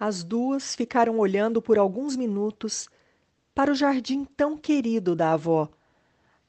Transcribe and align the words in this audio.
As 0.00 0.22
duas 0.22 0.76
ficaram 0.76 1.18
olhando 1.18 1.60
por 1.60 1.76
alguns 1.76 2.14
minutos 2.14 2.88
para 3.52 3.72
o 3.72 3.74
jardim 3.74 4.24
tão 4.24 4.56
querido 4.56 5.16
da 5.16 5.32
avó. 5.32 5.68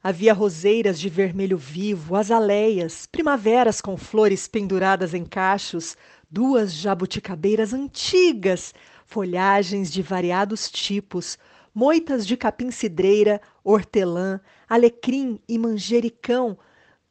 Havia 0.03 0.35
roseiras 0.35 0.99
de 0.99 1.09
vermelho 1.09 1.57
vivo, 1.57 2.15
azaleias, 2.15 3.07
primaveras 3.07 3.81
com 3.81 3.97
flores 3.97 4.47
penduradas 4.47 5.15
em 5.15 5.25
cachos, 5.25 5.97
duas 6.29 6.71
jabuticabeiras 6.71 7.73
antigas, 7.73 8.71
folhagens 9.03 9.91
de 9.91 10.03
variados 10.03 10.69
tipos, 10.69 11.35
moitas 11.73 12.27
de 12.27 12.37
capim-cidreira, 12.37 13.41
hortelã, 13.63 14.39
alecrim 14.69 15.39
e 15.49 15.57
manjericão, 15.57 16.55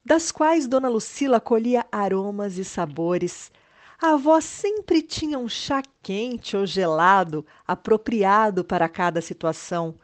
das 0.05 0.31
quais 0.31 0.69
Dona 0.69 0.89
Lucila 0.89 1.41
colhia 1.41 1.85
aromas 1.91 2.59
e 2.59 2.65
sabores. 2.65 3.51
A 4.01 4.13
avó 4.13 4.41
sempre 4.41 5.03
tinha 5.03 5.41
um 5.41 5.49
chá 5.49 5.83
quente 6.01 6.57
ou 6.57 6.65
gelado 6.65 7.45
apropriado 7.67 8.63
para 8.63 8.89
cada 8.89 9.21
situação. 9.21 9.97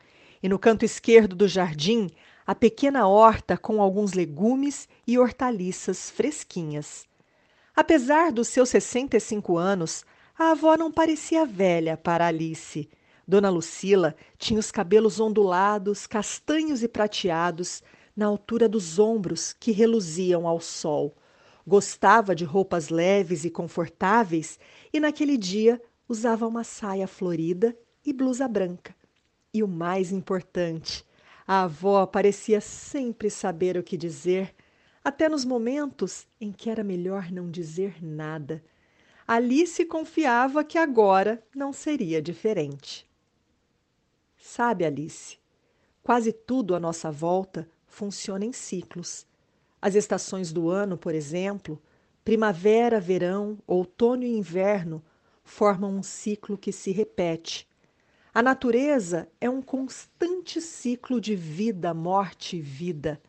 E 0.42 0.48
no 0.48 0.59
canto 0.59 0.84
esquerdo 0.84 1.37
do 1.37 1.47
jardim, 1.47 2.11
a 2.45 2.56
pequena 2.56 3.06
horta 3.06 3.56
com 3.56 3.81
alguns 3.81 4.12
legumes 4.12 4.89
e 5.06 5.17
hortaliças 5.17 6.11
fresquinhas. 6.11 7.06
Apesar 7.77 8.33
dos 8.33 8.48
seus 8.48 8.69
65 8.70 9.56
anos, 9.56 10.05
a 10.37 10.50
avó 10.50 10.77
não 10.77 10.91
parecia 10.91 11.47
velha 11.47 11.97
para 11.97 12.27
Alice. 12.27 12.91
Dona 13.27 13.48
Lucila 13.48 14.17
tinha 14.37 14.59
os 14.59 14.72
cabelos 14.72 15.20
ondulados, 15.20 16.05
castanhos 16.05 16.83
e 16.83 16.89
prateados, 16.89 17.81
na 18.17 18.27
altura 18.27 18.69
dos 18.69 18.98
ombros 18.98 19.53
que 19.53 19.70
reluziam 19.70 20.48
ao 20.48 20.61
sol 20.61 21.15
Gostava 21.67 22.34
de 22.34 22.45
roupas 22.45 22.91
leves 22.91 23.45
e 23.45 23.51
confortáveis 23.51 24.59
e 24.93 25.01
naquele 25.01 25.37
dia 25.37 25.81
usava 26.09 26.47
uma 26.47 26.62
saia 26.62 27.06
florida 27.06 27.77
e 28.05 28.12
blusa 28.12 28.47
branca. 28.47 28.95
E 29.53 29.62
o 29.62 29.69
mais 29.69 30.12
importante, 30.12 31.05
a 31.47 31.62
avó 31.62 32.05
parecia 32.06 32.61
sempre 32.61 33.31
saber 33.31 33.77
o 33.77 33.83
que 33.83 33.97
dizer, 33.97 34.55
até 35.03 35.29
nos 35.29 35.45
momentos 35.45 36.27
em 36.41 36.53
que 36.53 36.69
era 36.69 36.84
melhor 36.84 37.31
não 37.31 37.51
dizer 37.51 38.03
nada. 38.03 38.62
Alice 39.27 39.83
confiava 39.87 40.65
que 40.65 40.77
agora 40.77 41.43
não 41.55 41.73
seria 41.73 42.21
diferente. 42.21 43.09
Sabe, 44.37 44.84
Alice, 44.84 45.39
quase 46.03 46.31
tudo 46.31 46.75
à 46.75 46.81
nossa 46.81 47.11
volta 47.11 47.67
funciona 47.87 48.45
em 48.45 48.53
ciclos. 48.53 49.27
As 49.85 49.95
estações 49.95 50.51
do 50.51 50.71
ano, 50.71 50.97
por 50.97 51.15
exemplo, 51.15 51.79
primavera, 52.25 52.99
verão, 52.99 53.59
outono 53.67 54.22
e 54.22 54.34
inverno, 54.34 55.05
formam 55.45 55.95
um 55.95 56.03
ciclo 56.03 56.56
que 56.56 56.72
se 56.72 56.91
repete. 56.91 57.69
A 58.33 58.43
natureza 58.43 59.28
é 59.39 59.50
um 59.50 59.61
constante 59.61 60.59
ciclo 60.62 61.21
de 61.21 61.37
vida, 61.37 61.93
morte 61.93 62.56
e 62.56 62.62
vida. 62.62 63.21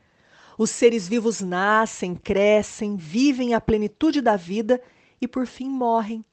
Os 0.58 0.70
seres 0.70 1.10
vivos 1.10 1.42
nascem, 1.42 2.16
crescem, 2.16 2.96
vivem 2.96 3.54
a 3.54 3.60
plenitude 3.60 4.22
da 4.22 4.38
vida 4.38 4.82
e 5.20 5.28
por 5.28 5.46
fim 5.46 5.68
morrem, 5.68 6.24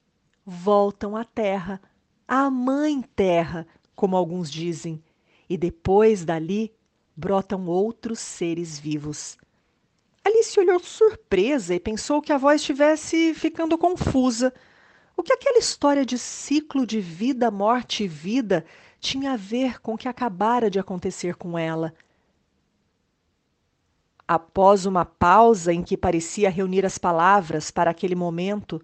voltam 0.46 1.16
à 1.16 1.24
terra, 1.24 1.82
à 2.28 2.48
mãe 2.48 3.02
terra, 3.16 3.66
como 3.96 4.16
alguns 4.16 4.52
dizem, 4.52 5.02
e 5.50 5.56
depois 5.56 6.24
dali 6.24 6.72
brotam 7.16 7.66
outros 7.66 8.20
seres 8.20 8.78
vivos. 8.78 9.36
Alice 10.24 10.58
olhou 10.58 10.78
surpresa 10.78 11.74
e 11.74 11.80
pensou 11.80 12.22
que 12.22 12.32
a 12.32 12.38
voz 12.38 12.60
estivesse 12.60 13.34
ficando 13.34 13.76
confusa. 13.76 14.54
O 15.16 15.22
que 15.22 15.32
aquela 15.32 15.58
história 15.58 16.06
de 16.06 16.16
ciclo 16.16 16.86
de 16.86 17.00
vida, 17.00 17.50
morte 17.50 18.04
e 18.04 18.08
vida 18.08 18.64
tinha 19.00 19.32
a 19.32 19.36
ver 19.36 19.80
com 19.80 19.94
o 19.94 19.98
que 19.98 20.08
acabara 20.08 20.70
de 20.70 20.78
acontecer 20.78 21.34
com 21.34 21.58
ela? 21.58 21.92
Após 24.26 24.86
uma 24.86 25.04
pausa 25.04 25.72
em 25.72 25.82
que 25.82 25.96
parecia 25.96 26.48
reunir 26.48 26.86
as 26.86 26.98
palavras 26.98 27.70
para 27.70 27.90
aquele 27.90 28.14
momento, 28.14 28.80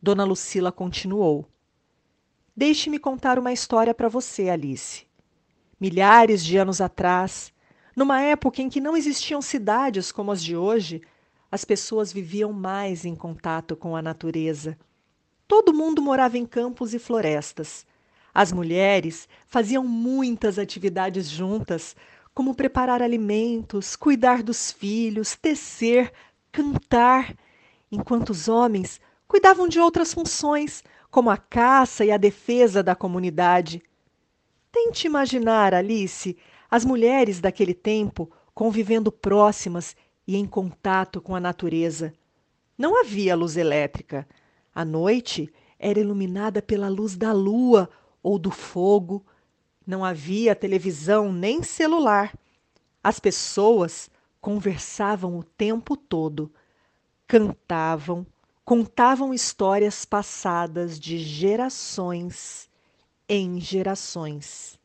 Dona 0.00 0.24
Lucila 0.24 0.70
continuou. 0.70 1.48
Deixe-me 2.56 2.98
contar 2.98 3.38
uma 3.38 3.52
história 3.52 3.92
para 3.92 4.08
você, 4.08 4.48
Alice. 4.48 5.04
Milhares 5.78 6.42
de 6.42 6.56
anos 6.56 6.80
atrás, 6.80 7.52
numa 7.96 8.20
época 8.20 8.60
em 8.60 8.68
que 8.68 8.78
não 8.78 8.94
existiam 8.94 9.40
cidades 9.40 10.12
como 10.12 10.30
as 10.30 10.44
de 10.44 10.54
hoje, 10.54 11.00
as 11.50 11.64
pessoas 11.64 12.12
viviam 12.12 12.52
mais 12.52 13.06
em 13.06 13.16
contato 13.16 13.74
com 13.74 13.96
a 13.96 14.02
natureza. 14.02 14.76
Todo 15.48 15.72
mundo 15.72 16.02
morava 16.02 16.36
em 16.36 16.44
campos 16.44 16.92
e 16.92 16.98
florestas. 16.98 17.86
As 18.34 18.52
mulheres 18.52 19.26
faziam 19.46 19.82
muitas 19.82 20.58
atividades 20.58 21.30
juntas, 21.30 21.96
como 22.34 22.54
preparar 22.54 23.00
alimentos, 23.00 23.96
cuidar 23.96 24.42
dos 24.42 24.70
filhos, 24.70 25.34
tecer, 25.34 26.12
cantar, 26.52 27.34
enquanto 27.90 28.28
os 28.30 28.46
homens 28.46 29.00
cuidavam 29.26 29.66
de 29.66 29.80
outras 29.80 30.12
funções, 30.12 30.84
como 31.10 31.30
a 31.30 31.38
caça 31.38 32.04
e 32.04 32.10
a 32.10 32.18
defesa 32.18 32.82
da 32.82 32.94
comunidade. 32.94 33.82
Tente 34.70 35.06
imaginar, 35.06 35.72
Alice, 35.72 36.36
as 36.70 36.84
mulheres 36.84 37.40
daquele 37.40 37.74
tempo 37.74 38.30
convivendo 38.54 39.12
próximas 39.12 39.94
e 40.26 40.36
em 40.36 40.46
contato 40.46 41.20
com 41.20 41.34
a 41.34 41.40
natureza. 41.40 42.12
Não 42.76 43.00
havia 43.00 43.36
luz 43.36 43.56
elétrica. 43.56 44.26
A 44.74 44.84
noite 44.84 45.52
era 45.78 46.00
iluminada 46.00 46.60
pela 46.60 46.88
luz 46.88 47.16
da 47.16 47.32
lua 47.32 47.88
ou 48.22 48.38
do 48.38 48.50
fogo. 48.50 49.24
Não 49.86 50.04
havia 50.04 50.54
televisão 50.54 51.32
nem 51.32 51.62
celular. 51.62 52.36
As 53.02 53.20
pessoas 53.20 54.10
conversavam 54.40 55.38
o 55.38 55.44
tempo 55.44 55.96
todo, 55.96 56.52
cantavam, 57.26 58.26
contavam 58.64 59.32
histórias 59.32 60.04
passadas 60.04 60.98
de 60.98 61.18
gerações 61.18 62.68
em 63.28 63.60
gerações. 63.60 64.78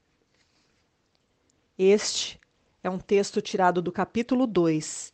Este 1.84 2.40
é 2.84 2.92
um 2.92 3.00
texto 3.00 3.42
tirado 3.42 3.82
do 3.82 3.92
capítulo 3.92 4.46
2, 4.46 5.12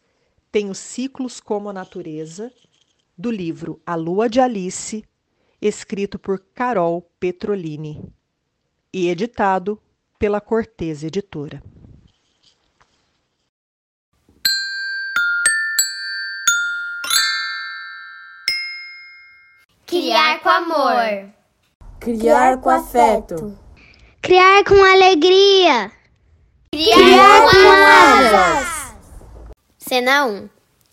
Tem 0.52 0.70
os 0.70 0.78
ciclos 0.78 1.40
como 1.40 1.70
a 1.70 1.74
natureza, 1.74 2.52
do 3.18 3.32
livro 3.32 3.82
A 3.86 3.96
Lua 3.96 4.28
de 4.28 4.42
Alice, 4.42 5.02
escrito 5.62 6.20
por 6.20 6.44
Carol 6.54 7.10
Petrolini 7.22 8.04
e 8.94 9.08
editado 9.08 9.82
pela 10.20 10.42
Cortez 10.42 11.06
Editora. 11.06 11.64
Criar 19.86 20.42
com 20.42 20.50
amor. 20.50 21.34
Criar 22.02 22.60
com 22.60 22.70
afeto. 22.70 23.58
Criar 24.22 24.66
com 24.66 24.76
alegria. 24.84 25.96
Criar 26.72 27.42
com 27.50 27.70
asas. 27.86 28.96
Cena 29.78 30.26
1. 30.26 30.50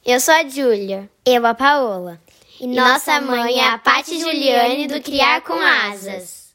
Eu 0.06 0.20
sou 0.20 0.32
a 0.32 0.48
Júlia. 0.48 1.10
Eu 1.26 1.44
a 1.44 1.52
Paola. 1.52 2.20
E, 2.60 2.66
nossa 2.68 3.20
mãe 3.20 3.58
é 3.58 3.68
a 3.68 3.78
Pati 3.78 4.20
Juliane 4.20 4.86
do 4.86 5.02
Criar 5.02 5.40
com 5.42 5.54
Asas. 5.54 6.54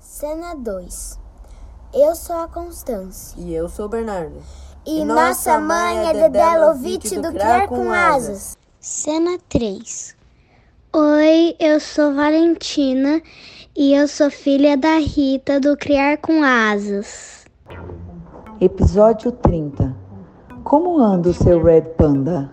Cena 0.00 0.54
2. 0.54 1.18
Eu 1.92 2.14
sou 2.14 2.36
a 2.36 2.48
Constância. 2.48 3.38
E 3.38 3.54
eu 3.54 3.68
sou 3.68 3.84
o 3.84 3.88
Bernardo. 3.88 4.42
E, 4.86 5.00
e 5.00 5.04
nossa 5.04 5.58
mãe 5.58 6.08
é 6.08 6.12
Dedé 6.14 6.56
Lovitch 6.56 7.12
do 7.12 7.32
Criar 7.32 7.68
com 7.68 7.92
Asas. 7.92 8.56
Cena 8.80 9.38
3. 9.50 10.16
Oi, 10.94 11.54
eu 11.60 11.78
sou 11.78 12.14
Valentina 12.14 13.22
e 13.76 13.94
eu 13.94 14.08
sou 14.08 14.30
filha 14.30 14.76
da 14.76 14.96
Rita 14.96 15.60
do 15.60 15.76
Criar 15.76 16.16
com 16.16 16.42
Asas. 16.42 17.44
Episódio 18.64 19.32
30 19.32 19.92
Como 20.62 20.96
anda 20.96 21.30
o 21.30 21.34
seu 21.34 21.60
Red 21.60 21.96
Panda? 21.96 22.48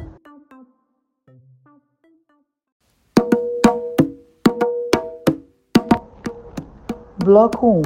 Bloco 7.23 7.67
1 7.67 7.81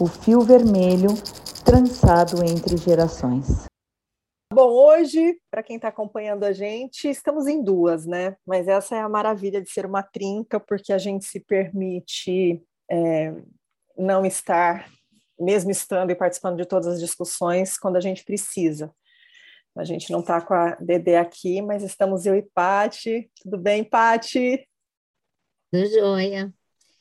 O 0.00 0.06
fio 0.08 0.40
vermelho 0.40 1.10
trançado 1.64 2.44
entre 2.44 2.76
gerações. 2.76 3.66
Bom, 4.52 4.72
hoje, 4.72 5.38
para 5.48 5.62
quem 5.62 5.76
está 5.76 5.86
acompanhando 5.86 6.42
a 6.42 6.50
gente, 6.50 7.08
estamos 7.08 7.46
em 7.46 7.62
duas, 7.62 8.04
né? 8.04 8.36
Mas 8.44 8.66
essa 8.66 8.96
é 8.96 9.00
a 9.00 9.08
maravilha 9.08 9.62
de 9.62 9.70
ser 9.70 9.86
uma 9.86 10.02
trinca, 10.02 10.58
porque 10.58 10.92
a 10.92 10.98
gente 10.98 11.24
se 11.24 11.38
permite 11.38 12.60
é, 12.90 13.32
não 13.96 14.26
estar, 14.26 14.88
mesmo 15.38 15.70
estando 15.70 16.10
e 16.10 16.14
participando 16.14 16.56
de 16.56 16.66
todas 16.66 16.86
as 16.86 17.00
discussões, 17.00 17.78
quando 17.78 17.96
a 17.96 18.00
gente 18.00 18.24
precisa. 18.24 18.94
A 19.76 19.84
gente 19.84 20.10
não 20.12 20.20
está 20.20 20.40
com 20.40 20.54
a 20.54 20.76
Dedé 20.76 21.18
aqui, 21.18 21.60
mas 21.60 21.82
estamos 21.82 22.26
eu 22.26 22.36
e 22.36 22.42
Pati. 22.42 23.30
Tudo 23.42 23.58
bem, 23.58 23.82
Pati? 23.82 24.68
Tudo 25.72 25.86
jóia. 25.90 26.54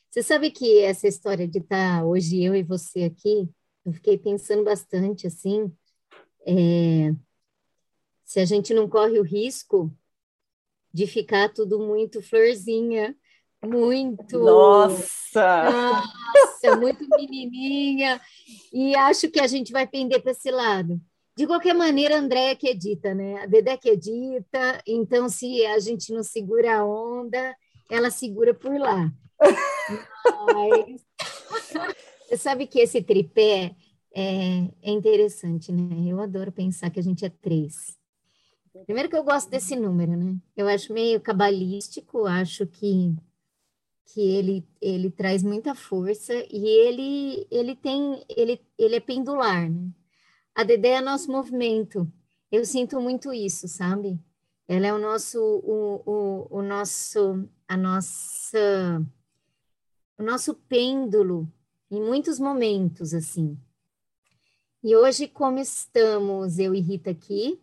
Você 0.09 0.23
sabe 0.23 0.49
que 0.49 0.79
essa 0.79 1.07
história 1.07 1.47
de 1.47 1.59
estar 1.59 1.99
tá 1.99 2.05
hoje 2.05 2.43
eu 2.43 2.55
e 2.55 2.63
você 2.63 3.03
aqui, 3.03 3.49
eu 3.85 3.93
fiquei 3.93 4.17
pensando 4.17 4.63
bastante 4.63 5.27
assim, 5.27 5.71
é, 6.45 7.13
se 8.23 8.39
a 8.39 8.45
gente 8.45 8.73
não 8.73 8.89
corre 8.89 9.19
o 9.19 9.23
risco 9.23 9.95
de 10.93 11.07
ficar 11.07 11.49
tudo 11.49 11.79
muito 11.79 12.21
florzinha, 12.21 13.15
muito. 13.65 14.39
Nossa! 14.39 15.63
Nossa, 15.71 16.75
muito 16.77 17.07
menininha. 17.09 18.19
E 18.71 18.95
acho 18.95 19.29
que 19.29 19.39
a 19.39 19.47
gente 19.47 19.71
vai 19.71 19.87
pender 19.87 20.21
para 20.21 20.31
esse 20.31 20.51
lado. 20.51 20.99
De 21.35 21.47
qualquer 21.47 21.73
maneira, 21.73 22.15
a 22.15 22.19
Andréia 22.19 22.55
que 22.55 22.67
edita, 22.67 23.13
né? 23.15 23.41
A 23.41 23.45
Dedé 23.47 23.75
que 23.75 23.89
edita, 23.89 24.81
então 24.85 25.27
se 25.27 25.65
a 25.65 25.79
gente 25.79 26.13
não 26.13 26.21
segura 26.23 26.77
a 26.77 26.85
onda, 26.85 27.55
ela 27.89 28.11
segura 28.11 28.53
por 28.53 28.77
lá. 28.79 29.11
Mas 30.53 31.01
você 32.27 32.37
sabe 32.37 32.67
que 32.67 32.79
esse 32.79 33.01
tripé 33.01 33.75
é, 34.15 34.67
é 34.81 34.91
interessante, 34.91 35.71
né? 35.71 36.05
Eu 36.07 36.21
adoro 36.21 36.51
pensar 36.51 36.91
que 36.91 36.99
a 36.99 37.03
gente 37.03 37.25
é 37.25 37.29
três. 37.29 37.97
Primeiro 38.85 39.09
que 39.09 39.15
eu 39.15 39.23
gosto 39.23 39.49
desse 39.49 39.75
número, 39.75 40.15
né? 40.15 40.35
Eu 40.55 40.67
acho 40.67 40.93
meio 40.93 41.19
cabalístico, 41.19 42.25
acho 42.25 42.65
que 42.67 43.15
que 44.13 44.21
ele 44.21 44.63
ele 44.79 45.09
traz 45.09 45.41
muita 45.41 45.73
força 45.73 46.33
e 46.51 46.65
ele 46.67 47.47
ele 47.49 47.75
tem 47.75 48.23
ele 48.29 48.61
ele 48.77 48.95
é 48.95 48.99
pendular, 48.99 49.69
né? 49.69 49.89
A 50.55 50.63
Dedé 50.63 50.89
é 50.89 51.01
nosso 51.01 51.31
movimento. 51.31 52.07
Eu 52.51 52.63
sinto 52.63 53.01
muito 53.01 53.33
isso, 53.33 53.67
sabe? 53.67 54.19
Ela 54.67 54.87
é 54.87 54.93
o 54.93 54.99
nosso, 54.99 55.39
o, 55.39 56.03
o, 56.05 56.59
o 56.59 56.61
nosso, 56.61 57.49
a 57.67 57.75
nossa, 57.75 59.03
o 60.17 60.23
nosso 60.23 60.53
pêndulo 60.53 61.51
em 61.89 61.99
muitos 61.99 62.39
momentos, 62.39 63.15
assim. 63.15 63.57
E 64.83 64.95
hoje, 64.95 65.27
como 65.27 65.57
estamos, 65.57 66.59
eu 66.59 66.75
e 66.75 66.79
Rita 66.79 67.09
aqui, 67.09 67.59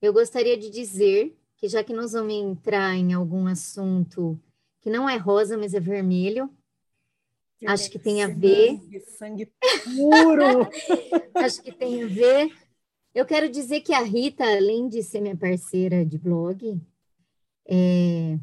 eu 0.00 0.12
gostaria 0.14 0.56
de 0.56 0.70
dizer 0.70 1.38
que 1.56 1.68
já 1.68 1.84
que 1.84 1.92
nós 1.92 2.12
vamos 2.12 2.32
entrar 2.32 2.94
em 2.94 3.12
algum 3.12 3.46
assunto 3.46 4.40
que 4.80 4.90
não 4.90 5.08
é 5.08 5.16
rosa, 5.16 5.56
mas 5.56 5.74
é 5.74 5.80
vermelho, 5.80 6.50
Acho 7.66 7.90
que 7.90 7.98
tem 7.98 8.22
a 8.22 8.28
ver. 8.28 8.78
Sangue, 9.16 9.52
puro! 9.84 10.68
Acho 11.34 11.62
que 11.62 11.72
tem 11.72 12.04
a 12.04 12.06
ver. 12.06 12.52
Eu 13.14 13.26
quero 13.26 13.48
dizer 13.48 13.80
que 13.80 13.92
a 13.92 14.00
Rita, 14.00 14.44
além 14.44 14.88
de 14.88 15.02
ser 15.02 15.20
minha 15.20 15.36
parceira 15.36 16.06
de 16.06 16.16
blog, 16.18 16.80
é... 17.66 18.38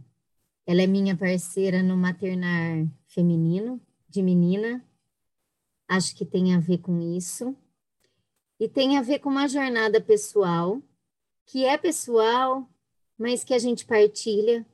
ela 0.65 0.81
é 0.81 0.87
minha 0.87 1.15
parceira 1.15 1.81
no 1.81 1.95
maternar 1.95 2.85
feminino, 3.07 3.79
de 4.09 4.21
menina. 4.21 4.85
Acho 5.87 6.15
que 6.15 6.25
tem 6.25 6.53
a 6.53 6.59
ver 6.59 6.79
com 6.79 6.99
isso. 6.99 7.55
E 8.59 8.67
tem 8.67 8.97
a 8.97 9.01
ver 9.01 9.19
com 9.19 9.29
uma 9.29 9.47
jornada 9.47 10.01
pessoal, 10.01 10.81
que 11.45 11.63
é 11.63 11.77
pessoal, 11.77 12.67
mas 13.17 13.43
que 13.43 13.53
a 13.53 13.59
gente 13.59 13.85
partilha. 13.85 14.65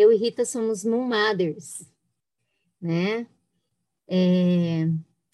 Eu 0.00 0.10
e 0.10 0.16
Rita 0.16 0.46
somos 0.46 0.82
Moon 0.82 1.06
Mothers, 1.06 1.86
né? 2.80 3.26
É, 4.08 4.88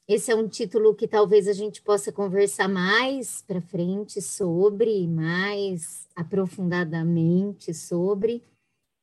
esse 0.09 0.33
é 0.33 0.35
um 0.35 0.49
título 0.49 0.93
que 0.93 1.07
talvez 1.07 1.47
a 1.47 1.53
gente 1.53 1.81
possa 1.81 2.11
conversar 2.11 2.69
mais 2.69 3.43
para 3.43 3.61
frente 3.61 4.21
sobre, 4.21 5.07
mais 5.07 6.09
aprofundadamente 6.17 7.73
sobre. 7.73 8.43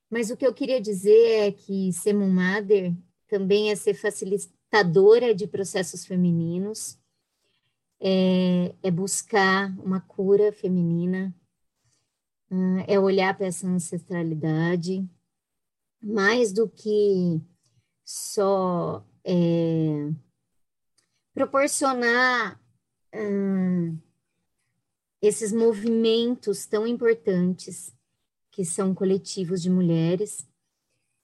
Mas 0.10 0.30
o 0.30 0.36
que 0.36 0.45
eu 0.45 0.54
queria 0.54 0.81
dizer 0.81 1.48
é 1.48 1.51
que 1.51 1.94
ser 1.94 2.13
mother 2.13 2.94
também 3.30 3.71
é 3.71 3.75
ser 3.75 3.94
facilitadora 3.94 5.33
de 5.33 5.48
processos 5.48 6.06
femininos, 6.06 7.00
é, 8.01 8.75
é 8.83 8.92
buscar 8.92 9.74
uma 9.80 10.01
cura 10.01 10.51
feminina, 10.51 11.33
ah, 12.51 12.83
é 12.86 13.00
olhar 13.00 13.36
para 13.36 13.48
essa 13.48 13.65
ancestralidade, 13.65 15.10
mais 16.04 16.52
do 16.52 16.68
que 16.68 17.42
só 18.04 19.06
é, 19.24 20.12
proporcionar 21.34 22.62
hum, 23.16 23.98
esses 25.22 25.54
movimentos 25.54 26.66
tão 26.66 26.86
importantes 26.86 27.96
que 28.52 28.66
são 28.66 28.94
coletivos 28.94 29.62
de 29.62 29.70
mulheres, 29.70 30.46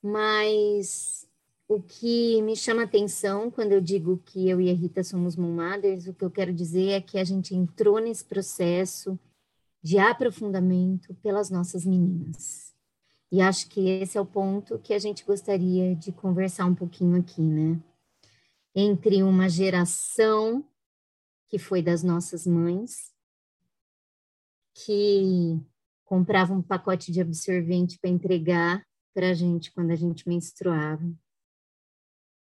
mas 0.02 1.28
o 1.68 1.82
que 1.82 2.42
me 2.42 2.56
chama 2.56 2.84
atenção 2.84 3.52
quando 3.52 3.74
eu 3.74 3.82
digo 3.82 4.18
que 4.25 4.50
eu 4.50 4.62
e 4.62 4.72
a 4.72 4.74
Rita 4.74 5.04
somos 5.04 5.36
mothers, 5.36 6.08
o 6.08 6.14
que 6.14 6.24
eu 6.24 6.32
quero 6.32 6.54
dizer 6.54 6.92
é 6.92 7.02
que 7.02 7.20
a 7.20 7.24
gente 7.24 7.54
entrou 7.54 8.00
nesse 8.00 8.24
processo 8.24 9.20
de 9.84 10.00
aprofundamento 10.00 11.14
pelas 11.16 11.50
nossas 11.50 11.86
meninas. 11.86 12.69
E 13.31 13.42
acho 13.42 13.70
que 13.70 13.88
esse 13.88 14.18
é 14.18 14.22
o 14.22 14.26
ponto 14.26 14.80
que 14.80 14.94
a 14.94 15.00
gente 15.00 15.24
gostaria 15.24 15.96
de 15.96 16.12
conversar 16.12 16.66
um 16.66 16.74
pouquinho 16.74 17.20
aqui, 17.20 17.42
né? 17.42 17.80
entre 18.76 19.24
uma 19.24 19.50
geração 19.50 20.66
que 21.48 21.58
foi 21.58 21.81
das 21.81 22.04
nossas 22.04 22.46
mães, 22.46 23.14
que 24.74 25.60
comprava 26.06 26.53
um 26.53 26.62
pacote 26.62 27.12
de 27.12 27.22
absorvente 27.22 27.98
para 28.00 28.10
entregar 28.10 28.88
para 29.13 29.32
a 29.32 29.34
gente 29.34 29.72
quando 29.72 29.92
a 29.92 29.96
gente 29.96 30.27
menstruava. 30.27 31.03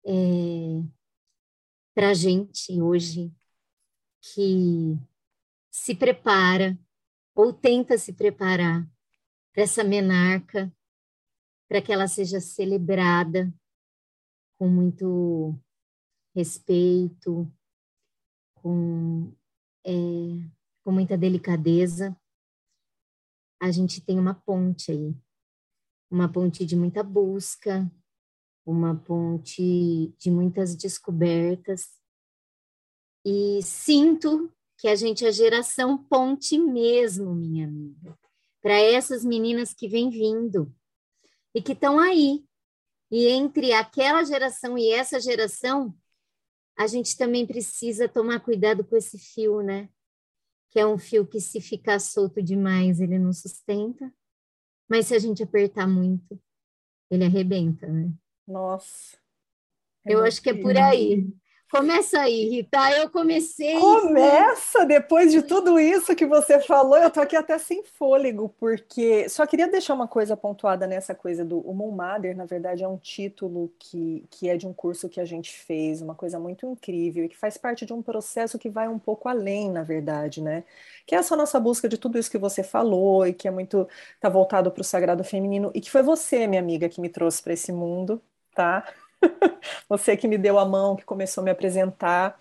É, 0.06 0.84
para 1.94 2.10
a 2.10 2.14
gente 2.14 2.82
hoje 2.82 3.34
que 4.22 4.98
se 5.72 5.96
prepara 5.96 6.78
ou 7.36 7.52
tenta 7.52 7.98
se 7.98 8.14
preparar 8.14 8.88
para 9.54 9.64
essa 9.64 9.84
menarca, 9.84 10.74
para 11.70 11.82
que 11.82 11.94
ela 11.94 12.08
seja 12.08 12.42
celebrada 12.42 13.54
com 14.58 14.68
muito 14.68 15.56
respeito, 16.36 17.52
com, 18.56 19.32
é, 19.86 19.92
com 20.84 20.92
muita 20.92 21.18
delicadeza, 21.18 22.18
a 23.62 23.72
gente 23.72 24.02
tem 24.02 24.20
uma 24.20 24.34
ponte 24.34 24.92
aí, 24.92 25.16
uma 26.10 26.30
ponte 26.32 26.66
de 26.66 26.76
muita 26.76 27.04
busca, 27.04 27.90
uma 28.66 28.96
ponte 28.96 30.14
de 30.18 30.32
muitas 30.32 30.76
descobertas, 30.76 31.92
e 33.26 33.62
sinto 33.62 34.52
que 34.78 34.88
a 34.88 34.96
gente 34.96 35.26
é 35.26 35.32
geração 35.32 35.98
ponte 35.98 36.58
mesmo, 36.58 37.34
minha 37.34 37.68
amiga, 37.68 38.18
para 38.64 38.80
essas 38.80 39.26
meninas 39.26 39.74
que 39.74 39.90
vêm 39.90 40.10
vindo 40.10 40.74
e 41.54 41.62
que 41.62 41.74
estão 41.74 42.00
aí. 42.00 42.46
E 43.12 43.28
entre 43.28 43.74
aquela 43.74 44.24
geração 44.24 44.78
e 44.78 44.90
essa 44.90 45.20
geração, 45.20 45.94
a 46.76 46.88
gente 46.88 47.16
também 47.16 47.46
precisa 47.46 48.08
tomar 48.08 48.40
cuidado 48.40 48.84
com 48.84 48.96
esse 48.96 49.20
fio, 49.20 49.62
né? 49.62 49.90
Que 50.72 50.80
é 50.80 50.88
um 50.88 50.98
fio 50.98 51.28
que, 51.28 51.40
se 51.40 51.62
ficar 51.62 52.00
solto 52.00 52.42
demais, 52.42 53.00
ele 53.00 53.20
não 53.20 53.34
sustenta, 53.34 54.12
mas 54.90 55.08
se 55.08 55.14
a 55.14 55.20
gente 55.20 55.44
apertar 55.44 55.88
muito, 55.88 56.42
ele 57.12 57.26
arrebenta, 57.26 57.86
né? 57.86 58.12
Nossa. 58.48 59.18
Eu 60.06 60.24
acho 60.24 60.42
que 60.42 60.50
é 60.50 60.54
por 60.54 60.76
aí. 60.76 61.28
Começa 61.74 62.20
aí, 62.20 62.48
Rita. 62.50 62.92
Eu 62.92 63.10
comecei. 63.10 63.80
Começa 63.80 64.86
depois 64.86 65.32
de 65.32 65.42
tudo 65.42 65.80
isso 65.80 66.16
que 66.16 66.24
você 66.24 66.60
falou. 66.60 66.96
Eu 66.96 67.10
tô 67.10 67.20
aqui 67.20 67.36
até 67.36 67.58
sem 67.58 67.84
fôlego, 67.84 68.48
porque 68.60 69.28
só 69.28 69.44
queria 69.48 69.68
deixar 69.68 69.96
uma 69.96 70.08
coisa 70.08 70.38
pontuada 70.38 70.86
nessa 70.86 71.16
coisa 71.16 71.44
do 71.44 71.58
o 71.58 71.74
Mother, 71.74 72.38
na 72.38 72.46
verdade, 72.46 72.84
é 72.84 72.88
um 72.88 72.96
título 72.96 73.74
que, 73.80 74.24
que 74.30 74.48
é 74.48 74.56
de 74.56 74.68
um 74.68 74.74
curso 74.74 75.10
que 75.10 75.20
a 75.20 75.26
gente 75.26 75.52
fez, 75.52 76.00
uma 76.00 76.14
coisa 76.14 76.38
muito 76.38 76.68
incrível 76.68 77.26
e 77.26 77.30
que 77.30 77.36
faz 77.36 77.58
parte 77.58 77.88
de 77.88 77.92
um 77.92 78.04
processo 78.04 78.60
que 78.60 78.70
vai 78.70 78.88
um 78.88 79.00
pouco 79.00 79.28
além, 79.28 79.72
na 79.72 79.82
verdade, 79.82 80.44
né? 80.44 80.64
Que 81.08 81.16
é 81.16 81.18
essa 81.18 81.36
nossa 81.36 81.60
busca 81.60 81.90
de 81.90 81.98
tudo 81.98 82.20
isso 82.20 82.30
que 82.30 82.38
você 82.38 82.62
falou 82.62 83.26
e 83.26 83.34
que 83.34 83.48
é 83.48 83.52
muito 83.52 83.88
tá 84.22 84.30
voltado 84.30 84.70
para 84.70 84.82
o 84.82 84.84
sagrado 84.84 85.24
feminino 85.24 85.72
e 85.74 85.82
que 85.82 85.90
foi 85.90 86.04
você, 86.04 86.46
minha 86.46 86.62
amiga, 86.62 86.88
que 86.88 87.02
me 87.02 87.10
trouxe 87.10 87.42
para 87.42 87.54
esse 87.54 87.72
mundo, 87.72 88.22
tá? 88.54 88.86
Você 89.90 90.16
que 90.18 90.28
me 90.28 90.38
deu 90.38 90.60
a 90.60 90.66
mão, 90.66 90.96
que 90.96 91.06
começou 91.06 91.42
a 91.42 91.46
me 91.46 91.52
apresentar. 91.52 92.40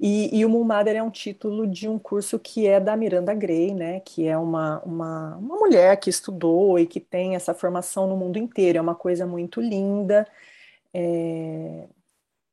E, 0.00 0.36
e 0.38 0.44
o 0.44 0.48
Mulmader 0.48 0.96
é 0.96 1.02
um 1.02 1.10
título 1.10 1.66
de 1.66 1.88
um 1.88 1.98
curso 1.98 2.38
que 2.38 2.66
é 2.66 2.78
da 2.78 2.96
Miranda 2.96 3.34
Gray, 3.34 3.74
né? 3.74 4.00
Que 4.00 4.26
é 4.26 4.36
uma, 4.38 4.80
uma, 4.84 5.36
uma 5.36 5.56
mulher 5.56 5.96
que 5.98 6.10
estudou 6.10 6.78
e 6.78 6.86
que 6.86 7.00
tem 7.00 7.34
essa 7.34 7.52
formação 7.54 8.06
no 8.06 8.16
mundo 8.16 8.38
inteiro. 8.38 8.78
É 8.78 8.80
uma 8.80 8.94
coisa 8.94 9.26
muito 9.26 9.60
linda. 9.60 10.26
É, 10.94 11.88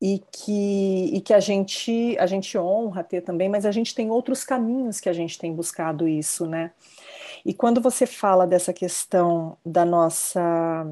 e 0.01 0.21
que, 0.31 1.11
e 1.13 1.21
que 1.21 1.33
a 1.33 1.39
gente 1.39 2.17
a 2.19 2.25
gente 2.27 2.57
honra 2.57 3.03
ter 3.03 3.21
também, 3.21 3.49
mas 3.49 3.65
a 3.65 3.71
gente 3.71 3.95
tem 3.95 4.11
outros 4.11 4.43
caminhos 4.43 4.99
que 4.99 5.09
a 5.09 5.13
gente 5.13 5.39
tem 5.39 5.53
buscado 5.53 6.07
isso, 6.07 6.45
né? 6.45 6.71
E 7.45 7.53
quando 7.53 7.79
você 7.79 8.05
fala 8.05 8.45
dessa 8.45 8.73
questão 8.73 9.57
da 9.65 9.85
nossa 9.85 10.85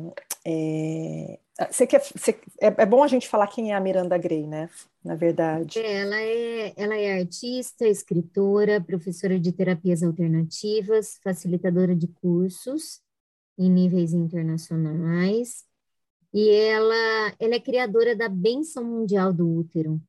é, 0.45 1.39
você 1.69 1.85
quer, 1.85 2.01
você, 2.01 2.31
é, 2.59 2.67
é, 2.67 2.85
bom 2.85 3.03
a 3.03 3.07
gente 3.07 3.27
falar 3.27 3.47
quem 3.47 3.71
é 3.71 3.75
a 3.75 3.79
Miranda 3.79 4.17
Gray, 4.17 4.47
né? 4.47 4.69
Na 5.03 5.15
verdade. 5.15 5.79
Ela 5.79 6.19
é, 6.19 6.73
ela 6.75 6.95
é 6.95 7.19
artista, 7.19 7.87
escritora, 7.87 8.81
professora 8.81 9.39
de 9.39 9.51
terapias 9.51 10.01
alternativas, 10.01 11.19
facilitadora 11.23 11.95
de 11.95 12.07
cursos 12.07 13.01
em 13.57 13.69
níveis 13.69 14.13
internacionais. 14.13 15.63
E 16.33 16.49
ela, 16.49 17.35
ela 17.39 17.55
é 17.55 17.59
criadora 17.59 18.15
da 18.15 18.27
Bênção 18.27 18.83
Mundial 18.83 19.31
do 19.31 19.47
Útero, 19.47 20.01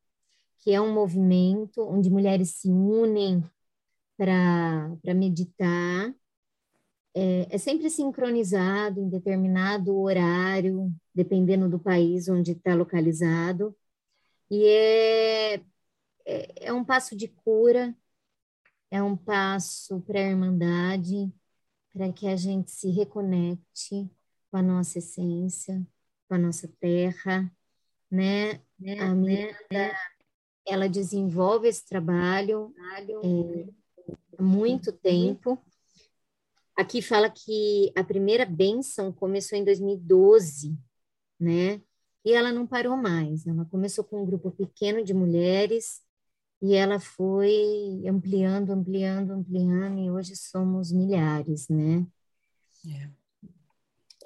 que 0.59 0.73
é 0.73 0.81
um 0.81 0.91
movimento 0.91 1.81
onde 1.81 2.09
mulheres 2.09 2.55
se 2.55 2.71
unem 2.71 3.43
para 4.17 5.13
meditar 5.13 6.11
é, 7.15 7.47
é 7.49 7.57
sempre 7.57 7.89
sincronizado 7.89 8.99
em 8.99 9.09
determinado 9.09 9.97
horário, 9.97 10.93
dependendo 11.13 11.69
do 11.69 11.79
país 11.79 12.27
onde 12.27 12.51
está 12.51 12.75
localizado, 12.75 13.73
e 14.51 14.65
é, 14.65 15.53
é, 16.25 16.67
é 16.67 16.73
um 16.73 16.83
passo 16.83 17.15
de 17.15 17.29
cura, 17.29 17.95
é 18.91 19.01
um 19.01 19.15
passo 19.15 20.01
para 20.01 20.19
a 20.19 20.29
irmandade, 20.29 21.33
para 21.93 22.11
que 22.11 22.27
a 22.27 22.35
gente 22.35 22.69
se 22.71 22.89
reconecte 22.89 24.09
com 24.51 24.57
a 24.57 24.61
nossa 24.61 24.99
essência, 24.99 25.81
com 26.27 26.35
a 26.35 26.37
nossa 26.37 26.67
terra, 26.79 27.49
né? 28.11 28.61
né? 28.77 28.99
A 28.99 29.15
minha, 29.15 29.57
né? 29.71 29.93
ela 30.67 30.89
desenvolve 30.89 31.69
esse 31.69 31.85
trabalho 31.85 32.73
é, 33.23 33.69
há 34.37 34.43
muito 34.43 34.91
tempo 34.91 35.57
Aqui 36.75 37.01
fala 37.01 37.29
que 37.29 37.91
a 37.95 38.03
primeira 38.03 38.45
bênção 38.45 39.11
começou 39.11 39.57
em 39.57 39.63
2012, 39.63 40.77
né? 41.39 41.81
E 42.23 42.33
ela 42.33 42.51
não 42.51 42.67
parou 42.67 42.97
mais. 42.97 43.47
Ela 43.47 43.63
começou 43.65 44.03
com 44.03 44.21
um 44.21 44.25
grupo 44.25 44.51
pequeno 44.51 45.03
de 45.03 45.13
mulheres 45.13 46.01
e 46.61 46.75
ela 46.75 46.99
foi 46.99 48.03
ampliando, 48.05 48.71
ampliando, 48.71 49.31
ampliando, 49.31 49.99
e 49.99 50.11
hoje 50.11 50.35
somos 50.35 50.91
milhares, 50.91 51.69
né? 51.69 52.05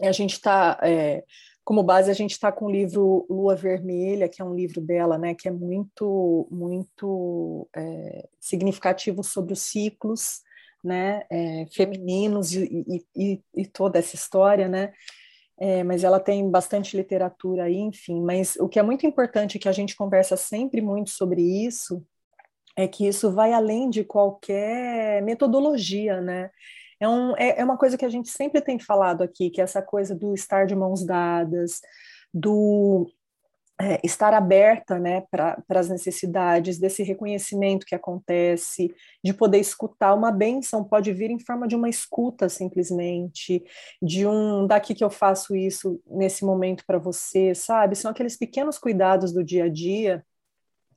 É. 0.01 0.07
A 0.07 0.11
gente 0.11 0.33
está, 0.33 0.79
é, 0.81 1.23
como 1.63 1.83
base, 1.83 2.09
a 2.09 2.13
gente 2.13 2.31
está 2.31 2.51
com 2.51 2.65
o 2.65 2.71
livro 2.71 3.27
Lua 3.29 3.55
Vermelha, 3.55 4.29
que 4.29 4.41
é 4.41 4.45
um 4.45 4.55
livro 4.55 4.81
dela, 4.81 5.19
né? 5.19 5.35
Que 5.35 5.49
é 5.49 5.51
muito, 5.51 6.47
muito 6.49 7.69
é, 7.75 8.27
significativo 8.39 9.23
sobre 9.23 9.53
os 9.53 9.61
ciclos 9.61 10.41
né, 10.83 11.23
é, 11.29 11.65
femininos 11.71 12.53
e, 12.53 13.03
e, 13.15 13.41
e, 13.55 13.65
toda 13.65 13.99
essa 13.99 14.15
história, 14.15 14.67
né, 14.67 14.93
é, 15.59 15.83
mas 15.83 16.03
ela 16.03 16.19
tem 16.19 16.49
bastante 16.49 16.95
literatura 16.95 17.63
aí, 17.63 17.77
enfim, 17.77 18.21
mas 18.21 18.55
o 18.57 18.67
que 18.67 18.79
é 18.79 18.83
muito 18.83 19.05
importante 19.05 19.59
que 19.59 19.67
a 19.67 19.73
gente 19.73 19.95
conversa 19.95 20.37
sempre 20.37 20.81
muito 20.81 21.09
sobre 21.09 21.41
isso 21.41 22.03
é 22.77 22.87
que 22.87 23.05
isso 23.07 23.31
vai 23.31 23.51
além 23.51 23.89
de 23.89 24.03
qualquer 24.03 25.21
metodologia, 25.21 26.21
né, 26.21 26.49
é, 26.99 27.07
um, 27.07 27.35
é, 27.37 27.59
é 27.59 27.63
uma 27.63 27.77
coisa 27.77 27.97
que 27.97 28.05
a 28.05 28.09
gente 28.09 28.29
sempre 28.29 28.61
tem 28.61 28.77
falado 28.77 29.21
aqui, 29.21 29.49
que 29.49 29.61
é 29.61 29.63
essa 29.63 29.81
coisa 29.81 30.13
do 30.13 30.33
estar 30.33 30.65
de 30.65 30.75
mãos 30.75 31.05
dadas, 31.05 31.79
do 32.33 33.09
é, 33.81 33.99
estar 34.03 34.33
aberta 34.33 34.99
né, 34.99 35.21
para 35.31 35.63
as 35.69 35.89
necessidades, 35.89 36.77
desse 36.77 37.01
reconhecimento 37.01 37.85
que 37.85 37.95
acontece, 37.95 38.93
de 39.23 39.33
poder 39.33 39.59
escutar 39.59 40.13
uma 40.13 40.31
benção, 40.31 40.83
pode 40.83 41.13
vir 41.13 41.31
em 41.31 41.39
forma 41.39 41.67
de 41.67 41.75
uma 41.75 41.87
escuta 41.87 42.49
simplesmente, 42.49 43.63
de 44.01 44.27
um 44.27 44.67
daqui 44.67 44.93
que 44.93 45.03
eu 45.03 45.09
faço 45.09 45.55
isso 45.55 46.01
nesse 46.05 46.43
momento 46.43 46.83
para 46.85 46.99
você, 46.99 47.55
sabe? 47.55 47.95
São 47.95 48.11
aqueles 48.11 48.37
pequenos 48.37 48.77
cuidados 48.77 49.31
do 49.31 49.43
dia 49.43 49.65
a 49.65 49.69
dia 49.69 50.25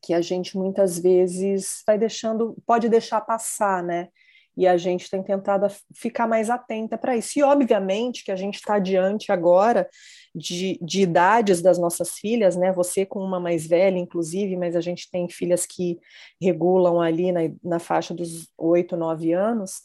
que 0.05 0.12
a 0.12 0.21
gente 0.21 0.59
muitas 0.59 0.99
vezes 0.99 1.85
vai 1.87 1.97
deixando, 1.97 2.57
pode 2.67 2.89
deixar 2.89 3.21
passar, 3.21 3.85
né? 3.85 4.09
E 4.56 4.66
a 4.66 4.76
gente 4.76 5.09
tem 5.09 5.23
tentado 5.23 5.66
ficar 5.94 6.26
mais 6.26 6.50
atenta 6.50 6.99
para 6.99 7.16
isso. 7.16 7.38
E, 7.38 7.42
obviamente, 7.42 8.25
que 8.25 8.30
a 8.30 8.37
gente 8.37 8.56
está 8.56 8.78
diante 8.78 9.32
agora 9.32 9.88
de, 10.35 10.78
de 10.82 11.02
idades 11.02 11.62
das 11.62 11.78
nossas 11.78 12.12
filhas, 12.12 12.56
né? 12.56 12.73
Você 12.73 13.06
com 13.06 13.21
uma 13.21 13.40
mais 13.40 13.66
velha, 13.66 13.99
inclusive, 13.99 14.56
mas 14.56 14.76
a 14.76 14.80
gente 14.80 15.11
tem 15.11 15.28
filhas 15.28 15.66
que 15.66 15.99
regulam 16.40 17.00
ali 17.00 17.32
na, 17.32 17.40
na 17.62 17.78
faixa 17.78 18.14
dos 18.14 18.49
oito, 18.59 18.97
nove 18.97 19.32
anos, 19.32 19.82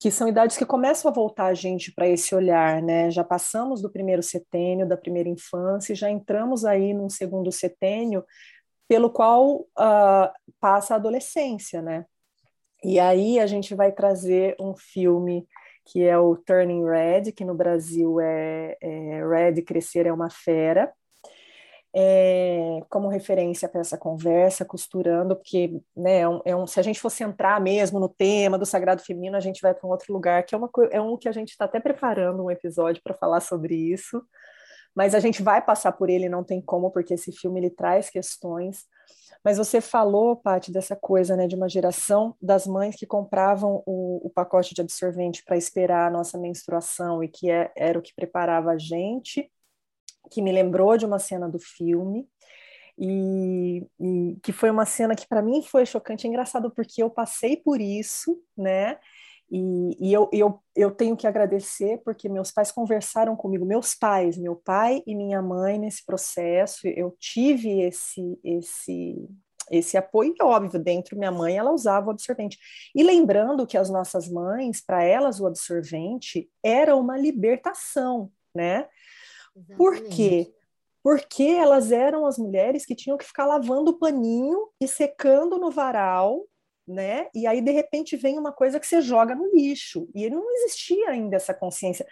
que 0.00 0.10
são 0.10 0.28
idades 0.28 0.56
que 0.56 0.64
começam 0.64 1.10
a 1.10 1.14
voltar 1.14 1.46
a 1.46 1.54
gente 1.54 1.92
para 1.92 2.08
esse 2.08 2.34
olhar, 2.34 2.80
né? 2.80 3.10
Já 3.10 3.24
passamos 3.24 3.82
do 3.82 3.90
primeiro 3.90 4.22
setênio, 4.22 4.88
da 4.88 4.96
primeira 4.96 5.28
infância, 5.28 5.94
já 5.94 6.08
entramos 6.08 6.64
aí 6.64 6.94
num 6.94 7.10
segundo 7.10 7.50
setênio, 7.50 8.24
pelo 8.88 9.10
qual 9.10 9.60
uh, 9.60 10.30
passa 10.60 10.94
a 10.94 10.96
adolescência, 10.96 11.82
né? 11.82 12.04
E 12.84 12.98
aí 12.98 13.38
a 13.40 13.46
gente 13.46 13.74
vai 13.74 13.92
trazer 13.92 14.56
um 14.60 14.74
filme 14.76 15.46
que 15.84 16.04
é 16.04 16.18
o 16.18 16.36
Turning 16.36 16.84
Red, 16.84 17.32
que 17.32 17.44
no 17.44 17.54
Brasil 17.54 18.20
é, 18.20 18.76
é 18.80 19.26
Red 19.26 19.62
Crescer 19.62 20.06
é 20.06 20.12
uma 20.12 20.28
Fera, 20.28 20.92
é, 21.94 22.80
como 22.90 23.08
referência 23.08 23.68
para 23.68 23.80
essa 23.80 23.96
conversa, 23.96 24.64
costurando, 24.64 25.34
porque 25.34 25.80
né, 25.96 26.20
é 26.20 26.28
um, 26.28 26.40
é 26.44 26.54
um, 26.54 26.66
se 26.66 26.78
a 26.78 26.82
gente 26.82 27.00
fosse 27.00 27.24
entrar 27.24 27.58
mesmo 27.60 27.98
no 27.98 28.08
tema 28.08 28.58
do 28.58 28.66
sagrado 28.66 29.02
feminino, 29.02 29.36
a 29.36 29.40
gente 29.40 29.62
vai 29.62 29.72
para 29.72 29.86
um 29.86 29.90
outro 29.90 30.12
lugar, 30.12 30.44
que 30.44 30.54
é, 30.54 30.58
uma, 30.58 30.70
é 30.90 31.00
um 31.00 31.16
que 31.16 31.28
a 31.28 31.32
gente 31.32 31.50
está 31.50 31.64
até 31.64 31.80
preparando 31.80 32.44
um 32.44 32.50
episódio 32.50 33.02
para 33.02 33.14
falar 33.14 33.40
sobre 33.40 33.74
isso, 33.74 34.22
mas 34.94 35.14
a 35.14 35.20
gente 35.20 35.42
vai 35.42 35.64
passar 35.64 35.92
por 35.92 36.10
ele, 36.10 36.28
não 36.28 36.44
tem 36.44 36.60
como, 36.60 36.90
porque 36.90 37.14
esse 37.14 37.32
filme 37.32 37.60
ele 37.60 37.70
traz 37.70 38.10
questões 38.10 38.86
mas 39.44 39.56
você 39.56 39.80
falou, 39.80 40.36
Paty, 40.36 40.72
dessa 40.72 40.96
coisa, 40.96 41.36
né, 41.36 41.46
de 41.46 41.54
uma 41.54 41.68
geração 41.68 42.34
das 42.40 42.66
mães 42.66 42.96
que 42.96 43.06
compravam 43.06 43.82
o, 43.86 44.26
o 44.26 44.30
pacote 44.30 44.74
de 44.74 44.80
absorvente 44.80 45.44
para 45.44 45.56
esperar 45.56 46.08
a 46.08 46.10
nossa 46.10 46.36
menstruação 46.36 47.22
e 47.22 47.28
que 47.28 47.50
é, 47.50 47.70
era 47.76 47.98
o 47.98 48.02
que 48.02 48.14
preparava 48.14 48.72
a 48.72 48.78
gente, 48.78 49.50
que 50.30 50.42
me 50.42 50.52
lembrou 50.52 50.96
de 50.96 51.06
uma 51.06 51.18
cena 51.18 51.48
do 51.48 51.58
filme. 51.58 52.28
E, 53.00 53.86
e 54.00 54.36
que 54.42 54.52
foi 54.52 54.70
uma 54.70 54.84
cena 54.84 55.14
que 55.14 55.26
para 55.26 55.40
mim 55.40 55.62
foi 55.62 55.86
chocante, 55.86 56.26
é 56.26 56.28
engraçado 56.28 56.68
porque 56.68 57.00
eu 57.00 57.08
passei 57.08 57.56
por 57.56 57.80
isso, 57.80 58.42
né? 58.56 58.98
E, 59.50 59.96
e 59.98 60.12
eu, 60.12 60.28
eu, 60.32 60.62
eu 60.76 60.90
tenho 60.90 61.16
que 61.16 61.26
agradecer 61.26 61.98
porque 62.04 62.28
meus 62.28 62.50
pais 62.50 62.70
conversaram 62.70 63.34
comigo, 63.34 63.64
meus 63.64 63.94
pais, 63.94 64.36
meu 64.36 64.54
pai 64.54 65.02
e 65.06 65.14
minha 65.14 65.40
mãe 65.40 65.78
nesse 65.78 66.04
processo, 66.04 66.86
eu 66.86 67.16
tive 67.18 67.80
esse, 67.80 68.38
esse, 68.44 69.26
esse 69.70 69.96
apoio, 69.96 70.34
e 70.38 70.42
óbvio, 70.42 70.78
dentro 70.78 71.16
minha 71.16 71.32
mãe 71.32 71.56
ela 71.56 71.72
usava 71.72 72.08
o 72.08 72.10
absorvente. 72.10 72.58
E 72.94 73.02
lembrando 73.02 73.66
que 73.66 73.78
as 73.78 73.88
nossas 73.88 74.28
mães, 74.28 74.82
para 74.84 75.02
elas 75.02 75.40
o 75.40 75.46
absorvente 75.46 76.50
era 76.62 76.94
uma 76.94 77.16
libertação, 77.16 78.30
né? 78.54 78.86
Exatamente. 79.56 79.76
Por 79.78 80.00
quê? 80.14 80.52
Porque 81.02 81.44
elas 81.44 81.90
eram 81.90 82.26
as 82.26 82.36
mulheres 82.36 82.84
que 82.84 82.94
tinham 82.94 83.16
que 83.16 83.24
ficar 83.24 83.46
lavando 83.46 83.92
o 83.92 83.98
paninho 83.98 84.68
e 84.78 84.86
secando 84.86 85.58
no 85.58 85.70
varal 85.70 86.44
né? 86.88 87.28
E 87.34 87.46
aí, 87.46 87.60
de 87.60 87.70
repente, 87.70 88.16
vem 88.16 88.38
uma 88.38 88.52
coisa 88.52 88.80
que 88.80 88.86
você 88.86 89.00
joga 89.00 89.34
no 89.34 89.50
lixo. 89.54 90.08
E 90.14 90.28
não 90.30 90.50
existia 90.52 91.10
ainda 91.10 91.36
essa 91.36 91.54
consciência. 91.54 92.06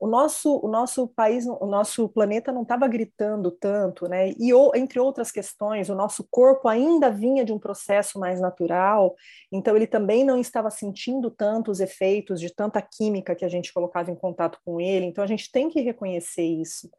o 0.00 0.06
nosso, 0.08 0.58
o 0.64 0.68
nosso 0.68 1.06
país, 1.08 1.46
o 1.46 1.66
nosso 1.66 2.08
planeta 2.08 2.50
não 2.50 2.62
estava 2.62 2.88
gritando 2.88 3.50
tanto, 3.50 4.08
né? 4.08 4.30
E 4.30 4.50
entre 4.74 4.98
outras 4.98 5.30
questões, 5.30 5.90
o 5.90 5.94
nosso 5.94 6.26
corpo 6.30 6.68
ainda 6.68 7.10
vinha 7.10 7.44
de 7.44 7.52
um 7.52 7.58
processo 7.58 8.18
mais 8.18 8.40
natural, 8.40 9.14
então 9.52 9.76
ele 9.76 9.86
também 9.86 10.24
não 10.24 10.38
estava 10.40 10.70
sentindo 10.70 11.30
tanto 11.30 11.70
os 11.70 11.80
efeitos 11.80 12.40
de 12.40 12.48
tanta 12.54 12.80
química 12.80 13.34
que 13.34 13.44
a 13.44 13.48
gente 13.48 13.72
colocava 13.74 14.10
em 14.10 14.16
contato 14.16 14.58
com 14.64 14.80
ele. 14.80 15.04
Então 15.04 15.22
a 15.22 15.26
gente 15.26 15.52
tem 15.52 15.68
que 15.68 15.80
reconhecer 15.82 16.44
isso. 16.44 16.90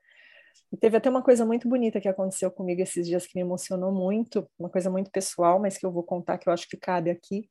E 0.72 0.78
teve 0.78 0.98
até 0.98 1.10
uma 1.10 1.22
coisa 1.22 1.46
muito 1.46 1.68
bonita 1.68 2.00
que 2.00 2.08
aconteceu 2.08 2.50
comigo 2.50 2.82
esses 2.82 3.06
dias 3.06 3.28
que 3.28 3.36
me 3.36 3.42
emocionou 3.42 3.92
muito, 3.92 4.48
uma 4.58 4.70
coisa 4.70 4.90
muito 4.90 5.12
pessoal, 5.12 5.60
mas 5.60 5.78
que 5.78 5.86
eu 5.86 5.92
vou 5.92 6.04
contar 6.04 6.38
que 6.38 6.48
eu 6.48 6.54
acho 6.54 6.68
que 6.68 6.78
cabe 6.78 7.10
aqui, 7.10 7.50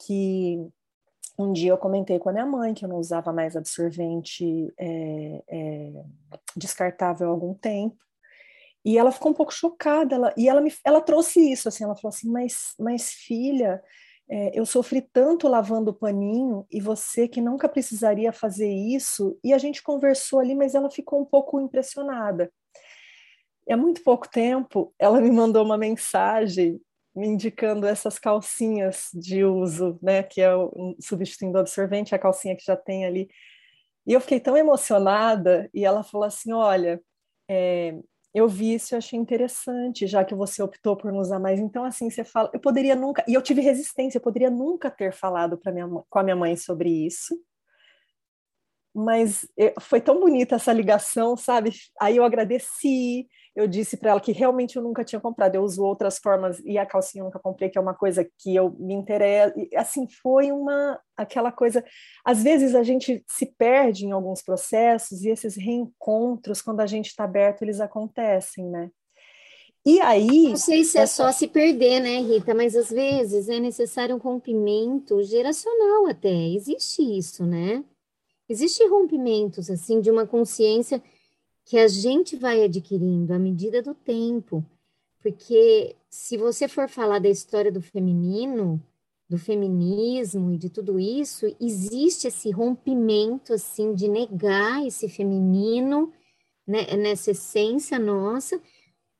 que 0.00 0.58
um 1.38 1.52
dia 1.52 1.70
eu 1.70 1.78
comentei 1.78 2.18
com 2.18 2.30
a 2.30 2.32
minha 2.32 2.46
mãe 2.46 2.74
que 2.74 2.84
eu 2.84 2.88
não 2.88 2.96
usava 2.96 3.32
mais 3.32 3.54
absorvente 3.54 4.72
é, 4.78 5.42
é, 5.48 5.92
descartável 6.56 7.28
há 7.28 7.30
algum 7.30 7.54
tempo. 7.54 7.96
E 8.84 8.96
ela 8.96 9.12
ficou 9.12 9.30
um 9.32 9.34
pouco 9.34 9.52
chocada, 9.52 10.14
ela, 10.14 10.34
e 10.36 10.48
ela, 10.48 10.60
me, 10.60 10.72
ela 10.84 11.00
trouxe 11.00 11.40
isso, 11.52 11.68
assim, 11.68 11.84
ela 11.84 11.94
falou 11.94 12.08
assim, 12.08 12.30
mas, 12.30 12.74
mas 12.78 13.10
filha, 13.12 13.82
é, 14.30 14.58
eu 14.58 14.66
sofri 14.66 15.00
tanto 15.00 15.48
lavando 15.48 15.90
o 15.90 15.94
paninho, 15.94 16.66
e 16.70 16.80
você 16.80 17.26
que 17.26 17.40
nunca 17.40 17.68
precisaria 17.68 18.32
fazer 18.32 18.68
isso, 18.68 19.38
e 19.42 19.54
a 19.54 19.58
gente 19.58 19.82
conversou 19.82 20.40
ali, 20.40 20.54
mas 20.54 20.74
ela 20.74 20.90
ficou 20.90 21.20
um 21.20 21.24
pouco 21.24 21.60
impressionada. 21.60 22.52
E 23.66 23.72
há 23.72 23.76
muito 23.76 24.02
pouco 24.02 24.28
tempo, 24.28 24.94
ela 24.98 25.20
me 25.20 25.30
mandou 25.30 25.64
uma 25.64 25.78
mensagem 25.78 26.80
me 27.14 27.26
indicando 27.26 27.86
essas 27.86 28.18
calcinhas 28.18 29.08
de 29.12 29.44
uso, 29.44 29.98
né, 30.02 30.22
que 30.22 30.40
é 30.40 30.54
o 30.54 30.94
substituindo 31.00 31.56
o 31.58 31.60
absorvente, 31.60 32.14
a 32.14 32.18
calcinha 32.18 32.56
que 32.56 32.64
já 32.64 32.76
tem 32.76 33.04
ali. 33.04 33.28
E 34.06 34.12
eu 34.12 34.20
fiquei 34.20 34.40
tão 34.40 34.56
emocionada, 34.56 35.68
e 35.74 35.84
ela 35.84 36.02
falou 36.04 36.26
assim, 36.26 36.52
olha, 36.52 37.00
é, 37.50 37.98
eu 38.34 38.48
vi 38.48 38.74
isso 38.74 38.94
e 38.94 38.96
achei 38.96 39.18
interessante, 39.18 40.06
já 40.06 40.24
que 40.24 40.34
você 40.34 40.62
optou 40.62 40.96
por 40.96 41.10
não 41.12 41.18
usar 41.18 41.38
mais. 41.38 41.58
Então, 41.60 41.84
assim, 41.84 42.10
você 42.10 42.24
fala, 42.24 42.50
eu 42.52 42.60
poderia 42.60 42.94
nunca, 42.94 43.24
e 43.26 43.34
eu 43.34 43.42
tive 43.42 43.60
resistência, 43.60 44.18
eu 44.18 44.22
poderia 44.22 44.50
nunca 44.50 44.90
ter 44.90 45.12
falado 45.12 45.58
minha 45.72 45.88
com 46.08 46.18
a 46.18 46.22
minha 46.22 46.36
mãe 46.36 46.56
sobre 46.56 46.90
isso, 46.90 47.38
mas 48.94 49.46
eh, 49.58 49.74
foi 49.80 50.00
tão 50.00 50.20
bonita 50.20 50.56
essa 50.56 50.72
ligação, 50.72 51.36
sabe? 51.36 51.70
Aí 52.00 52.16
eu 52.16 52.24
agradeci, 52.24 53.28
eu 53.58 53.66
disse 53.66 53.96
para 53.96 54.12
ela 54.12 54.20
que 54.20 54.30
realmente 54.30 54.76
eu 54.76 54.82
nunca 54.82 55.02
tinha 55.02 55.20
comprado, 55.20 55.56
eu 55.56 55.64
uso 55.64 55.82
outras 55.82 56.16
formas 56.16 56.62
e 56.64 56.78
a 56.78 56.86
calcinha 56.86 57.22
eu 57.22 57.24
nunca 57.24 57.40
comprei, 57.40 57.68
que 57.68 57.76
é 57.76 57.80
uma 57.80 57.92
coisa 57.92 58.24
que 58.38 58.54
eu 58.54 58.70
me 58.78 58.94
interesso. 58.94 59.52
Assim, 59.74 60.06
foi 60.08 60.52
uma 60.52 61.00
aquela 61.16 61.50
coisa. 61.50 61.84
Às 62.24 62.40
vezes 62.40 62.76
a 62.76 62.84
gente 62.84 63.24
se 63.26 63.46
perde 63.58 64.06
em 64.06 64.12
alguns 64.12 64.42
processos 64.42 65.24
e 65.24 65.30
esses 65.30 65.56
reencontros, 65.56 66.62
quando 66.62 66.78
a 66.78 66.86
gente 66.86 67.06
está 67.06 67.24
aberto, 67.24 67.62
eles 67.62 67.80
acontecem, 67.80 68.64
né? 68.64 68.92
E 69.84 70.00
aí. 70.02 70.50
Não 70.50 70.56
sei 70.56 70.84
se 70.84 70.96
é 70.96 71.02
essa... 71.02 71.24
só 71.24 71.32
se 71.32 71.48
perder, 71.48 71.98
né, 71.98 72.20
Rita? 72.20 72.54
Mas 72.54 72.76
às 72.76 72.90
vezes 72.90 73.48
é 73.48 73.58
necessário 73.58 74.14
um 74.14 74.20
rompimento 74.20 75.20
geracional 75.24 76.06
até. 76.06 76.30
Existe 76.30 77.02
isso, 77.02 77.44
né? 77.44 77.82
Existem 78.48 78.88
rompimentos, 78.88 79.68
assim, 79.68 80.00
de 80.00 80.12
uma 80.12 80.28
consciência 80.28 81.02
que 81.68 81.76
a 81.76 81.86
gente 81.86 82.34
vai 82.34 82.64
adquirindo 82.64 83.34
à 83.34 83.38
medida 83.38 83.82
do 83.82 83.92
tempo. 83.92 84.64
Porque 85.22 85.94
se 86.08 86.38
você 86.38 86.66
for 86.66 86.88
falar 86.88 87.18
da 87.18 87.28
história 87.28 87.70
do 87.70 87.82
feminino, 87.82 88.82
do 89.28 89.36
feminismo 89.36 90.50
e 90.50 90.56
de 90.56 90.70
tudo 90.70 90.98
isso, 90.98 91.54
existe 91.60 92.26
esse 92.26 92.50
rompimento 92.50 93.52
assim 93.52 93.92
de 93.92 94.08
negar 94.08 94.86
esse 94.86 95.10
feminino 95.10 96.10
né, 96.66 96.96
nessa 96.96 97.32
essência 97.32 97.98
nossa 97.98 98.58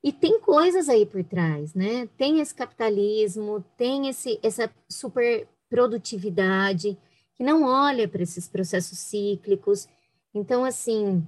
e 0.03 0.11
tem 0.11 0.39
coisas 0.39 0.89
aí 0.89 1.05
por 1.05 1.23
trás, 1.23 1.75
né? 1.75 2.09
Tem 2.17 2.39
esse 2.39 2.55
capitalismo, 2.55 3.63
tem 3.77 4.07
esse 4.07 4.39
essa 4.41 4.73
super 4.89 5.47
produtividade 5.69 6.97
que 7.35 7.43
não 7.43 7.63
olha 7.63 8.07
para 8.07 8.23
esses 8.23 8.47
processos 8.47 8.97
cíclicos. 8.97 9.87
Então 10.33 10.65
assim, 10.65 11.23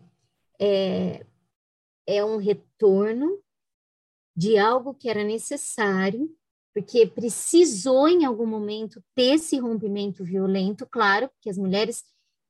é, 0.61 1.25
é 2.05 2.23
um 2.23 2.37
retorno 2.37 3.41
de 4.35 4.57
algo 4.57 4.93
que 4.93 5.09
era 5.09 5.23
necessário, 5.23 6.29
porque 6.73 7.05
precisou 7.07 8.07
em 8.07 8.23
algum 8.23 8.45
momento 8.45 9.03
ter 9.15 9.33
esse 9.35 9.57
rompimento 9.57 10.23
violento, 10.23 10.85
claro, 10.85 11.27
porque 11.29 11.49
as 11.49 11.57
mulheres 11.57 12.03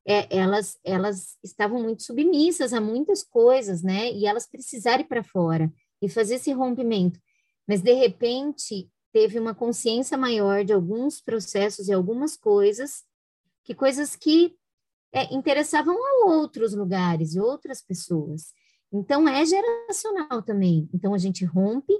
é, 0.06 0.36
elas 0.36 0.80
elas 0.84 1.38
estavam 1.43 1.82
muito 1.82 2.04
submissas 2.04 2.74
a 2.74 2.82
muitas 2.82 3.24
coisas, 3.24 3.82
né? 3.82 4.12
E 4.12 4.26
elas 4.26 4.47
precisaram 4.47 5.04
ir 5.04 5.08
para 5.08 5.24
fora 5.24 5.71
e 6.02 6.10
fazer 6.10 6.36
esse 6.36 6.52
rompimento. 6.52 7.19
Mas 7.67 7.82
de 7.82 7.93
repente 7.93 8.89
teve 9.13 9.39
uma 9.39 9.54
consciência 9.54 10.17
maior 10.17 10.65
de 10.65 10.74
alguns 10.74 11.21
processos 11.21 11.88
e 11.88 11.93
algumas 11.93 12.36
coisas, 12.36 13.04
que 13.63 13.76
coisas 13.76 14.15
que 14.15 14.56
é, 15.13 15.34
interessavam 15.34 15.95
a 15.95 16.32
outros 16.32 16.74
lugares 16.74 17.36
outras 17.36 17.82
pessoas. 17.82 18.54
Então, 18.91 19.28
é 19.28 19.45
geracional 19.45 20.41
também. 20.41 20.89
Então, 20.93 21.13
a 21.13 21.17
gente 21.17 21.45
rompe, 21.45 21.93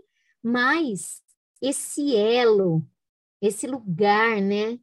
mas 0.44 1.22
esse 1.62 2.16
elo, 2.16 2.86
esse 3.42 3.68
lugar, 3.68 4.42
né, 4.42 4.80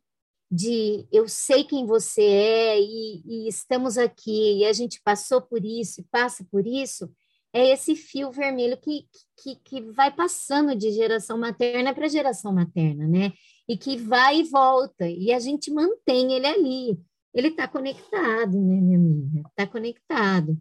de 0.51 1.07
eu 1.13 1.29
sei 1.29 1.65
quem 1.65 1.85
você 1.85 2.23
é 2.23 2.81
e, 2.81 3.23
e, 3.27 3.49
estamos 3.49 3.99
aqui 3.99 4.61
e 4.61 4.65
a 4.65 4.73
gente 4.73 5.01
passou 5.03 5.43
por 5.43 5.63
isso 5.65 6.01
e 6.01 6.05
passa 6.05 6.47
por 6.51 6.67
isso, 6.67 7.11
é 7.53 7.71
esse 7.73 7.95
fio 7.95 8.31
vermelho 8.31 8.79
que, 8.79 9.07
que, 9.37 9.57
que 9.57 9.81
vai 9.93 10.15
passando 10.15 10.75
de 10.75 10.91
geração 10.93 11.37
materna 11.39 11.95
para 11.95 12.09
geração 12.09 12.53
materna, 12.53 13.07
né? 13.07 13.33
E 13.69 13.77
que 13.77 13.97
vai 13.97 14.41
e 14.41 14.45
volta, 14.45 15.07
e 15.07 15.33
a 15.33 15.39
gente 15.39 15.71
mantém 15.71 16.33
ele 16.33 16.47
ali 16.47 16.99
ele 17.35 17.49
está 17.49 17.69
conectado, 17.69 18.53
né, 18.53 18.81
minha 18.81 18.99
amiga? 18.99 19.49
Está 19.49 19.67
conectado. 19.67 20.59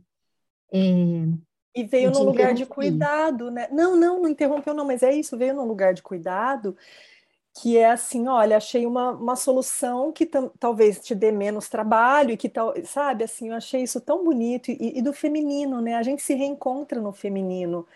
É, 0.71 0.79
e 1.75 1.83
veio 1.83 2.11
num 2.11 2.23
lugar 2.23 2.53
de 2.53 2.65
cuidado, 2.65 3.51
né? 3.51 3.67
Não, 3.71 3.95
não, 3.95 4.21
não 4.21 4.29
interrompeu, 4.29 4.73
não, 4.73 4.85
mas 4.85 5.03
é 5.03 5.13
isso, 5.13 5.37
veio 5.37 5.53
num 5.53 5.65
lugar 5.65 5.93
de 5.93 6.01
cuidado, 6.01 6.75
que 7.61 7.77
é 7.77 7.91
assim, 7.91 8.27
olha, 8.27 8.57
achei 8.57 8.85
uma, 8.85 9.11
uma 9.11 9.35
solução 9.35 10.11
que 10.11 10.25
talvez 10.59 10.99
te 10.99 11.15
dê 11.15 11.31
menos 11.31 11.69
trabalho 11.69 12.31
e 12.31 12.37
que 12.37 12.49
tal, 12.49 12.73
sabe, 12.83 13.23
assim, 13.23 13.49
eu 13.49 13.55
achei 13.55 13.83
isso 13.83 14.01
tão 14.01 14.23
bonito 14.23 14.69
e, 14.71 14.97
e 14.97 15.01
do 15.01 15.13
feminino, 15.13 15.81
né? 15.81 15.95
A 15.95 16.03
gente 16.03 16.21
se 16.21 16.33
reencontra 16.33 16.99
no 16.99 17.13
feminino 17.13 17.87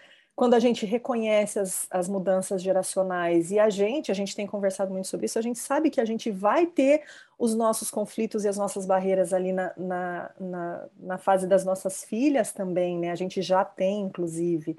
quando 0.42 0.56
a 0.56 0.60
gente 0.60 0.88
reconhece 0.88 1.60
as, 1.60 1.86
as 1.92 2.10
mudanças 2.10 2.64
geracionais 2.64 3.52
e 3.52 3.60
a 3.60 3.70
gente, 3.70 4.10
a 4.10 4.16
gente 4.16 4.36
tem 4.36 4.48
conversado 4.48 4.92
muito 4.92 5.08
sobre 5.08 5.28
isso, 5.28 5.38
a 5.38 5.42
gente 5.42 5.60
sabe 5.60 5.92
que 5.92 6.02
a 6.02 6.06
gente 6.06 6.32
vai 6.32 6.66
ter 6.66 7.04
os 7.38 7.54
nossos 7.54 7.92
conflitos 7.92 8.44
e 8.44 8.48
as 8.48 8.58
nossas 8.58 8.84
barreiras 8.88 9.34
ali 9.34 9.54
na, 9.54 9.72
na, 9.78 10.32
na, 10.40 10.90
na 11.00 11.18
fase 11.20 11.46
das 11.46 11.64
nossas 11.64 12.04
filhas 12.04 12.52
também, 12.52 12.98
né? 12.98 13.12
A 13.12 13.16
gente 13.16 13.40
já 13.40 13.64
tem, 13.64 14.02
inclusive. 14.02 14.76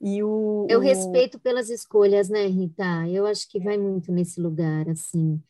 E 0.00 0.24
o, 0.24 0.66
Eu 0.68 0.80
o... 0.80 0.82
respeito 0.82 1.38
pelas 1.38 1.70
escolhas, 1.70 2.28
né, 2.28 2.44
Rita? 2.48 3.06
Eu 3.08 3.28
acho 3.28 3.48
que 3.48 3.60
vai 3.60 3.78
muito 3.78 4.10
nesse 4.10 4.40
lugar, 4.40 4.88
assim. 4.88 5.40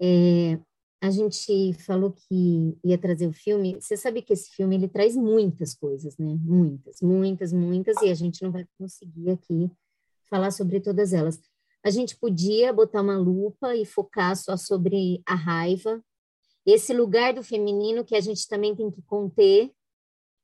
É, 0.00 0.58
a 1.00 1.10
gente 1.10 1.72
falou 1.74 2.12
que 2.12 2.76
ia 2.84 2.98
trazer 2.98 3.26
o 3.26 3.32
filme. 3.32 3.74
Você 3.80 3.96
sabe 3.96 4.22
que 4.22 4.32
esse 4.32 4.50
filme 4.50 4.76
ele 4.76 4.88
traz 4.88 5.14
muitas 5.14 5.74
coisas, 5.74 6.16
né? 6.16 6.36
Muitas, 6.40 7.00
muitas, 7.00 7.52
muitas, 7.52 7.96
e 8.02 8.10
a 8.10 8.14
gente 8.14 8.42
não 8.42 8.50
vai 8.50 8.66
conseguir 8.78 9.30
aqui 9.30 9.70
falar 10.28 10.50
sobre 10.50 10.80
todas 10.80 11.12
elas. 11.12 11.40
A 11.84 11.90
gente 11.90 12.16
podia 12.16 12.72
botar 12.72 13.02
uma 13.02 13.16
lupa 13.16 13.76
e 13.76 13.84
focar 13.84 14.34
só 14.36 14.56
sobre 14.56 15.22
a 15.24 15.34
raiva, 15.34 16.02
esse 16.64 16.92
lugar 16.92 17.32
do 17.32 17.44
feminino 17.44 18.04
que 18.04 18.16
a 18.16 18.20
gente 18.20 18.48
também 18.48 18.74
tem 18.74 18.90
que 18.90 19.00
conter, 19.02 19.70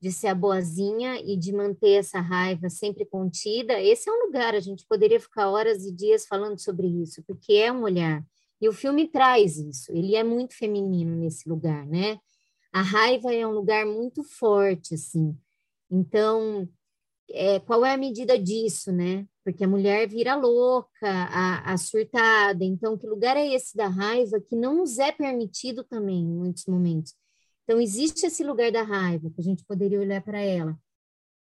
de 0.00 0.12
ser 0.12 0.28
a 0.28 0.34
boazinha 0.34 1.20
e 1.20 1.36
de 1.36 1.52
manter 1.52 1.92
essa 1.92 2.20
raiva 2.20 2.68
sempre 2.68 3.04
contida. 3.04 3.80
Esse 3.80 4.08
é 4.08 4.12
um 4.12 4.26
lugar, 4.26 4.54
a 4.54 4.60
gente 4.60 4.84
poderia 4.88 5.18
ficar 5.20 5.48
horas 5.48 5.84
e 5.84 5.92
dias 5.92 6.26
falando 6.26 6.58
sobre 6.58 6.86
isso, 6.86 7.22
porque 7.24 7.54
é 7.54 7.72
um 7.72 7.82
olhar 7.82 8.24
e 8.62 8.68
o 8.68 8.72
filme 8.72 9.08
traz 9.08 9.58
isso, 9.58 9.90
ele 9.90 10.14
é 10.14 10.22
muito 10.22 10.54
feminino 10.54 11.16
nesse 11.16 11.48
lugar, 11.48 11.84
né? 11.84 12.20
A 12.72 12.80
raiva 12.80 13.34
é 13.34 13.44
um 13.44 13.50
lugar 13.50 13.84
muito 13.84 14.22
forte, 14.22 14.94
assim. 14.94 15.36
Então, 15.90 16.68
é, 17.28 17.58
qual 17.58 17.84
é 17.84 17.92
a 17.92 17.96
medida 17.96 18.38
disso, 18.38 18.92
né? 18.92 19.26
Porque 19.44 19.64
a 19.64 19.68
mulher 19.68 20.08
vira 20.08 20.36
louca, 20.36 20.88
a, 21.02 21.72
a, 21.72 21.76
surtada. 21.76 22.64
Então, 22.64 22.96
que 22.96 23.04
lugar 23.04 23.36
é 23.36 23.52
esse 23.52 23.76
da 23.76 23.88
raiva 23.88 24.40
que 24.40 24.54
não 24.54 24.76
nos 24.76 25.00
é 25.00 25.10
permitido 25.10 25.82
também 25.82 26.20
em 26.20 26.32
muitos 26.32 26.66
momentos? 26.66 27.16
Então, 27.64 27.80
existe 27.80 28.26
esse 28.26 28.44
lugar 28.44 28.70
da 28.70 28.82
raiva, 28.82 29.28
que 29.28 29.40
a 29.40 29.44
gente 29.44 29.64
poderia 29.64 29.98
olhar 29.98 30.22
para 30.22 30.40
ela 30.40 30.78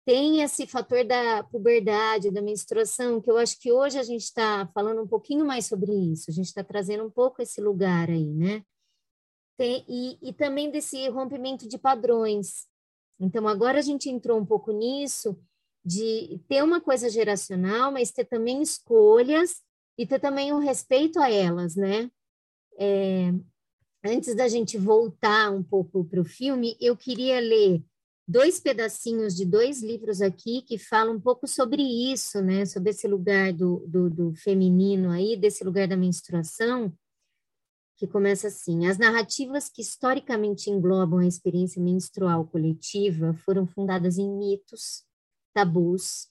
tem 0.04 0.42
esse 0.42 0.66
fator 0.66 1.04
da 1.04 1.42
puberdade, 1.44 2.30
da 2.30 2.42
menstruação, 2.42 3.20
que 3.20 3.30
eu 3.30 3.38
acho 3.38 3.58
que 3.58 3.72
hoje 3.72 3.98
a 3.98 4.02
gente 4.02 4.24
está 4.24 4.66
falando 4.74 5.02
um 5.02 5.06
pouquinho 5.06 5.44
mais 5.46 5.66
sobre 5.66 5.92
isso, 5.92 6.30
a 6.30 6.32
gente 6.32 6.46
está 6.46 6.62
trazendo 6.62 7.04
um 7.04 7.10
pouco 7.10 7.40
esse 7.40 7.60
lugar 7.60 8.10
aí, 8.10 8.26
né? 8.26 8.62
Tem, 9.56 9.84
e, 9.88 10.18
e 10.20 10.32
também 10.32 10.70
desse 10.70 11.08
rompimento 11.08 11.68
de 11.68 11.78
padrões, 11.78 12.66
Então, 13.20 13.46
agora 13.46 13.78
a 13.78 13.82
gente 13.82 14.10
entrou 14.10 14.38
um 14.38 14.44
pouco 14.44 14.72
nisso 14.72 15.38
de 15.84 16.40
ter 16.48 16.62
uma 16.64 16.80
coisa 16.80 17.08
geracional, 17.08 17.92
mas 17.92 18.10
ter 18.10 18.24
também 18.24 18.60
escolhas 18.60 19.62
e 19.96 20.06
ter 20.06 20.18
também 20.18 20.52
um 20.52 20.58
respeito 20.58 21.20
a 21.20 21.30
elas, 21.30 21.76
né? 21.76 22.10
É, 22.76 23.32
antes 24.04 24.34
da 24.34 24.48
gente 24.48 24.76
voltar 24.76 25.52
um 25.52 25.62
pouco 25.62 26.04
para 26.04 26.20
o 26.20 26.24
filme, 26.24 26.76
eu 26.80 26.96
queria 26.96 27.38
ler 27.38 27.82
dois 28.26 28.58
pedacinhos 28.58 29.34
de 29.34 29.44
dois 29.44 29.82
livros 29.82 30.20
aqui 30.22 30.62
que 30.62 30.78
falam 30.78 31.16
um 31.16 31.20
pouco 31.20 31.46
sobre 31.46 31.82
isso, 31.82 32.40
né? 32.42 32.64
Sobre 32.64 32.90
esse 32.90 33.06
lugar 33.06 33.52
do, 33.52 33.84
do, 33.86 34.10
do 34.10 34.34
feminino 34.34 35.10
aí, 35.10 35.36
desse 35.36 35.62
lugar 35.62 35.86
da 35.86 35.96
menstruação, 35.96 36.92
que 37.96 38.06
começa 38.06 38.48
assim: 38.48 38.86
as 38.86 38.98
narrativas 38.98 39.68
que 39.68 39.82
historicamente 39.82 40.70
englobam 40.70 41.18
a 41.18 41.26
experiência 41.26 41.80
menstrual 41.82 42.46
coletiva 42.46 43.34
foram 43.44 43.66
fundadas 43.66 44.18
em 44.18 44.28
mitos, 44.28 45.04
tabus 45.52 46.28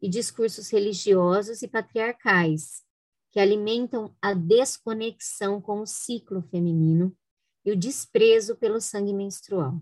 e 0.00 0.08
discursos 0.08 0.70
religiosos 0.70 1.62
e 1.62 1.68
patriarcais 1.68 2.82
que 3.30 3.40
alimentam 3.40 4.14
a 4.22 4.32
desconexão 4.32 5.60
com 5.60 5.80
o 5.80 5.86
ciclo 5.86 6.40
feminino 6.42 7.16
e 7.64 7.72
o 7.72 7.76
desprezo 7.76 8.54
pelo 8.56 8.80
sangue 8.80 9.12
menstrual. 9.12 9.80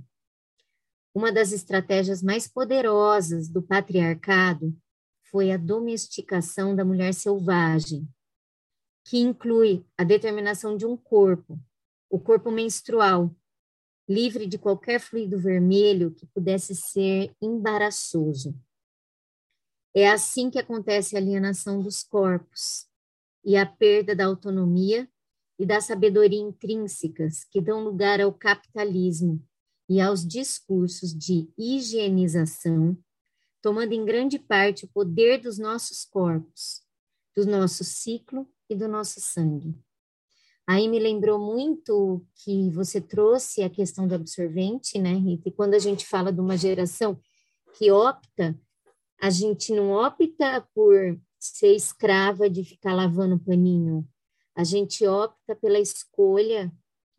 Uma 1.15 1.31
das 1.31 1.53
estratégias 1.53 2.23
mais 2.23 2.49
poderosas 2.49 3.49
do 3.49 3.63
patriarcado 3.63 4.75
foi 5.31 5.53
a 5.53 5.59
domesticação 5.59 6.75
da 6.75 6.85
mulher 6.85 7.13
selvagem, 7.13 8.09
que 9.05 9.19
inclui 9.19 9.85
a 9.97 10.05
determinação 10.05 10.75
de 10.75 10.87
um 10.87 10.97
corpo, 10.97 11.61
o 12.09 12.19
corpo 12.19 12.51
menstrual, 12.51 13.35
livre 14.09 14.47
de 14.47 14.59
qualquer 14.59 15.01
fluido 15.01 15.39
vermelho 15.39 16.15
que 16.15 16.27
pudesse 16.27 16.75
ser 16.75 17.35
embaraçoso. 17.43 18.55
É 19.95 20.09
assim 20.09 20.51
que 20.51 20.59
acontece 20.59 21.15
a 21.15 21.19
alienação 21.19 21.83
dos 21.83 22.03
corpos 22.03 22.87
e 23.45 23.57
a 23.57 23.67
perda 23.67 24.17
da 24.17 24.25
autonomia 24.25 25.07
e 25.59 25.67
da 25.67 25.81
sabedoria 25.81 26.41
intrínsecas 26.41 27.45
que 27.45 27.61
dão 27.61 27.85
lugar 27.85 28.19
ao 28.21 28.33
capitalismo 28.33 29.47
e 29.93 30.01
aos 30.01 30.27
discursos 30.27 31.13
de 31.13 31.53
higienização, 31.59 32.97
tomando 33.61 33.93
em 33.93 34.07
grande 34.07 34.39
parte 34.39 34.87
o 34.87 34.89
poder 34.89 35.39
dos 35.39 35.59
nossos 35.59 36.03
corpos, 36.07 36.81
do 37.37 37.45
nosso 37.45 37.85
ciclo 37.85 38.49
e 38.71 38.75
do 38.75 38.89
nosso 38.89 39.21
sangue. 39.21 39.79
Aí 40.67 40.89
me 40.89 40.99
lembrou 40.99 41.39
muito 41.39 42.27
que 42.37 42.71
você 42.71 43.03
trouxe 43.03 43.63
a 43.63 43.69
questão 43.69 44.09
do 44.09 44.15
absorvente, 44.15 44.99
né, 44.99 45.13
Rita? 45.13 45.51
E 45.51 45.53
quando 45.53 45.75
a 45.75 45.79
gente 45.79 46.07
fala 46.07 46.33
de 46.33 46.41
uma 46.41 46.57
geração 46.57 47.21
que 47.75 47.91
opta, 47.91 48.59
a 49.21 49.29
gente 49.29 49.75
não 49.75 49.91
opta 49.91 50.67
por 50.75 51.21
ser 51.39 51.75
escrava 51.75 52.49
de 52.49 52.65
ficar 52.65 52.95
lavando 52.95 53.39
paninho. 53.39 54.09
A 54.57 54.65
gente 54.65 55.07
opta 55.07 55.55
pela 55.55 55.79
escolha 55.79 56.73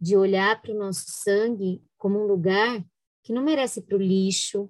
de 0.03 0.17
olhar 0.17 0.61
para 0.61 0.73
o 0.73 0.77
nosso 0.77 1.05
sangue 1.07 1.81
como 1.97 2.19
um 2.19 2.27
lugar 2.27 2.83
que 3.23 3.31
não 3.31 3.41
merece 3.41 3.81
para 3.81 3.95
o 3.95 4.01
lixo, 4.01 4.69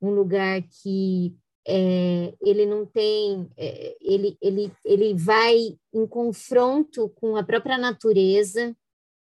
um 0.00 0.10
lugar 0.10 0.62
que 0.62 1.36
é, 1.66 2.32
ele 2.40 2.64
não 2.64 2.86
tem, 2.86 3.50
é, 3.56 3.96
ele, 4.00 4.38
ele, 4.40 4.72
ele 4.84 5.14
vai 5.14 5.76
em 5.92 6.06
confronto 6.06 7.08
com 7.16 7.36
a 7.36 7.42
própria 7.42 7.76
natureza, 7.76 8.72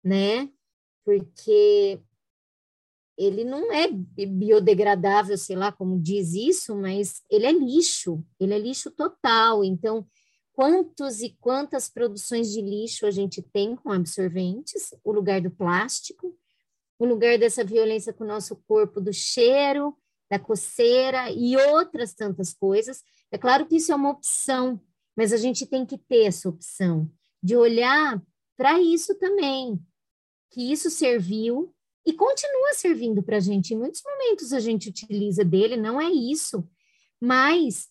né? 0.03 0.49
Porque 1.05 2.01
ele 3.19 3.45
não 3.45 3.71
é 3.71 3.91
biodegradável, 4.27 5.37
sei 5.37 5.55
lá 5.55 5.71
como 5.71 6.01
diz 6.01 6.33
isso, 6.33 6.75
mas 6.75 7.21
ele 7.31 7.45
é 7.45 7.53
lixo, 7.53 8.25
ele 8.41 8.55
é 8.55 8.59
lixo 8.59 8.91
total. 8.91 9.63
Então, 9.63 10.07
quantos 10.53 11.21
e 11.21 11.37
quantas 11.41 11.89
produções 11.89 12.51
de 12.51 12.61
lixo 12.61 13.07
a 13.07 13.11
gente 13.11 13.43
tem 13.43 13.75
com 13.75 13.91
absorventes, 13.91 14.95
o 15.03 15.13
lugar 15.13 15.41
do 15.41 15.51
plástico, 15.51 16.37
o 16.99 17.05
lugar 17.05 17.39
dessa 17.39 17.65
violência 17.65 18.13
com 18.13 18.25
o 18.25 18.27
nosso 18.27 18.57
corpo, 18.67 19.01
do 19.01 19.13
cheiro, 19.13 19.97
da 20.31 20.39
coceira 20.39 21.31
e 21.31 21.57
outras 21.57 22.15
tantas 22.15 22.55
coisas. 22.55 23.03
É 23.31 23.39
claro 23.39 23.67
que 23.67 23.77
isso 23.77 23.93
é 23.93 23.95
uma 23.95 24.11
opção, 24.11 24.81
mas 25.17 25.33
a 25.33 25.37
gente 25.37 25.67
tem 25.67 25.85
que 25.85 25.99
ter 25.99 26.25
essa 26.25 26.49
opção 26.49 27.11
de 27.43 27.57
olhar 27.57 28.23
para 28.57 28.81
isso 28.81 29.15
também, 29.17 29.81
que 30.51 30.73
isso 30.73 30.91
serviu 30.91 31.75
e 32.07 32.13
continua 32.13 32.75
servindo 32.75 33.23
para 33.23 33.39
a 33.39 33.41
gente. 33.41 33.75
Em 33.75 33.79
muitos 33.79 34.03
momentos 34.05 34.53
a 34.53 34.61
gente 34.61 34.89
utiliza 34.89 35.45
dele, 35.45 35.77
não 35.77 36.01
é 36.01 36.11
isso, 36.11 36.69
mas 37.21 37.89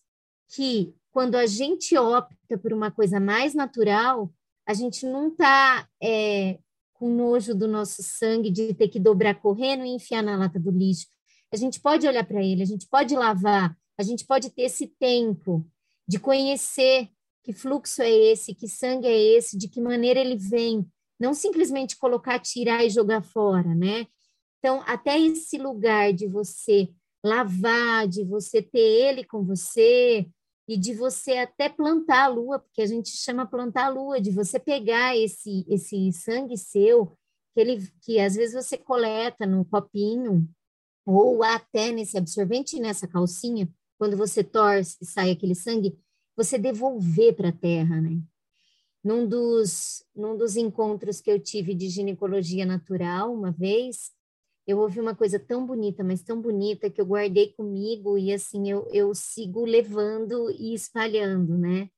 que 0.49 0.95
quando 1.11 1.35
a 1.35 1.45
gente 1.45 1.97
opta 1.97 2.57
por 2.57 2.73
uma 2.73 2.89
coisa 2.89 3.19
mais 3.19 3.53
natural, 3.53 4.31
a 4.67 4.73
gente 4.73 5.05
não 5.05 5.29
está 5.29 5.87
é, 6.01 6.57
com 6.93 7.09
nojo 7.09 7.53
do 7.53 7.67
nosso 7.67 8.01
sangue 8.01 8.49
de 8.49 8.73
ter 8.73 8.87
que 8.87 8.99
dobrar 8.99 9.35
correndo 9.35 9.83
e 9.83 9.89
enfiar 9.89 10.21
na 10.21 10.37
lata 10.37 10.59
do 10.59 10.71
lixo. 10.71 11.07
A 11.51 11.57
gente 11.57 11.79
pode 11.79 12.07
olhar 12.07 12.23
para 12.25 12.41
ele, 12.41 12.63
a 12.63 12.65
gente 12.65 12.87
pode 12.87 13.15
lavar, 13.15 13.75
a 13.97 14.03
gente 14.03 14.25
pode 14.25 14.49
ter 14.51 14.63
esse 14.63 14.87
tempo 14.99 15.67
de 16.07 16.19
conhecer 16.19 17.09
que 17.43 17.53
fluxo 17.53 18.01
é 18.01 18.09
esse, 18.09 18.53
que 18.53 18.67
sangue 18.67 19.07
é 19.07 19.17
esse, 19.35 19.57
de 19.57 19.67
que 19.67 19.81
maneira 19.81 20.19
ele 20.19 20.37
vem, 20.37 20.85
não 21.19 21.33
simplesmente 21.33 21.97
colocar, 21.97 22.39
tirar 22.39 22.85
e 22.85 22.89
jogar 22.89 23.21
fora, 23.21 23.75
né? 23.75 24.07
Então, 24.59 24.83
até 24.85 25.19
esse 25.19 25.57
lugar 25.57 26.13
de 26.13 26.27
você 26.27 26.89
lavar, 27.23 28.07
de 28.07 28.23
você 28.23 28.61
ter 28.61 28.79
ele 28.79 29.23
com 29.23 29.43
você, 29.43 30.27
e 30.67 30.77
de 30.77 30.93
você 30.93 31.37
até 31.37 31.67
plantar 31.69 32.25
a 32.25 32.27
lua, 32.27 32.59
porque 32.59 32.81
a 32.81 32.85
gente 32.85 33.09
chama 33.09 33.45
plantar 33.45 33.85
a 33.85 33.89
lua, 33.89 34.21
de 34.21 34.31
você 34.31 34.59
pegar 34.59 35.17
esse 35.17 35.65
esse 35.69 36.11
sangue 36.13 36.57
seu, 36.57 37.17
que 37.53 37.61
ele 37.61 37.91
que 38.01 38.19
às 38.19 38.35
vezes 38.35 38.53
você 38.53 38.77
coleta 38.77 39.45
no 39.45 39.65
copinho 39.65 40.47
ou 41.05 41.43
até 41.43 41.91
nesse 41.91 42.17
absorvente 42.17 42.79
nessa 42.79 43.07
calcinha, 43.07 43.69
quando 43.97 44.15
você 44.15 44.43
torce 44.43 44.97
e 45.01 45.05
sai 45.05 45.31
aquele 45.31 45.55
sangue, 45.55 45.97
você 46.35 46.57
devolver 46.57 47.35
para 47.35 47.49
a 47.49 47.53
terra, 47.53 48.01
né? 48.01 48.21
Num 49.03 49.27
dos, 49.27 50.03
num 50.15 50.37
dos 50.37 50.55
encontros 50.55 51.19
que 51.19 51.31
eu 51.31 51.39
tive 51.39 51.73
de 51.73 51.89
ginecologia 51.89 52.65
natural, 52.65 53.33
uma 53.33 53.51
vez, 53.51 54.11
eu 54.67 54.79
ouvi 54.79 54.99
uma 54.99 55.15
coisa 55.15 55.39
tão 55.39 55.65
bonita, 55.65 56.03
mas 56.03 56.21
tão 56.21 56.41
bonita, 56.41 56.89
que 56.89 57.01
eu 57.01 57.05
guardei 57.05 57.51
comigo 57.53 58.17
e 58.17 58.33
assim 58.33 58.69
eu, 58.69 58.87
eu 58.91 59.13
sigo 59.15 59.65
levando 59.65 60.49
e 60.51 60.73
espalhando, 60.73 61.57
né? 61.57 61.89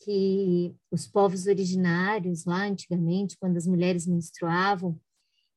Que 0.00 0.74
os 0.90 1.06
povos 1.06 1.46
originários, 1.46 2.44
lá 2.44 2.66
antigamente, 2.66 3.36
quando 3.38 3.56
as 3.56 3.66
mulheres 3.66 4.06
menstruavam, 4.06 4.98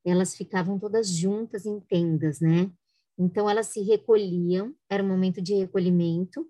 elas 0.04 0.34
ficavam 0.34 0.78
todas 0.78 1.08
juntas 1.08 1.66
em 1.66 1.80
tendas, 1.80 2.40
né? 2.40 2.70
Então 3.18 3.48
elas 3.48 3.68
se 3.68 3.82
recolhiam, 3.82 4.74
era 4.88 5.02
um 5.02 5.08
momento 5.08 5.40
de 5.40 5.54
recolhimento, 5.54 6.48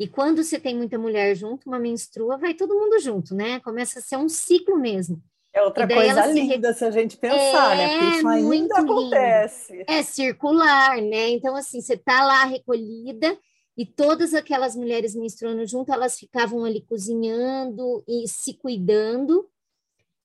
e 0.00 0.08
quando 0.08 0.42
você 0.42 0.58
tem 0.58 0.74
muita 0.74 0.98
mulher 0.98 1.36
junto, 1.36 1.68
uma 1.68 1.78
menstrua, 1.78 2.38
vai 2.38 2.54
todo 2.54 2.74
mundo 2.74 2.98
junto, 2.98 3.34
né? 3.34 3.60
Começa 3.60 3.98
a 3.98 4.02
ser 4.02 4.16
um 4.16 4.30
ciclo 4.30 4.78
mesmo. 4.78 5.22
É 5.52 5.62
outra 5.62 5.86
coisa 5.86 6.26
linda 6.26 6.72
se... 6.72 6.78
se... 6.78 6.84
a 6.84 6.90
gente 6.90 7.16
pensar, 7.16 7.74
é, 7.74 7.76
né? 7.76 7.98
Porque 7.98 8.16
isso 8.18 8.28
ainda 8.28 8.78
acontece. 8.78 9.72
Lindo. 9.72 9.84
É 9.88 10.02
circular, 10.02 11.00
né? 11.02 11.28
Então, 11.30 11.56
assim, 11.56 11.80
você 11.80 11.96
tá 11.96 12.24
lá 12.24 12.44
recolhida 12.44 13.36
e 13.76 13.86
todas 13.86 14.34
aquelas 14.34 14.76
mulheres 14.76 15.14
menstruando 15.14 15.66
junto, 15.66 15.92
elas 15.92 16.18
ficavam 16.18 16.64
ali 16.64 16.82
cozinhando 16.82 18.04
e 18.06 18.28
se 18.28 18.54
cuidando, 18.54 19.48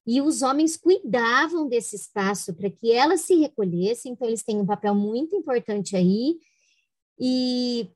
e 0.06 0.22
os 0.22 0.42
homens 0.42 0.76
cuidavam 0.76 1.68
desse 1.68 1.96
espaço 1.96 2.54
para 2.54 2.70
que 2.70 2.92
elas 2.92 3.22
se 3.22 3.36
recolhessem, 3.36 4.12
então 4.12 4.28
eles 4.28 4.44
têm 4.44 4.58
um 4.58 4.66
papel 4.66 4.94
muito 4.94 5.36
importante 5.36 5.96
aí, 5.96 6.38
e, 7.18 7.90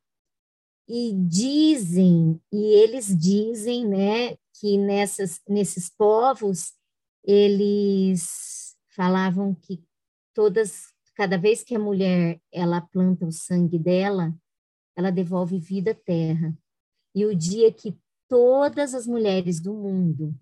e 0.88 1.13
dizem, 1.28 2.39
e 2.54 2.63
eles 2.63 3.08
dizem, 3.08 3.86
né, 3.86 4.38
que 4.60 4.78
nessas, 4.78 5.42
nesses 5.48 5.89
povos 5.89 6.72
eles 7.23 8.75
falavam 8.95 9.53
que 9.53 9.84
todas, 10.34 10.93
cada 11.15 11.38
vez 11.38 11.63
que 11.63 11.75
a 11.75 11.79
mulher 11.79 12.41
ela 12.51 12.82
planta 12.82 13.25
o 13.25 13.32
sangue 13.32 13.77
dela, 13.77 14.34
ela 14.95 15.12
devolve 15.12 15.60
vida 15.60 15.91
à 15.91 15.95
terra. 15.95 16.58
E 17.15 17.25
o 17.25 17.36
dia 17.36 17.71
que 17.71 17.97
todas 18.27 18.93
as 18.93 19.08
mulheres 19.08 19.60
do 19.60 19.73
mundo 19.73 20.36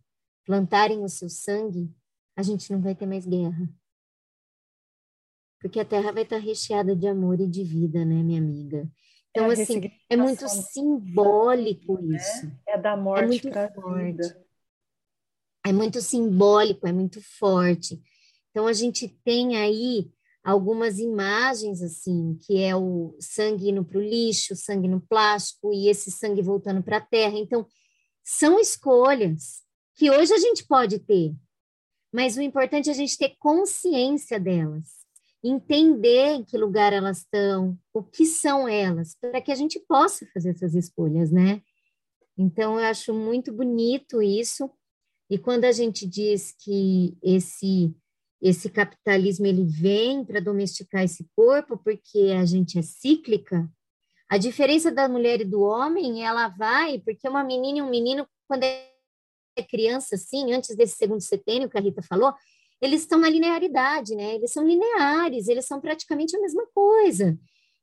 plantarem 0.45 1.03
o 1.03 1.09
seu 1.09 1.29
sangue, 1.29 1.93
a 2.35 2.43
gente 2.43 2.71
não 2.71 2.81
vai 2.81 2.95
ter 2.95 3.05
mais 3.05 3.25
guerra. 3.25 3.69
Porque 5.59 5.79
a 5.79 5.85
terra 5.85 6.11
vai 6.11 6.23
estar 6.23 6.37
recheada 6.37 6.95
de 6.95 7.07
amor 7.07 7.39
e 7.39 7.47
de 7.47 7.63
vida, 7.63 8.05
né, 8.05 8.21
minha 8.21 8.39
amiga? 8.39 8.89
Então, 9.31 9.51
é 9.51 9.53
assim, 9.53 9.91
é 10.09 10.15
muito 10.15 10.47
simbólico 10.47 12.01
né? 12.01 12.17
isso. 12.17 12.51
É 12.67 12.77
da 12.77 12.95
morte 12.95 13.47
é 13.47 13.51
para 13.51 13.65
a 13.65 14.03
vida 14.03 14.46
é 15.67 15.73
muito 15.73 16.01
simbólico, 16.01 16.87
é 16.87 16.93
muito 16.93 17.21
forte. 17.21 18.01
Então, 18.51 18.67
a 18.67 18.73
gente 18.73 19.07
tem 19.23 19.57
aí 19.57 20.09
algumas 20.43 20.97
imagens 20.97 21.81
assim, 21.81 22.37
que 22.41 22.61
é 22.61 22.73
o 22.73 23.15
sangue 23.19 23.69
indo 23.69 23.83
para 23.83 23.97
o 23.97 24.01
lixo, 24.01 24.55
sangue 24.55 24.87
no 24.87 25.01
plástico 25.01 25.73
e 25.73 25.89
esse 25.89 26.09
sangue 26.09 26.41
voltando 26.41 26.81
para 26.81 26.97
a 26.97 27.01
terra. 27.01 27.37
Então, 27.37 27.67
são 28.23 28.59
escolhas 28.59 29.61
que 29.95 30.09
hoje 30.09 30.33
a 30.33 30.37
gente 30.37 30.65
pode 30.65 30.99
ter, 30.99 31.35
mas 32.13 32.37
o 32.37 32.41
importante 32.41 32.89
é 32.89 32.93
a 32.93 32.95
gente 32.95 33.17
ter 33.17 33.35
consciência 33.39 34.39
delas, 34.39 34.85
entender 35.43 36.35
em 36.35 36.45
que 36.45 36.57
lugar 36.57 36.93
elas 36.93 37.19
estão, 37.19 37.77
o 37.93 38.01
que 38.01 38.25
são 38.25 38.69
elas, 38.69 39.15
para 39.19 39.41
que 39.41 39.51
a 39.51 39.55
gente 39.55 39.79
possa 39.81 40.25
fazer 40.33 40.51
essas 40.51 40.75
escolhas, 40.75 41.29
né? 41.29 41.61
Então, 42.37 42.79
eu 42.79 42.85
acho 42.85 43.13
muito 43.13 43.51
bonito 43.51 44.21
isso. 44.21 44.69
E 45.29 45.37
quando 45.37 45.65
a 45.65 45.71
gente 45.71 46.05
diz 46.05 46.53
que 46.57 47.17
esse 47.21 47.93
esse 48.39 48.69
capitalismo 48.69 49.47
ele 49.47 49.63
vem 49.63 50.23
para 50.23 50.39
domesticar 50.39 51.03
esse 51.03 51.27
corpo 51.35 51.75
porque 51.75 52.35
a 52.39 52.45
gente 52.45 52.77
é 52.77 52.83
cíclica. 52.83 53.67
A 54.29 54.37
diferença 54.37 54.91
da 54.91 55.09
mulher 55.09 55.41
e 55.41 55.45
do 55.45 55.61
homem, 55.61 56.23
ela 56.23 56.47
vai 56.47 56.99
porque 56.99 57.27
uma 57.27 57.43
menina 57.43 57.79
e 57.79 57.81
um 57.81 57.89
menino 57.89 58.27
quando 58.47 58.63
é 58.63 58.91
criança 59.67 60.15
assim, 60.15 60.53
antes 60.53 60.75
desse 60.75 60.97
segundo 60.97 61.21
setênio 61.21 61.67
que 61.67 61.77
a 61.77 61.81
Rita 61.81 62.03
falou, 62.03 62.31
eles 62.79 63.01
estão 63.01 63.19
na 63.19 63.29
linearidade, 63.29 64.15
né? 64.15 64.35
Eles 64.35 64.51
são 64.51 64.65
lineares, 64.65 65.47
eles 65.47 65.65
são 65.65 65.81
praticamente 65.81 66.35
a 66.37 66.39
mesma 66.39 66.67
coisa. 66.73 67.37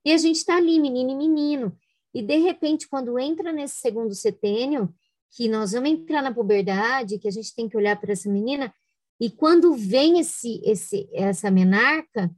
E 0.04 0.12
a 0.12 0.16
gente 0.16 0.37
está 0.37 0.57
ali, 0.57 0.78
menino 0.78 1.11
e 1.11 1.16
menino. 1.16 1.76
E 2.14 2.22
de 2.22 2.37
repente, 2.38 2.88
quando 2.88 3.18
entra 3.18 3.52
nesse 3.52 3.76
segundo 3.80 4.14
setênio, 4.14 4.94
que 5.35 5.49
nós 5.49 5.73
vamos 5.73 5.90
entrar 5.90 6.23
na 6.23 6.33
puberdade, 6.33 7.18
que 7.18 7.27
a 7.27 7.31
gente 7.31 7.55
tem 7.55 7.68
que 7.68 7.77
olhar 7.77 8.01
para 8.01 8.12
essa 8.12 8.31
menina, 8.31 8.73
e 9.20 9.29
quando 9.29 9.75
vem 9.75 10.20
esse, 10.20 10.61
esse, 10.64 11.09
essa 11.12 11.51
menarca, 11.51 12.35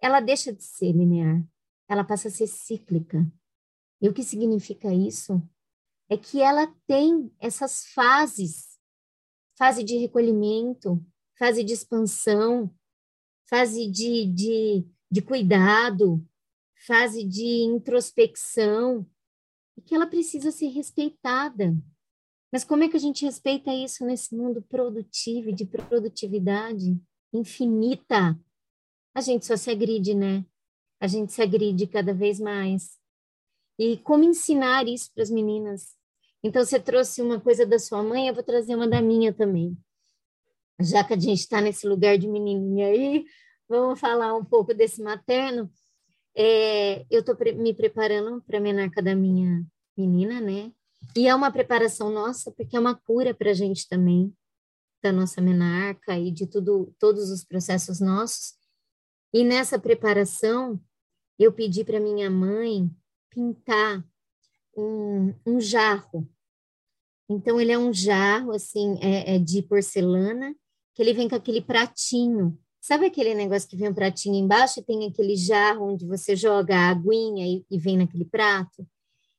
ela 0.00 0.20
deixa 0.20 0.52
de 0.52 0.62
ser 0.62 0.92
linear, 0.92 1.44
ela 1.88 2.04
passa 2.04 2.28
a 2.28 2.30
ser 2.30 2.46
cíclica. 2.46 3.26
E 4.00 4.08
o 4.08 4.12
que 4.12 4.22
significa 4.22 4.92
isso? 4.92 5.42
É 6.08 6.16
que 6.16 6.40
ela 6.40 6.72
tem 6.86 7.32
essas 7.40 7.86
fases, 7.92 8.78
fase 9.58 9.82
de 9.82 9.96
recolhimento, 9.96 11.04
fase 11.38 11.64
de 11.64 11.72
expansão, 11.72 12.72
fase 13.48 13.90
de, 13.90 14.26
de, 14.26 14.86
de 15.10 15.22
cuidado, 15.22 16.24
fase 16.86 17.24
de 17.24 17.62
introspecção, 17.62 19.08
e 19.76 19.82
que 19.82 19.94
ela 19.94 20.06
precisa 20.06 20.50
ser 20.50 20.68
respeitada. 20.68 21.76
Mas 22.52 22.64
como 22.64 22.84
é 22.84 22.88
que 22.88 22.96
a 22.96 23.00
gente 23.00 23.24
respeita 23.24 23.72
isso 23.72 24.04
nesse 24.04 24.36
mundo 24.36 24.60
produtivo 24.60 25.48
e 25.48 25.54
de 25.54 25.64
produtividade 25.64 27.00
infinita? 27.32 28.38
A 29.14 29.20
gente 29.22 29.46
só 29.46 29.56
se 29.56 29.70
agride, 29.70 30.14
né? 30.14 30.44
A 31.00 31.06
gente 31.06 31.32
se 31.32 31.40
agride 31.40 31.86
cada 31.86 32.12
vez 32.12 32.38
mais. 32.38 32.98
E 33.78 33.96
como 33.96 34.22
ensinar 34.22 34.86
isso 34.86 35.10
para 35.14 35.22
as 35.22 35.30
meninas? 35.30 35.96
Então, 36.42 36.62
você 36.62 36.78
trouxe 36.78 37.22
uma 37.22 37.40
coisa 37.40 37.64
da 37.64 37.78
sua 37.78 38.02
mãe, 38.02 38.28
eu 38.28 38.34
vou 38.34 38.42
trazer 38.42 38.74
uma 38.74 38.86
da 38.86 39.00
minha 39.00 39.32
também. 39.32 39.76
Já 40.78 41.02
que 41.02 41.14
a 41.14 41.18
gente 41.18 41.38
está 41.38 41.60
nesse 41.60 41.86
lugar 41.86 42.18
de 42.18 42.28
menininha 42.28 42.88
aí, 42.88 43.24
vamos 43.68 43.98
falar 43.98 44.34
um 44.34 44.44
pouco 44.44 44.74
desse 44.74 45.00
materno. 45.00 45.70
É, 46.36 47.06
eu 47.10 47.20
estou 47.20 47.34
pre 47.34 47.52
me 47.52 47.72
preparando 47.72 48.42
para 48.42 48.58
a 48.58 48.60
menarca 48.60 49.00
da 49.00 49.14
minha 49.14 49.64
menina, 49.96 50.40
né? 50.40 50.72
E 51.14 51.28
é 51.28 51.34
uma 51.34 51.50
preparação 51.50 52.10
nossa, 52.10 52.50
porque 52.52 52.76
é 52.76 52.80
uma 52.80 52.94
cura 52.94 53.34
para 53.34 53.50
a 53.50 53.54
gente 53.54 53.88
também, 53.88 54.34
da 55.02 55.12
nossa 55.12 55.40
menarca 55.40 56.16
e 56.18 56.30
de 56.30 56.46
tudo, 56.46 56.94
todos 56.98 57.30
os 57.30 57.44
processos 57.44 58.00
nossos. 58.00 58.54
E 59.34 59.44
nessa 59.44 59.78
preparação, 59.78 60.80
eu 61.38 61.52
pedi 61.52 61.84
para 61.84 62.00
minha 62.00 62.30
mãe 62.30 62.90
pintar 63.30 64.04
um, 64.76 65.34
um, 65.46 65.60
jarro. 65.60 66.28
Então, 67.28 67.60
ele 67.60 67.72
é 67.72 67.78
um 67.78 67.92
jarro, 67.92 68.52
assim, 68.52 68.98
é, 69.00 69.34
é, 69.34 69.38
de 69.38 69.62
porcelana, 69.62 70.54
que 70.94 71.02
ele 71.02 71.14
vem 71.14 71.28
com 71.28 71.34
aquele 71.34 71.60
pratinho. 71.60 72.58
Sabe 72.80 73.06
aquele 73.06 73.34
negócio 73.34 73.68
que 73.68 73.76
vem 73.76 73.88
um 73.88 73.94
pratinho 73.94 74.36
embaixo 74.36 74.80
e 74.80 74.82
tem 74.82 75.06
aquele 75.06 75.36
jarro 75.36 75.92
onde 75.92 76.06
você 76.06 76.36
joga 76.36 76.76
a 76.76 76.90
aguinha 76.90 77.46
e, 77.46 77.64
e 77.70 77.78
vem 77.78 77.96
naquele 77.96 78.24
prato? 78.24 78.86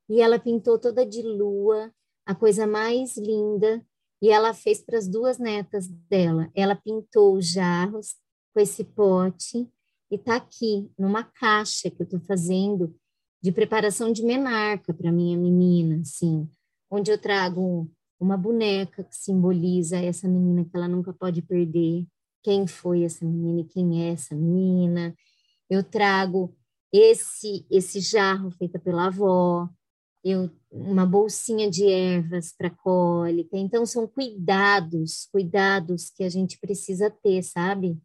E 0.09 0.21
ela 0.21 0.39
pintou 0.39 0.77
toda 0.77 1.05
de 1.05 1.21
lua, 1.21 1.91
a 2.25 2.35
coisa 2.35 2.65
mais 2.65 3.17
linda, 3.17 3.85
e 4.21 4.29
ela 4.29 4.53
fez 4.53 4.81
para 4.81 4.97
as 4.97 5.07
duas 5.07 5.37
netas 5.37 5.87
dela. 5.87 6.49
Ela 6.55 6.75
pintou 6.75 7.35
os 7.35 7.47
jarros 7.51 8.15
com 8.53 8.59
esse 8.59 8.83
pote 8.83 9.69
e 10.09 10.15
está 10.15 10.35
aqui 10.35 10.89
numa 10.97 11.23
caixa 11.23 11.89
que 11.89 12.01
eu 12.01 12.05
estou 12.05 12.19
fazendo 12.21 12.95
de 13.41 13.51
preparação 13.51 14.13
de 14.13 14.23
menarca 14.23 14.93
para 14.93 15.11
minha 15.11 15.37
menina, 15.37 15.99
assim, 16.01 16.47
onde 16.89 17.11
eu 17.11 17.17
trago 17.17 17.91
uma 18.17 18.37
boneca 18.37 19.03
que 19.03 19.15
simboliza 19.15 19.97
essa 19.97 20.27
menina 20.27 20.63
que 20.63 20.71
ela 20.73 20.87
nunca 20.87 21.11
pode 21.11 21.41
perder. 21.41 22.05
Quem 22.41 22.65
foi 22.65 23.03
essa 23.03 23.25
menina 23.25 23.61
e 23.61 23.65
quem 23.65 24.03
é 24.03 24.13
essa 24.13 24.33
menina? 24.33 25.13
Eu 25.69 25.83
trago 25.83 26.55
esse 26.93 27.65
esse 27.69 27.99
jarro 27.99 28.51
feito 28.51 28.79
pela 28.79 29.07
avó, 29.07 29.67
eu, 30.23 30.49
uma 30.71 31.05
bolsinha 31.05 31.69
de 31.69 31.85
ervas 31.85 32.53
para 32.57 32.69
cólica. 32.69 33.57
Então, 33.57 33.85
são 33.85 34.07
cuidados, 34.07 35.27
cuidados 35.31 36.09
que 36.09 36.23
a 36.23 36.29
gente 36.29 36.57
precisa 36.59 37.09
ter, 37.09 37.43
sabe? 37.43 37.99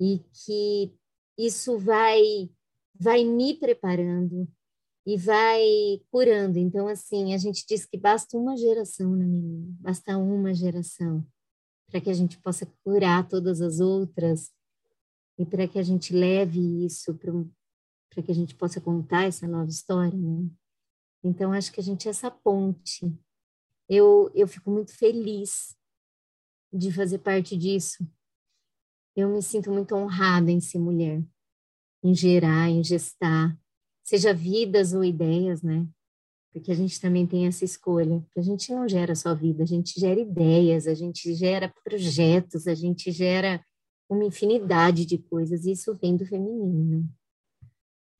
E 0.00 0.20
que 0.32 0.92
isso 1.38 1.78
vai, 1.78 2.50
vai 2.98 3.24
me 3.24 3.54
preparando 3.54 4.48
e 5.06 5.16
vai 5.16 5.62
curando. 6.10 6.58
Então, 6.58 6.88
assim, 6.88 7.32
a 7.32 7.38
gente 7.38 7.64
diz 7.66 7.86
que 7.86 7.96
basta 7.96 8.36
uma 8.36 8.56
geração, 8.56 9.14
né, 9.14 9.24
menina? 9.24 9.66
Basta 9.80 10.18
uma 10.18 10.52
geração 10.52 11.24
para 11.88 12.00
que 12.00 12.10
a 12.10 12.14
gente 12.14 12.38
possa 12.38 12.66
curar 12.84 13.26
todas 13.26 13.60
as 13.60 13.80
outras 13.80 14.50
e 15.38 15.46
para 15.46 15.66
que 15.66 15.78
a 15.78 15.82
gente 15.82 16.12
leve 16.12 16.84
isso 16.84 17.14
para 17.14 18.22
que 18.22 18.30
a 18.30 18.34
gente 18.34 18.54
possa 18.54 18.80
contar 18.80 19.24
essa 19.24 19.46
nova 19.46 19.70
história, 19.70 20.18
né? 20.18 20.48
Então, 21.22 21.52
acho 21.52 21.72
que 21.72 21.80
a 21.80 21.82
gente 21.82 22.06
é 22.06 22.10
essa 22.10 22.30
ponte. 22.30 23.12
Eu, 23.88 24.30
eu 24.34 24.46
fico 24.46 24.70
muito 24.70 24.96
feliz 24.96 25.76
de 26.72 26.92
fazer 26.92 27.18
parte 27.18 27.56
disso. 27.56 28.06
Eu 29.16 29.28
me 29.28 29.42
sinto 29.42 29.70
muito 29.70 29.94
honrada 29.94 30.50
em 30.50 30.60
ser 30.60 30.78
mulher, 30.78 31.22
em 32.04 32.14
gerar, 32.14 32.68
em 32.68 32.84
gestar, 32.84 33.58
seja 34.04 34.32
vidas 34.32 34.92
ou 34.92 35.02
ideias, 35.02 35.62
né? 35.62 35.86
Porque 36.52 36.70
a 36.70 36.74
gente 36.74 37.00
também 37.00 37.26
tem 37.26 37.46
essa 37.46 37.64
escolha. 37.64 38.24
A 38.36 38.40
gente 38.40 38.72
não 38.72 38.88
gera 38.88 39.14
só 39.14 39.34
vida, 39.34 39.62
a 39.62 39.66
gente 39.66 39.98
gera 39.98 40.20
ideias, 40.20 40.86
a 40.86 40.94
gente 40.94 41.34
gera 41.34 41.72
projetos, 41.84 42.66
a 42.66 42.74
gente 42.74 43.10
gera 43.10 43.64
uma 44.08 44.24
infinidade 44.24 45.04
de 45.04 45.18
coisas. 45.18 45.66
E 45.66 45.72
isso 45.72 45.94
vem 45.96 46.16
do 46.16 46.24
feminino, 46.24 46.98
né? 46.98 47.04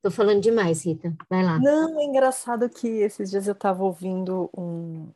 Tô 0.03 0.11
falando 0.11 0.41
demais, 0.41 0.85
Rita. 0.85 1.13
Vai 1.29 1.43
lá. 1.43 1.59
Não, 1.59 1.99
é 1.99 2.05
engraçado 2.05 2.69
que 2.69 2.87
esses 2.87 3.31
dias 3.31 3.47
eu 3.49 3.53
estava 3.53 3.83
ouvindo 3.83 4.49
um, 4.57 5.09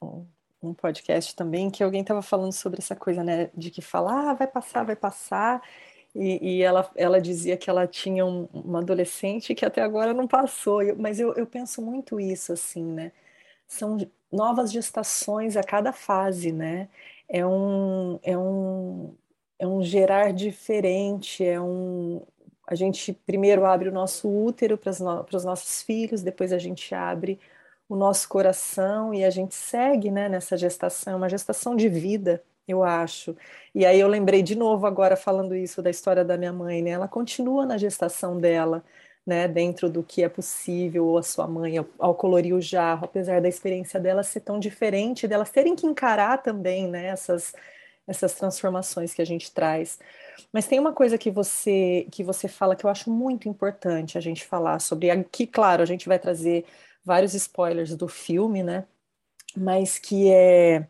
um, 0.00 0.26
um, 0.62 0.74
podcast 0.74 1.36
também 1.36 1.70
que 1.70 1.82
alguém 1.82 2.00
estava 2.00 2.22
falando 2.22 2.52
sobre 2.52 2.78
essa 2.80 2.96
coisa, 2.96 3.22
né? 3.22 3.50
De 3.54 3.70
que 3.70 3.82
falar, 3.82 4.30
ah, 4.30 4.34
vai 4.34 4.46
passar, 4.46 4.84
vai 4.84 4.96
passar. 4.96 5.62
E, 6.14 6.58
e 6.58 6.62
ela, 6.62 6.90
ela 6.96 7.20
dizia 7.20 7.56
que 7.56 7.68
ela 7.70 7.86
tinha 7.86 8.24
um, 8.24 8.48
uma 8.52 8.80
adolescente 8.80 9.54
que 9.54 9.64
até 9.64 9.82
agora 9.82 10.14
não 10.14 10.26
passou. 10.26 10.82
Eu, 10.82 10.96
mas 10.96 11.20
eu, 11.20 11.34
eu 11.34 11.46
penso 11.46 11.82
muito 11.82 12.18
isso, 12.18 12.52
assim, 12.52 12.84
né? 12.84 13.12
São 13.66 13.98
novas 14.30 14.72
gestações 14.72 15.56
a 15.56 15.62
cada 15.62 15.92
fase, 15.92 16.52
né? 16.52 16.88
É 17.28 17.46
um, 17.46 18.18
é 18.22 18.36
um, 18.36 19.14
é 19.58 19.66
um 19.66 19.82
gerar 19.82 20.32
diferente, 20.32 21.44
é 21.44 21.60
um, 21.60 22.22
a 22.72 22.74
gente 22.74 23.12
primeiro 23.12 23.66
abre 23.66 23.88
o 23.88 23.92
nosso 23.92 24.28
útero 24.28 24.78
para, 24.78 24.92
no, 24.98 25.26
os 25.30 25.44
nossos 25.44 25.82
filhos, 25.82 26.22
depois 26.22 26.52
a 26.52 26.58
gente 26.58 26.94
abre 26.94 27.38
o 27.88 27.94
nosso 27.94 28.28
coração 28.28 29.12
e 29.12 29.24
a 29.24 29.30
gente 29.30 29.54
segue 29.54 30.10
né, 30.10 30.28
nessa 30.28 30.56
gestação, 30.56 31.18
uma 31.18 31.28
gestação 31.28 31.76
de 31.76 31.88
vida, 31.88 32.42
eu 32.66 32.82
acho. 32.82 33.36
E 33.74 33.84
aí 33.84 34.00
eu 34.00 34.08
lembrei 34.08 34.42
de 34.42 34.56
novo 34.56 34.86
agora 34.86 35.16
falando 35.16 35.54
isso 35.54 35.82
da 35.82 35.90
história 35.90 36.24
da 36.24 36.38
minha 36.38 36.52
mãe, 36.52 36.80
né? 36.82 36.90
Ela 36.90 37.08
continua 37.08 37.66
na 37.66 37.76
gestação 37.76 38.38
dela, 38.38 38.82
né, 39.26 39.46
dentro 39.46 39.90
do 39.90 40.02
que 40.02 40.22
é 40.22 40.28
possível, 40.28 41.06
ou 41.06 41.18
a 41.18 41.22
sua 41.22 41.46
mãe, 41.46 41.76
ao, 41.78 41.86
ao, 41.98 42.14
colorir 42.14 42.54
o 42.54 42.60
jarro, 42.60 43.04
apesar 43.04 43.40
da 43.42 43.48
experiência 43.48 44.00
dela 44.00 44.22
ser 44.22 44.40
tão 44.40 44.58
diferente, 44.58 45.28
delas 45.28 45.50
terem 45.50 45.76
que 45.76 45.86
encarar 45.86 46.38
também, 46.42 46.88
né, 46.88 47.06
essas, 47.08 47.52
essas 48.06 48.34
transformações 48.34 49.14
que 49.14 49.22
a 49.22 49.24
gente 49.24 49.52
traz. 49.52 49.98
Mas 50.52 50.66
tem 50.66 50.78
uma 50.78 50.92
coisa 50.92 51.16
que 51.16 51.30
você 51.30 52.06
que 52.10 52.24
você 52.24 52.48
fala 52.48 52.76
que 52.76 52.84
eu 52.84 52.90
acho 52.90 53.10
muito 53.10 53.48
importante 53.48 54.18
a 54.18 54.20
gente 54.20 54.44
falar 54.44 54.80
sobre. 54.80 55.10
Aqui, 55.10 55.46
claro, 55.46 55.82
a 55.82 55.86
gente 55.86 56.08
vai 56.08 56.18
trazer 56.18 56.64
vários 57.04 57.34
spoilers 57.34 57.96
do 57.96 58.08
filme, 58.08 58.62
né? 58.62 58.84
Mas 59.56 59.98
que 59.98 60.30
é 60.30 60.86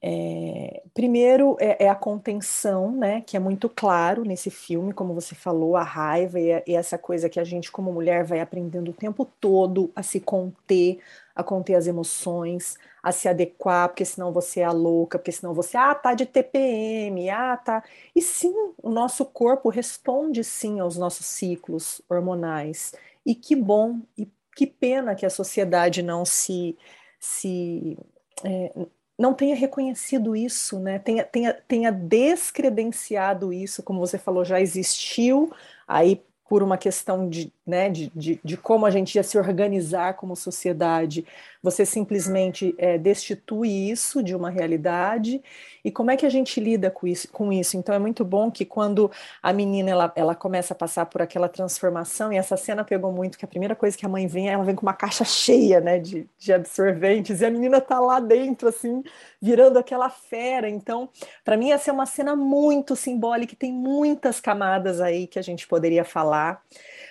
É, 0.00 0.82
primeiro 0.94 1.56
é, 1.58 1.86
é, 1.86 1.88
a 1.88 1.94
contenção, 1.94 2.92
né, 2.92 3.20
que 3.22 3.36
é 3.36 3.40
muito 3.40 3.68
claro 3.68 4.24
nesse 4.24 4.48
filme, 4.48 4.92
como 4.92 5.12
você 5.12 5.34
falou, 5.34 5.76
a 5.76 5.82
raiva 5.82 6.38
e, 6.38 6.62
e, 6.66 6.74
essa 6.76 6.96
coisa 6.96 7.28
que 7.28 7.40
a 7.40 7.44
gente, 7.44 7.72
como 7.72 7.92
mulher, 7.92 8.24
vai 8.24 8.40
aprendendo 8.40 8.90
o 8.90 8.94
tempo 8.94 9.24
todo 9.40 9.90
a 9.96 10.02
se 10.02 10.20
conter, 10.20 11.00
a 11.34 11.42
conter 11.42 11.74
as 11.74 11.88
emoções, 11.88 12.76
a 13.02 13.10
se 13.10 13.28
adequar, 13.28 13.88
porque 13.88 14.04
senão 14.04 14.32
você 14.32 14.60
é 14.60 14.64
a 14.64 14.72
louca, 14.72 15.18
porque 15.18 15.32
senão 15.32 15.52
você, 15.52 15.76
ah, 15.76 15.94
tá 15.94 16.14
de 16.14 16.26
TPM, 16.26 17.28
ah, 17.30 17.56
tá. 17.56 17.82
E 18.14 18.22
sim, 18.22 18.52
o 18.82 18.90
nosso 18.90 19.24
corpo 19.24 19.68
responde 19.68 20.44
sim 20.44 20.78
aos 20.80 20.96
nossos 20.96 21.26
ciclos 21.26 22.00
hormonais. 22.08 22.92
E 23.26 23.34
que 23.34 23.56
bom, 23.56 24.00
e 24.16 24.28
que 24.54 24.66
pena 24.66 25.14
que 25.14 25.26
a 25.26 25.30
sociedade 25.30 26.02
não 26.02 26.24
se. 26.24 26.76
se 27.20 27.96
é, 28.44 28.72
não 29.18 29.34
tenha 29.34 29.56
reconhecido 29.56 30.36
isso, 30.36 30.78
né? 30.78 30.98
tenha, 30.98 31.24
tenha, 31.24 31.52
tenha 31.52 31.90
descredenciado 31.92 33.52
isso, 33.52 33.82
como 33.82 33.98
você 34.00 34.18
falou, 34.18 34.44
já 34.44 34.60
existiu, 34.60 35.52
aí 35.86 36.22
por 36.48 36.62
uma 36.62 36.78
questão 36.78 37.28
de, 37.28 37.52
né, 37.68 37.90
de, 37.90 38.10
de, 38.14 38.40
de, 38.42 38.56
como 38.56 38.86
a 38.86 38.90
gente 38.90 39.16
ia 39.16 39.22
se 39.22 39.36
organizar 39.36 40.14
como 40.14 40.34
sociedade, 40.34 41.26
você 41.62 41.84
simplesmente 41.84 42.74
é, 42.78 42.96
destitui 42.96 43.90
isso 43.90 44.22
de 44.22 44.34
uma 44.34 44.48
realidade, 44.48 45.42
e 45.84 45.90
como 45.90 46.10
é 46.10 46.16
que 46.16 46.24
a 46.24 46.30
gente 46.30 46.60
lida 46.60 46.90
com 46.90 47.06
isso? 47.06 47.28
Com 47.30 47.52
isso? 47.52 47.76
Então 47.76 47.94
é 47.94 47.98
muito 47.98 48.24
bom 48.24 48.50
que 48.50 48.64
quando 48.64 49.10
a 49.42 49.52
menina 49.52 49.90
ela, 49.90 50.12
ela 50.16 50.34
começa 50.34 50.72
a 50.72 50.76
passar 50.76 51.06
por 51.06 51.20
aquela 51.20 51.48
transformação, 51.48 52.32
e 52.32 52.38
essa 52.38 52.56
cena 52.56 52.82
pegou 52.84 53.12
muito, 53.12 53.36
que 53.36 53.44
a 53.44 53.48
primeira 53.48 53.76
coisa 53.76 53.96
que 53.96 54.06
a 54.06 54.08
mãe 54.08 54.26
vem, 54.26 54.48
ela 54.48 54.64
vem 54.64 54.74
com 54.74 54.82
uma 54.82 54.94
caixa 54.94 55.24
cheia 55.24 55.80
né, 55.80 55.98
de, 55.98 56.26
de 56.38 56.52
absorventes, 56.52 57.42
e 57.42 57.44
a 57.44 57.50
menina 57.50 57.82
tá 57.82 58.00
lá 58.00 58.18
dentro, 58.18 58.68
assim, 58.68 59.02
virando 59.42 59.78
aquela 59.78 60.08
fera. 60.08 60.70
Então, 60.70 61.10
para 61.44 61.56
mim, 61.56 61.70
essa 61.70 61.90
é 61.90 61.92
uma 61.92 62.06
cena 62.06 62.34
muito 62.34 62.96
simbólica, 62.96 63.54
tem 63.58 63.72
muitas 63.72 64.40
camadas 64.40 65.00
aí 65.02 65.26
que 65.26 65.38
a 65.38 65.42
gente 65.42 65.66
poderia 65.66 66.04
falar. 66.04 66.62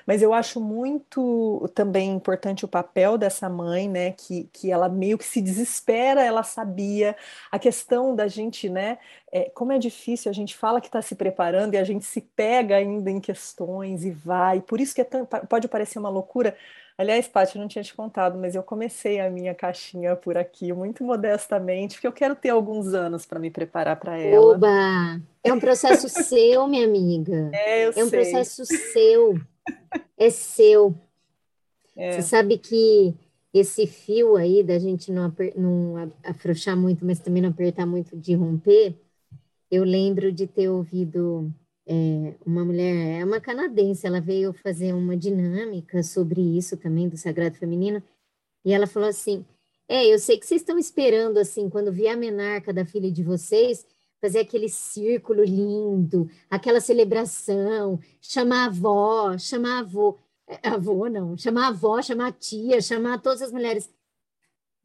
Mas 0.05 0.21
eu 0.21 0.33
acho 0.33 0.46
muito 0.55 1.69
também 1.75 2.11
importante 2.11 2.63
o 2.63 2.67
papel 2.67 3.17
dessa 3.17 3.49
mãe, 3.49 3.89
né? 3.89 4.11
Que, 4.11 4.49
que 4.53 4.71
ela 4.71 4.87
meio 4.87 5.17
que 5.17 5.25
se 5.25 5.41
desespera, 5.41 6.23
ela 6.23 6.43
sabia. 6.43 7.15
A 7.51 7.59
questão 7.59 8.15
da 8.15 8.27
gente, 8.27 8.69
né? 8.69 8.97
É, 9.31 9.49
como 9.49 9.71
é 9.71 9.77
difícil, 9.79 10.29
a 10.29 10.33
gente 10.33 10.55
fala 10.55 10.79
que 10.79 10.87
está 10.87 11.01
se 11.01 11.15
preparando 11.15 11.73
e 11.73 11.77
a 11.77 11.83
gente 11.83 12.05
se 12.05 12.21
pega 12.21 12.75
ainda 12.75 13.11
em 13.11 13.19
questões 13.19 14.05
e 14.05 14.11
vai. 14.11 14.61
Por 14.61 14.79
isso 14.79 14.95
que 14.95 15.01
é 15.01 15.03
tão, 15.03 15.25
pode 15.25 15.67
parecer 15.67 15.99
uma 15.99 16.09
loucura, 16.09 16.55
Aliás, 16.97 17.27
Paty, 17.27 17.55
eu 17.55 17.61
não 17.61 17.67
tinha 17.67 17.83
te 17.83 17.93
contado, 17.93 18.39
mas 18.39 18.55
eu 18.55 18.63
comecei 18.63 19.19
a 19.19 19.29
minha 19.29 19.53
caixinha 19.53 20.15
por 20.15 20.35
aqui, 20.35 20.73
muito 20.73 21.03
modestamente, 21.03 21.93
porque 21.93 22.07
eu 22.07 22.11
quero 22.11 22.35
ter 22.35 22.49
alguns 22.49 22.91
anos 22.91 23.23
para 23.23 23.37
me 23.37 23.51
preparar 23.51 23.97
para 23.97 24.17
ela. 24.17 24.55
Oba! 24.55 25.21
É 25.43 25.53
um 25.53 25.59
processo 25.59 26.09
seu, 26.09 26.67
minha 26.67 26.85
amiga. 26.85 27.51
É, 27.53 27.85
eu 27.85 27.93
é 27.95 28.03
um 28.03 28.09
sei. 28.09 28.19
processo 28.19 28.65
seu. 28.65 29.39
É 30.17 30.29
seu. 30.29 30.95
É. 31.95 32.13
Você 32.13 32.21
sabe 32.23 32.57
que 32.57 33.15
esse 33.53 33.87
fio 33.87 34.35
aí 34.35 34.63
da 34.63 34.77
gente 34.77 35.11
não, 35.11 35.33
não 35.55 36.11
afrouxar 36.23 36.77
muito, 36.77 37.05
mas 37.05 37.19
também 37.19 37.41
não 37.41 37.49
apertar 37.49 37.85
muito 37.85 38.15
de 38.15 38.33
romper, 38.33 38.95
eu 39.69 39.83
lembro 39.83 40.31
de 40.31 40.47
ter 40.47 40.69
ouvido 40.69 41.51
é, 41.85 42.35
uma 42.45 42.63
mulher, 42.63 43.21
é 43.21 43.25
uma 43.25 43.39
canadense, 43.39 44.05
ela 44.05 44.21
veio 44.21 44.53
fazer 44.53 44.93
uma 44.93 45.15
dinâmica 45.15 46.03
sobre 46.03 46.41
isso 46.41 46.77
também, 46.77 47.09
do 47.09 47.17
sagrado 47.17 47.55
feminino, 47.55 48.01
e 48.63 48.73
ela 48.73 48.87
falou 48.87 49.09
assim, 49.09 49.45
é, 49.87 50.05
eu 50.05 50.19
sei 50.19 50.37
que 50.37 50.45
vocês 50.45 50.61
estão 50.61 50.77
esperando, 50.77 51.37
assim, 51.37 51.69
quando 51.69 51.91
vier 51.91 52.13
a 52.13 52.17
menarca 52.17 52.73
da 52.73 52.85
filha 52.85 53.11
de 53.11 53.23
vocês, 53.23 53.85
fazer 54.19 54.39
aquele 54.39 54.69
círculo 54.69 55.43
lindo, 55.43 56.29
aquela 56.49 56.79
celebração, 56.79 57.99
chamar 58.21 58.63
a 58.63 58.65
avó, 58.65 59.37
chamar 59.37 59.77
a 59.77 59.79
avô, 59.79 60.17
é, 60.47 60.67
avô 60.67 61.07
não, 61.09 61.37
chamar 61.37 61.65
a 61.65 61.67
avó, 61.67 62.01
chamar 62.01 62.27
a 62.27 62.31
tia, 62.31 62.81
chamar 62.81 63.21
todas 63.21 63.41
as 63.41 63.51
mulheres, 63.51 63.89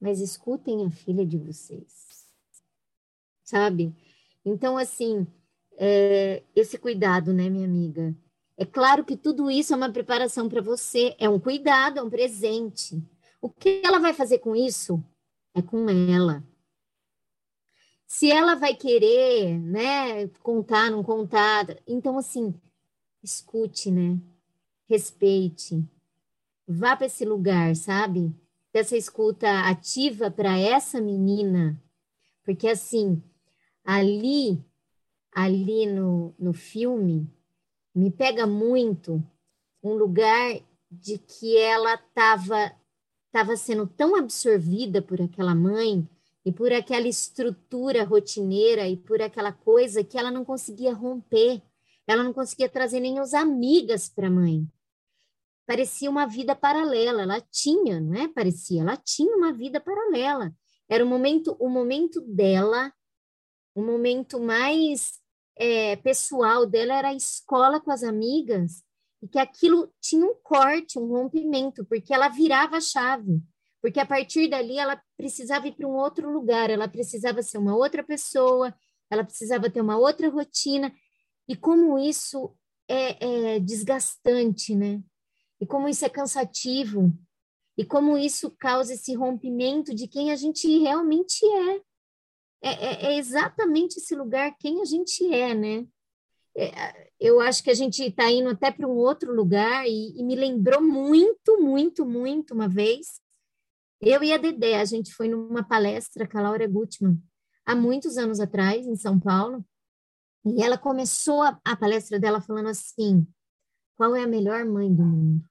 mas 0.00 0.20
escutem 0.20 0.84
a 0.84 0.90
filha 0.90 1.24
de 1.24 1.38
vocês, 1.38 2.26
sabe? 3.44 3.94
Então, 4.44 4.76
assim, 4.76 5.26
é, 5.76 6.42
esse 6.54 6.76
cuidado, 6.76 7.32
né, 7.32 7.48
minha 7.48 7.66
amiga? 7.66 8.14
É 8.56 8.66
claro 8.66 9.04
que 9.04 9.16
tudo 9.16 9.50
isso 9.50 9.72
é 9.72 9.76
uma 9.76 9.90
preparação 9.90 10.48
para 10.48 10.60
você, 10.60 11.16
é 11.18 11.28
um 11.28 11.40
cuidado, 11.40 11.98
é 11.98 12.02
um 12.02 12.10
presente. 12.10 13.02
O 13.40 13.48
que 13.48 13.80
ela 13.84 13.98
vai 13.98 14.12
fazer 14.12 14.38
com 14.38 14.54
isso 14.54 15.02
é 15.54 15.62
com 15.62 15.88
ela. 15.88 16.44
Se 18.14 18.30
ela 18.30 18.54
vai 18.54 18.74
querer, 18.74 19.58
né, 19.58 20.28
contar, 20.42 20.90
não 20.90 21.02
contar, 21.02 21.64
então 21.86 22.18
assim, 22.18 22.54
escute, 23.22 23.90
né? 23.90 24.20
Respeite. 24.86 25.82
Vá 26.68 26.94
para 26.94 27.06
esse 27.06 27.24
lugar, 27.24 27.74
sabe? 27.74 28.30
Dessa 28.70 28.98
escuta 28.98 29.48
ativa 29.60 30.30
para 30.30 30.58
essa 30.58 31.00
menina, 31.00 31.82
porque 32.44 32.68
assim, 32.68 33.22
ali 33.82 34.62
ali 35.34 35.86
no, 35.86 36.34
no 36.38 36.52
filme 36.52 37.26
me 37.94 38.10
pega 38.10 38.46
muito 38.46 39.26
um 39.82 39.94
lugar 39.94 40.60
de 40.90 41.16
que 41.16 41.56
ela 41.56 41.94
estava 41.94 42.72
tava 43.32 43.56
sendo 43.56 43.86
tão 43.86 44.14
absorvida 44.14 45.00
por 45.00 45.18
aquela 45.22 45.54
mãe 45.54 46.06
e 46.44 46.52
por 46.52 46.72
aquela 46.72 47.06
estrutura 47.06 48.04
rotineira 48.04 48.88
e 48.88 48.96
por 48.96 49.22
aquela 49.22 49.52
coisa 49.52 50.02
que 50.02 50.18
ela 50.18 50.30
não 50.30 50.44
conseguia 50.44 50.92
romper, 50.92 51.62
ela 52.06 52.24
não 52.24 52.32
conseguia 52.32 52.68
trazer 52.68 53.00
nem 53.00 53.18
as 53.18 53.32
amigas 53.32 54.08
para 54.08 54.26
a 54.26 54.30
mãe. 54.30 54.66
Parecia 55.64 56.10
uma 56.10 56.26
vida 56.26 56.56
paralela, 56.56 57.22
ela 57.22 57.40
tinha, 57.40 58.00
não 58.00 58.14
é? 58.14 58.28
Parecia, 58.28 58.82
ela 58.82 58.96
tinha 58.96 59.36
uma 59.36 59.52
vida 59.52 59.80
paralela. 59.80 60.52
Era 60.88 61.04
o 61.04 61.08
momento, 61.08 61.56
o 61.60 61.68
momento 61.68 62.20
dela, 62.20 62.92
o 63.74 63.80
momento 63.80 64.40
mais 64.40 65.20
é, 65.56 65.96
pessoal 65.96 66.66
dela 66.66 66.94
era 66.94 67.08
a 67.10 67.14
escola 67.14 67.80
com 67.80 67.92
as 67.92 68.02
amigas, 68.02 68.82
e 69.22 69.28
que 69.28 69.38
aquilo 69.38 69.92
tinha 70.00 70.26
um 70.26 70.34
corte, 70.42 70.98
um 70.98 71.06
rompimento, 71.06 71.84
porque 71.84 72.12
ela 72.12 72.28
virava 72.28 72.78
a 72.78 72.80
chave. 72.80 73.40
Porque 73.82 74.00
a 74.00 74.06
partir 74.06 74.48
dali 74.48 74.78
ela 74.78 75.02
precisava 75.16 75.66
ir 75.66 75.72
para 75.72 75.88
um 75.88 75.96
outro 75.96 76.30
lugar, 76.30 76.70
ela 76.70 76.88
precisava 76.88 77.42
ser 77.42 77.58
uma 77.58 77.76
outra 77.76 78.02
pessoa, 78.02 78.72
ela 79.10 79.24
precisava 79.24 79.68
ter 79.68 79.80
uma 79.80 79.98
outra 79.98 80.30
rotina. 80.30 80.94
E 81.48 81.56
como 81.56 81.98
isso 81.98 82.56
é, 82.88 83.56
é 83.56 83.60
desgastante, 83.60 84.74
né? 84.74 85.02
E 85.60 85.66
como 85.66 85.88
isso 85.88 86.04
é 86.04 86.08
cansativo, 86.08 87.12
e 87.76 87.84
como 87.84 88.16
isso 88.16 88.50
causa 88.58 88.94
esse 88.94 89.14
rompimento 89.14 89.94
de 89.94 90.06
quem 90.06 90.30
a 90.30 90.36
gente 90.36 90.78
realmente 90.78 91.44
é 91.44 91.80
é, 92.62 92.70
é, 92.70 93.06
é 93.06 93.18
exatamente 93.18 93.98
esse 93.98 94.14
lugar 94.14 94.56
quem 94.58 94.80
a 94.80 94.84
gente 94.84 95.26
é, 95.34 95.52
né? 95.52 95.86
É, 96.54 97.10
eu 97.18 97.40
acho 97.40 97.62
que 97.64 97.70
a 97.70 97.74
gente 97.74 98.02
está 98.02 98.30
indo 98.30 98.50
até 98.50 98.70
para 98.70 98.86
um 98.86 98.96
outro 98.96 99.34
lugar 99.34 99.86
e, 99.86 100.18
e, 100.18 100.22
me 100.22 100.36
lembrou 100.36 100.82
muito, 100.82 101.58
muito, 101.60 102.04
muito 102.04 102.52
uma 102.52 102.68
vez. 102.68 103.21
Eu 104.04 104.20
e 104.24 104.32
a 104.32 104.36
Dedé, 104.36 104.80
a 104.80 104.84
gente 104.84 105.14
foi 105.14 105.28
numa 105.28 105.62
palestra 105.62 106.28
com 106.28 106.36
a 106.36 106.42
Laura 106.42 106.66
Gutmann, 106.66 107.22
há 107.64 107.72
muitos 107.72 108.18
anos 108.18 108.40
atrás, 108.40 108.84
em 108.84 108.96
São 108.96 109.20
Paulo, 109.20 109.64
e 110.44 110.60
ela 110.60 110.76
começou 110.76 111.40
a, 111.40 111.60
a 111.64 111.76
palestra 111.76 112.18
dela 112.18 112.40
falando 112.40 112.68
assim: 112.68 113.24
qual 113.96 114.16
é 114.16 114.24
a 114.24 114.26
melhor 114.26 114.64
mãe 114.64 114.92
do 114.92 115.04
mundo? 115.04 115.48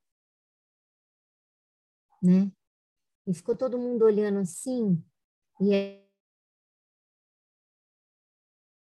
Né? 2.22 2.52
E 3.26 3.34
ficou 3.34 3.56
todo 3.56 3.80
mundo 3.80 4.04
olhando 4.04 4.40
assim, 4.40 5.02
e 5.62 6.02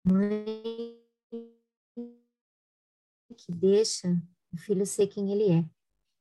mãe 0.08 1.04
que 3.36 3.52
deixa 3.52 4.10
o 4.54 4.58
filho 4.58 4.86
ser 4.86 5.08
quem 5.08 5.32
ele 5.32 5.52
é. 5.52 5.70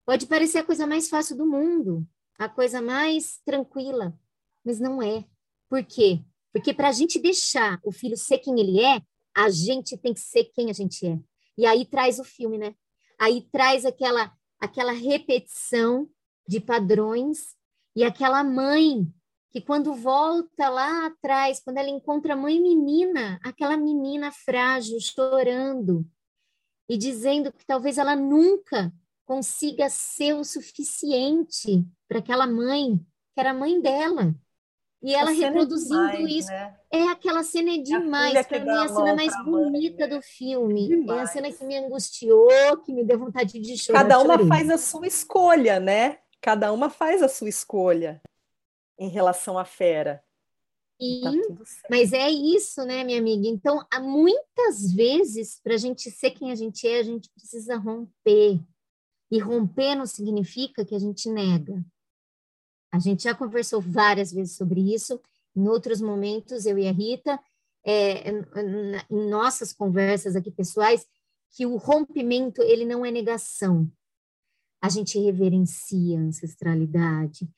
Pode 0.06 0.26
parecer 0.26 0.58
a 0.58 0.64
coisa 0.64 0.86
mais 0.86 1.10
fácil 1.10 1.36
do 1.36 1.44
mundo, 1.44 2.08
a 2.38 2.48
coisa 2.48 2.80
mais 2.80 3.40
tranquila, 3.44 4.18
mas 4.64 4.80
não 4.80 5.02
é. 5.02 5.24
Por 5.68 5.84
quê? 5.84 6.22
Porque 6.52 6.72
para 6.72 6.88
a 6.88 6.92
gente 6.92 7.18
deixar 7.18 7.80
o 7.82 7.90
filho 7.90 8.16
ser 8.16 8.38
quem 8.38 8.58
ele 8.60 8.80
é, 8.80 9.02
a 9.36 9.50
gente 9.50 9.96
tem 9.98 10.14
que 10.14 10.20
ser 10.20 10.44
quem 10.54 10.70
a 10.70 10.72
gente 10.72 11.06
é. 11.06 11.18
E 11.56 11.66
aí 11.66 11.84
traz 11.84 12.18
o 12.18 12.24
filme, 12.24 12.58
né? 12.58 12.74
Aí 13.18 13.42
traz 13.52 13.84
aquela 13.84 14.32
aquela 14.60 14.92
repetição 14.92 16.08
de 16.48 16.60
padrões 16.60 17.54
e 17.94 18.02
aquela 18.02 18.42
mãe 18.42 19.06
que 19.50 19.60
quando 19.60 19.94
volta 19.94 20.68
lá 20.68 21.06
atrás, 21.06 21.60
quando 21.62 21.78
ela 21.78 21.88
encontra 21.88 22.34
a 22.34 22.36
mãe 22.36 22.60
menina, 22.60 23.38
aquela 23.44 23.76
menina 23.76 24.32
frágil, 24.32 24.98
chorando 25.00 26.04
e 26.88 26.96
dizendo 26.96 27.52
que 27.52 27.64
talvez 27.64 27.98
ela 27.98 28.16
nunca 28.16 28.92
consiga 29.24 29.88
ser 29.88 30.34
o 30.34 30.44
suficiente 30.44 31.84
para 32.08 32.18
aquela 32.18 32.46
mãe, 32.46 32.98
que 33.32 33.40
era 33.40 33.50
a 33.50 33.54
mãe 33.54 33.80
dela. 33.80 34.34
E 35.02 35.14
ela 35.14 35.30
é 35.32 35.34
reproduzindo 35.34 36.02
é 36.04 36.16
demais, 36.16 36.34
isso. 36.34 36.48
Né? 36.48 36.76
É 36.90 37.02
aquela 37.08 37.42
cena 37.42 37.74
é 37.74 37.78
demais. 37.78 38.46
Para 38.46 38.60
mim, 38.60 38.70
é 38.70 38.84
a 38.84 38.88
cena 38.88 39.14
mais 39.14 39.44
bonita 39.44 39.98
mãe, 39.98 40.08
né? 40.08 40.16
do 40.16 40.22
filme. 40.22 40.88
Demais. 40.88 41.20
É 41.20 41.22
a 41.22 41.26
cena 41.26 41.52
que 41.52 41.64
me 41.66 41.76
angustiou, 41.76 42.78
que 42.78 42.90
me 42.90 43.04
deu 43.04 43.18
vontade 43.18 43.58
de 43.58 43.76
chorar. 43.76 44.02
Cada 44.02 44.18
uma 44.18 44.46
faz 44.46 44.70
a 44.70 44.78
sua 44.78 45.06
escolha, 45.06 45.78
né? 45.78 46.20
Cada 46.40 46.72
uma 46.72 46.88
faz 46.88 47.22
a 47.22 47.28
sua 47.28 47.50
escolha 47.50 48.22
em 48.98 49.08
relação 49.08 49.58
à 49.58 49.64
fera. 49.66 50.24
Tá 50.98 51.30
Sim, 51.30 51.42
tá 51.42 51.64
mas 51.90 52.12
é 52.12 52.30
isso, 52.30 52.84
né, 52.84 53.04
minha 53.04 53.18
amiga? 53.18 53.48
Então, 53.48 53.84
há 53.90 54.00
muitas 54.00 54.90
vezes, 54.94 55.60
para 55.62 55.74
a 55.74 55.78
gente 55.78 56.10
ser 56.10 56.30
quem 56.30 56.50
a 56.50 56.54
gente 56.54 56.86
é, 56.86 57.00
a 57.00 57.02
gente 57.02 57.28
precisa 57.30 57.76
romper. 57.76 58.58
E 59.30 59.38
romper 59.38 59.94
não 59.94 60.06
significa 60.06 60.84
que 60.84 60.94
a 60.94 60.98
gente 60.98 61.28
nega. 61.28 61.84
A 62.92 62.98
gente 62.98 63.24
já 63.24 63.34
conversou 63.34 63.80
várias 63.80 64.32
vezes 64.32 64.56
sobre 64.56 64.94
isso, 64.94 65.20
em 65.56 65.68
outros 65.68 66.00
momentos, 66.00 66.66
eu 66.66 66.78
e 66.78 66.86
a 66.86 66.92
Rita, 66.92 67.40
é, 67.84 68.30
em 69.10 69.28
nossas 69.28 69.72
conversas 69.72 70.36
aqui 70.36 70.50
pessoais, 70.50 71.06
que 71.50 71.66
o 71.66 71.76
rompimento, 71.76 72.62
ele 72.62 72.84
não 72.84 73.04
é 73.04 73.10
negação. 73.10 73.90
A 74.80 74.88
gente 74.88 75.18
reverencia 75.18 76.18
a 76.18 76.22
ancestralidade, 76.22 77.48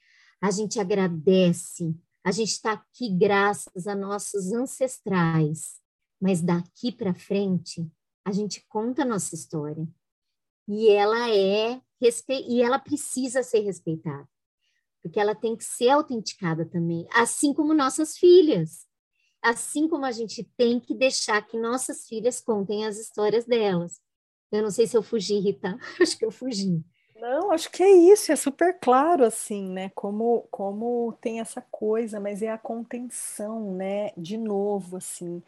a 0.40 0.50
gente 0.50 0.78
agradece, 0.78 1.94
a 2.22 2.30
gente 2.30 2.50
está 2.50 2.72
aqui 2.72 3.08
graças 3.08 3.86
a 3.86 3.94
nossos 3.94 4.52
ancestrais, 4.52 5.80
mas 6.20 6.40
daqui 6.40 6.92
para 6.92 7.14
frente, 7.14 7.90
a 8.24 8.32
gente 8.32 8.64
conta 8.68 9.02
a 9.02 9.06
nossa 9.06 9.34
história. 9.34 9.86
E 10.68 10.88
ela 10.88 11.30
é 11.30 11.80
e 12.48 12.62
ela 12.62 12.78
precisa 12.78 13.42
ser 13.42 13.60
respeitada 13.60 14.28
porque 15.06 15.20
ela 15.20 15.36
tem 15.36 15.54
que 15.56 15.62
ser 15.62 15.90
autenticada 15.90 16.66
também, 16.66 17.06
assim 17.12 17.54
como 17.54 17.72
nossas 17.72 18.18
filhas. 18.18 18.86
Assim 19.40 19.88
como 19.88 20.04
a 20.04 20.10
gente 20.10 20.42
tem 20.56 20.80
que 20.80 20.94
deixar 20.94 21.46
que 21.46 21.56
nossas 21.56 22.08
filhas 22.08 22.40
contem 22.40 22.84
as 22.84 22.98
histórias 22.98 23.44
delas. 23.44 24.00
Eu 24.50 24.62
não 24.62 24.70
sei 24.70 24.86
se 24.88 24.96
eu 24.96 25.04
fugi, 25.04 25.38
Rita. 25.38 25.78
Acho 26.02 26.18
que 26.18 26.24
eu 26.24 26.32
fugi. 26.32 26.82
Não, 27.20 27.50
acho 27.50 27.70
que 27.70 27.82
é 27.82 27.90
isso, 27.90 28.30
é 28.30 28.36
super 28.36 28.78
claro 28.78 29.24
assim, 29.24 29.70
né? 29.70 29.90
Como 29.94 30.46
como 30.50 31.16
tem 31.18 31.40
essa 31.40 31.62
coisa, 31.62 32.20
mas 32.20 32.42
é 32.42 32.50
a 32.50 32.58
contenção, 32.58 33.74
né? 33.74 34.10
De 34.18 34.36
novo, 34.36 34.98
assim, 34.98 35.42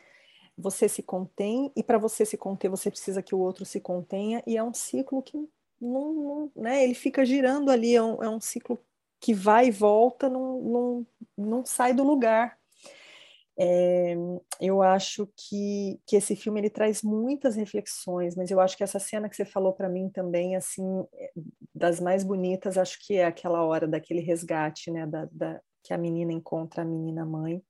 você 0.59 0.89
se 0.89 1.03
contém 1.03 1.71
e 1.77 1.83
para 1.83 1.99
você 1.99 2.27
se 2.27 2.37
conter, 2.37 2.69
você 2.69 2.91
precisa 2.91 3.23
que 3.23 3.35
o 3.35 3.39
outro 3.39 3.65
se 3.65 3.81
contenha 3.81 4.43
e 4.47 4.57
é 4.57 4.63
um 4.63 4.75
ciclo 4.75 5.23
que 5.23 5.37
não, 5.81 6.13
não 6.13 6.53
né? 6.57 6.83
Ele 6.83 6.95
fica 6.95 7.25
girando 7.25 7.71
ali, 7.71 7.95
é 7.95 8.03
um, 8.03 8.23
é 8.23 8.29
um 8.29 8.41
ciclo 8.41 8.79
que 9.21 9.33
vai 9.33 9.69
e 9.69 9.71
volta, 9.71 10.29
não, 10.29 10.61
não, 10.61 11.07
não 11.37 11.65
sai 11.65 11.95
do 11.95 12.03
lugar. 12.03 12.59
É, 13.61 14.17
eu 14.61 14.83
acho 14.83 15.29
que, 15.37 16.01
que 16.07 16.15
esse 16.17 16.37
filme 16.37 16.61
ele 16.61 16.71
traz 16.71 17.03
muitas 17.03 17.57
reflexões, 17.57 18.37
mas 18.37 18.51
eu 18.51 18.61
acho 18.61 18.77
que 18.77 18.85
essa 18.85 19.01
cena 19.01 19.29
que 19.29 19.35
você 19.35 19.45
falou 19.45 19.73
para 19.73 19.89
mim 19.89 20.09
também, 20.09 20.55
assim, 20.55 21.05
das 21.75 21.99
mais 21.99 22.23
bonitas, 22.23 22.79
acho 22.79 23.05
que 23.05 23.17
é 23.17 23.25
aquela 23.25 23.65
hora 23.65 23.89
daquele 23.89 24.21
resgate, 24.21 24.93
né, 24.93 25.07
da, 25.07 25.29
da 25.33 25.61
que 25.83 25.93
a 25.93 25.99
menina 25.99 26.33
encontra 26.33 26.83
a 26.83 26.85
menina 26.85 27.25
mãe. 27.25 27.63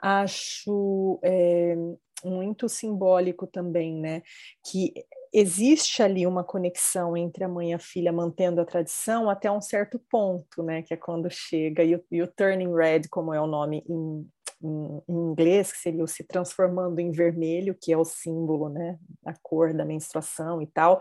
Acho 0.00 1.18
é, 1.22 1.76
muito 2.24 2.68
simbólico 2.68 3.46
também, 3.46 3.94
né, 3.94 4.22
que 4.64 4.92
existe 5.32 6.02
ali 6.02 6.26
uma 6.26 6.42
conexão 6.44 7.16
entre 7.16 7.44
a 7.44 7.48
mãe 7.48 7.70
e 7.70 7.74
a 7.74 7.78
filha 7.78 8.12
mantendo 8.12 8.60
a 8.60 8.64
tradição 8.64 9.28
até 9.28 9.50
um 9.50 9.60
certo 9.60 10.00
ponto, 10.10 10.62
né? 10.62 10.82
Que 10.82 10.94
é 10.94 10.96
quando 10.96 11.28
chega 11.30 11.82
e 11.82 11.94
o, 11.94 12.04
e 12.10 12.22
o 12.22 12.28
turning 12.28 12.74
red, 12.74 13.02
como 13.10 13.32
é 13.32 13.40
o 13.40 13.46
nome 13.46 13.84
em, 13.88 14.26
em, 14.62 15.02
em, 15.08 15.30
inglês, 15.30 15.72
que 15.72 15.78
seria 15.78 16.02
o 16.02 16.08
se 16.08 16.24
transformando 16.24 16.98
em 16.98 17.10
vermelho, 17.10 17.76
que 17.80 17.92
é 17.92 17.96
o 17.96 18.04
símbolo, 18.04 18.68
né? 18.68 18.98
A 19.24 19.34
cor 19.42 19.72
da 19.74 19.84
menstruação 19.84 20.62
e 20.62 20.66
tal. 20.66 21.00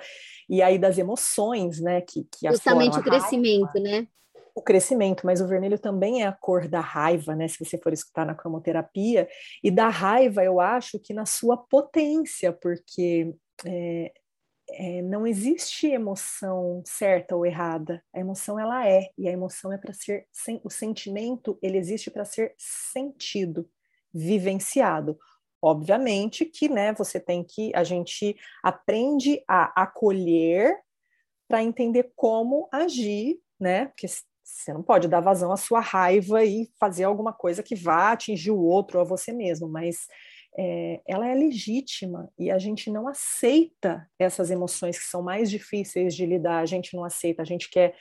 E 0.50 0.62
aí 0.62 0.78
das 0.78 0.98
emoções, 0.98 1.80
né? 1.80 2.02
Que, 2.02 2.24
que 2.26 2.50
Justamente 2.50 3.00
o 3.00 3.04
crescimento, 3.04 3.72
raiva, 3.74 3.80
né? 3.80 4.08
O 4.58 4.62
crescimento, 4.64 5.24
mas 5.24 5.39
o 5.39 5.47
vermelho 5.47 5.78
também 5.78 6.24
é 6.24 6.26
a 6.26 6.32
cor 6.32 6.68
da 6.68 6.80
raiva, 6.80 7.36
né? 7.36 7.47
Se 7.47 7.64
você 7.64 7.78
for 7.78 7.93
escutar 7.93 8.26
na 8.26 8.34
cromoterapia, 8.34 9.30
e 9.64 9.70
da 9.70 9.88
raiva 9.88 10.43
eu 10.43 10.60
acho 10.60 10.97
que 10.97 11.14
na 11.14 11.28
sua 11.28 11.55
potência, 11.55 12.51
porque 12.51 13.36
é, 13.64 14.12
é, 14.72 15.01
não 15.03 15.28
existe 15.28 15.86
emoção 15.86 16.82
certa 16.88 17.36
ou 17.36 17.45
errada. 17.45 18.03
A 18.12 18.20
emoção 18.20 18.60
ela 18.60 18.88
é 18.89 19.12
e 19.16 19.28
a 19.28 19.32
emoção 19.32 19.72
é 19.72 19.78
para 19.78 19.93
ser 19.93 20.26
o 20.64 20.72
sentimento 20.72 21.60
ele 21.62 21.78
existe 21.78 22.10
para 22.10 22.26
ser 22.26 22.55
sentido, 22.58 23.70
vivenciado. 24.12 25.20
Obviamente 25.62 26.45
que, 26.45 26.68
né? 26.68 26.93
Você 26.93 27.20
tem 27.20 27.43
que 27.43 27.72
a 27.76 27.84
gente 27.84 28.36
aprende 28.64 29.39
a 29.47 29.84
acolher 29.84 30.76
para 31.47 31.62
entender 31.62 32.12
como 32.16 32.68
agir, 32.72 33.39
né? 33.60 33.86
Porque 33.86 34.08
você 34.48 34.74
não 34.74 34.82
pode 34.82 35.10
dar 35.10 35.20
vazão 35.20 35.52
à 35.52 35.58
sua 35.58 35.82
raiva 35.82 36.43
e 36.43 36.70
fazer 36.80 37.04
alguma 37.04 37.34
coisa 37.34 37.62
que 37.62 37.76
vá 37.76 38.14
atingir 38.14 38.52
o 38.52 38.62
outro 38.62 38.98
ou 38.98 39.02
a 39.04 39.08
você 39.08 39.34
mesmo, 39.34 39.68
mas 39.68 40.08
é, 40.58 41.02
ela 41.06 41.28
é 41.28 41.36
legítima 41.36 42.30
e 42.39 42.50
a 42.50 42.58
gente 42.58 42.89
não 42.89 43.08
aceita 43.08 44.10
essas 44.18 44.50
emoções 44.50 44.98
que 44.98 45.06
são 45.06 45.22
mais 45.22 45.52
difíceis 45.52 46.16
de 46.16 46.26
lidar, 46.26 46.60
a 46.60 46.66
gente 46.66 46.95
não 46.95 47.04
aceita, 47.04 47.41
a 47.41 47.45
gente 47.45 47.70
quer 47.70 47.93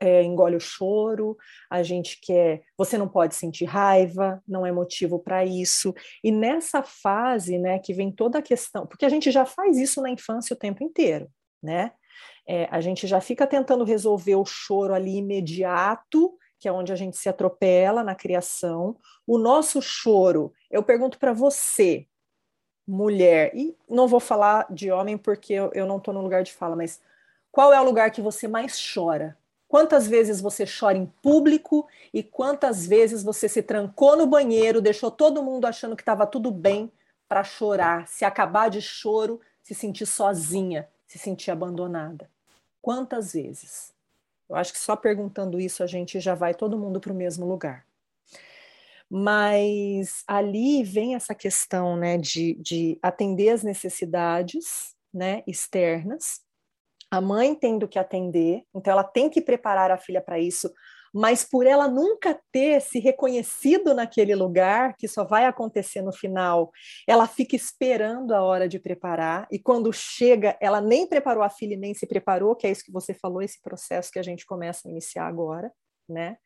é, 0.00 0.22
engole 0.22 0.56
o 0.56 0.60
choro, 0.60 1.36
a 1.68 1.82
gente 1.82 2.18
quer, 2.20 2.62
você 2.78 2.96
não 2.96 3.08
pode 3.08 3.34
sentir 3.34 3.64
raiva, 3.64 4.42
não 4.46 4.64
é 4.64 4.72
motivo 4.72 5.18
para 5.18 5.44
isso. 5.44 5.92
E 6.22 6.30
nessa 6.32 6.82
fase, 6.82 7.58
né, 7.58 7.78
que 7.78 7.92
vem 7.92 8.10
toda 8.10 8.38
a 8.38 8.42
questão, 8.42 8.86
porque 8.86 9.04
a 9.04 9.08
gente 9.08 9.30
já 9.30 9.44
faz 9.44 9.76
isso 9.78 10.00
na 10.00 10.10
infância 10.10 10.54
o 10.54 10.58
tempo 10.58 10.82
inteiro, 10.82 11.28
né? 11.62 11.92
É, 12.46 12.68
a 12.70 12.80
gente 12.80 13.06
já 13.06 13.20
fica 13.20 13.46
tentando 13.46 13.84
resolver 13.84 14.34
o 14.34 14.44
choro 14.44 14.94
ali 14.94 15.16
imediato 15.16 16.36
que 16.62 16.68
é 16.68 16.72
onde 16.72 16.92
a 16.92 16.96
gente 16.96 17.16
se 17.16 17.28
atropela 17.28 18.04
na 18.04 18.14
criação. 18.14 18.96
O 19.26 19.36
nosso 19.36 19.82
choro, 19.82 20.52
eu 20.70 20.80
pergunto 20.80 21.18
para 21.18 21.32
você, 21.32 22.06
mulher, 22.86 23.50
e 23.52 23.76
não 23.90 24.06
vou 24.06 24.20
falar 24.20 24.68
de 24.70 24.88
homem 24.88 25.18
porque 25.18 25.54
eu, 25.54 25.72
eu 25.74 25.84
não 25.84 25.96
estou 25.96 26.14
no 26.14 26.22
lugar 26.22 26.44
de 26.44 26.52
fala, 26.52 26.76
mas 26.76 27.00
qual 27.50 27.72
é 27.72 27.80
o 27.80 27.84
lugar 27.84 28.12
que 28.12 28.22
você 28.22 28.46
mais 28.46 28.78
chora? 28.94 29.36
Quantas 29.66 30.06
vezes 30.06 30.40
você 30.40 30.64
chora 30.64 30.96
em 30.96 31.06
público 31.20 31.84
e 32.14 32.22
quantas 32.22 32.86
vezes 32.86 33.24
você 33.24 33.48
se 33.48 33.60
trancou 33.60 34.16
no 34.16 34.28
banheiro, 34.28 34.80
deixou 34.80 35.10
todo 35.10 35.42
mundo 35.42 35.66
achando 35.66 35.96
que 35.96 36.02
estava 36.02 36.28
tudo 36.28 36.52
bem 36.52 36.92
para 37.28 37.42
chorar, 37.42 38.06
se 38.06 38.24
acabar 38.24 38.70
de 38.70 38.80
choro, 38.80 39.40
se 39.64 39.74
sentir 39.74 40.06
sozinha, 40.06 40.88
se 41.12 41.18
sentir 41.18 41.50
abandonada? 41.50 42.30
Quantas 42.80 43.34
vezes? 43.34 43.92
Eu 44.48 44.56
acho 44.56 44.72
que 44.72 44.78
só 44.78 44.96
perguntando 44.96 45.60
isso 45.60 45.82
a 45.82 45.86
gente 45.86 46.18
já 46.18 46.34
vai 46.34 46.54
todo 46.54 46.78
mundo 46.78 47.00
para 47.00 47.12
o 47.12 47.16
mesmo 47.16 47.46
lugar. 47.46 47.86
Mas 49.10 50.24
ali 50.26 50.82
vem 50.82 51.14
essa 51.14 51.34
questão 51.34 51.98
né, 51.98 52.16
de, 52.16 52.54
de 52.54 52.98
atender 53.02 53.50
as 53.50 53.62
necessidades 53.62 54.96
né, 55.12 55.42
externas, 55.46 56.40
a 57.10 57.20
mãe 57.20 57.54
tendo 57.54 57.86
que 57.86 57.98
atender, 57.98 58.64
então 58.74 58.90
ela 58.90 59.04
tem 59.04 59.28
que 59.28 59.42
preparar 59.42 59.90
a 59.90 59.98
filha 59.98 60.22
para 60.22 60.38
isso, 60.38 60.72
mas 61.12 61.44
por 61.44 61.66
ela 61.66 61.88
nunca 61.88 62.40
ter 62.50 62.80
se 62.80 62.98
reconhecido 62.98 63.92
naquele 63.92 64.34
lugar, 64.34 64.96
que 64.96 65.06
só 65.06 65.24
vai 65.24 65.44
acontecer 65.44 66.00
no 66.00 66.12
final, 66.12 66.70
ela 67.06 67.26
fica 67.26 67.54
esperando 67.54 68.32
a 68.32 68.42
hora 68.42 68.66
de 68.68 68.78
preparar, 68.78 69.46
e 69.50 69.58
quando 69.58 69.92
chega, 69.92 70.56
ela 70.60 70.80
nem 70.80 71.06
preparou 71.06 71.42
a 71.42 71.50
filha 71.50 71.76
nem 71.76 71.94
se 71.94 72.06
preparou, 72.06 72.56
que 72.56 72.66
é 72.66 72.70
isso 72.70 72.84
que 72.84 72.92
você 72.92 73.12
falou, 73.12 73.42
esse 73.42 73.60
processo 73.60 74.10
que 74.10 74.18
a 74.18 74.22
gente 74.22 74.46
começa 74.46 74.88
a 74.88 74.90
iniciar 74.90 75.26
agora, 75.26 75.72
né? 76.08 76.36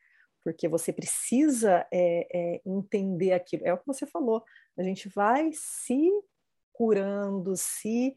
Porque 0.43 0.67
você 0.67 0.93
precisa 0.93 1.85
é, 1.91 2.27
é, 2.33 2.61
entender 2.65 3.33
aquilo, 3.33 3.65
é 3.65 3.73
o 3.73 3.77
que 3.77 3.87
você 3.87 4.05
falou, 4.05 4.43
a 4.77 4.83
gente 4.83 5.09
vai 5.09 5.49
se 5.53 6.09
curando, 6.73 7.55
se 7.55 8.15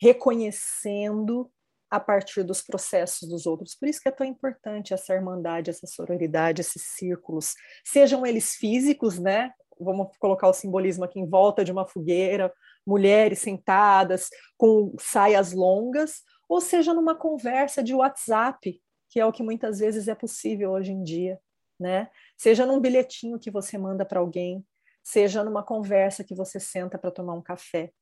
reconhecendo 0.00 1.50
a 1.92 2.00
partir 2.00 2.42
dos 2.42 2.62
processos 2.62 3.28
dos 3.28 3.44
outros. 3.44 3.74
Por 3.74 3.86
isso 3.86 4.00
que 4.00 4.08
é 4.08 4.12
tão 4.12 4.26
importante 4.26 4.94
essa 4.94 5.12
irmandade, 5.12 5.68
essa 5.68 5.86
sororidade, 5.86 6.62
esses 6.62 6.82
círculos, 6.96 7.54
sejam 7.84 8.24
eles 8.24 8.54
físicos, 8.54 9.18
né? 9.18 9.52
Vamos 9.78 10.16
colocar 10.18 10.48
o 10.48 10.54
simbolismo 10.54 11.04
aqui 11.04 11.20
em 11.20 11.28
volta 11.28 11.62
de 11.62 11.70
uma 11.70 11.86
fogueira, 11.86 12.50
mulheres 12.86 13.40
sentadas 13.40 14.30
com 14.56 14.94
saias 14.98 15.52
longas, 15.52 16.22
ou 16.48 16.62
seja 16.62 16.94
numa 16.94 17.14
conversa 17.14 17.82
de 17.82 17.92
WhatsApp, 17.92 18.80
que 19.10 19.20
é 19.20 19.26
o 19.26 19.32
que 19.32 19.42
muitas 19.42 19.80
vezes 19.80 20.08
é 20.08 20.14
possível 20.14 20.70
hoje 20.70 20.92
em 20.92 21.02
dia, 21.02 21.38
né? 21.78 22.08
Seja 22.38 22.64
num 22.64 22.80
bilhetinho 22.80 23.38
que 23.38 23.50
você 23.50 23.76
manda 23.76 24.02
para 24.02 24.18
alguém, 24.18 24.64
seja 25.04 25.44
numa 25.44 25.62
conversa 25.62 26.24
que 26.24 26.34
você 26.34 26.58
senta 26.58 26.96
para 26.96 27.10
tomar 27.10 27.34
um 27.34 27.42
café. 27.42 27.92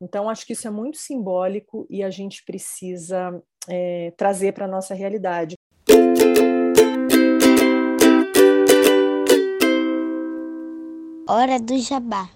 Então, 0.00 0.28
acho 0.28 0.46
que 0.46 0.52
isso 0.52 0.68
é 0.68 0.70
muito 0.70 0.96
simbólico 0.96 1.86
e 1.90 2.04
a 2.04 2.10
gente 2.10 2.44
precisa 2.44 3.42
é, 3.68 4.12
trazer 4.16 4.52
para 4.52 4.64
a 4.64 4.68
nossa 4.68 4.94
realidade. 4.94 5.56
Hora 11.28 11.58
do 11.58 11.76
Jabá. 11.78 12.30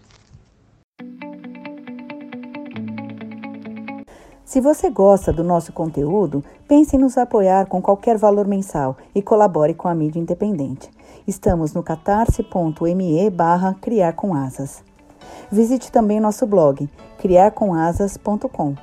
Se 4.45 4.61
você 4.61 4.91
gosta 4.91 5.33
do 5.33 5.43
nosso 5.43 5.73
conteúdo, 5.73 6.45
pense 6.69 6.97
em 6.97 6.99
nos 6.99 7.17
apoiar 7.17 7.67
com 7.67 7.81
qualquer 7.81 8.19
valor 8.19 8.47
mensal 8.47 8.99
e 9.15 9.23
colabore 9.23 9.73
com 9.73 9.89
a 9.89 9.95
mídia 9.95 10.21
independente. 10.21 10.91
Estamos 11.27 11.73
no 11.73 11.83
catarse.me 11.83 13.31
barra 13.31 13.75
criar 13.81 14.13
com 14.13 14.35
asas. 14.35 14.85
Visite 15.51 15.91
também 15.91 16.21
nosso 16.21 16.47
blog, 16.47 16.87
criarcomasas.com. 17.23 18.75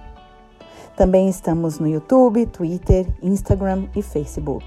Também 0.95 1.27
estamos 1.27 1.77
no 1.77 1.87
YouTube, 1.87 2.45
Twitter, 2.45 3.05
Instagram 3.21 3.87
e 3.93 4.01
Facebook. 4.01 4.65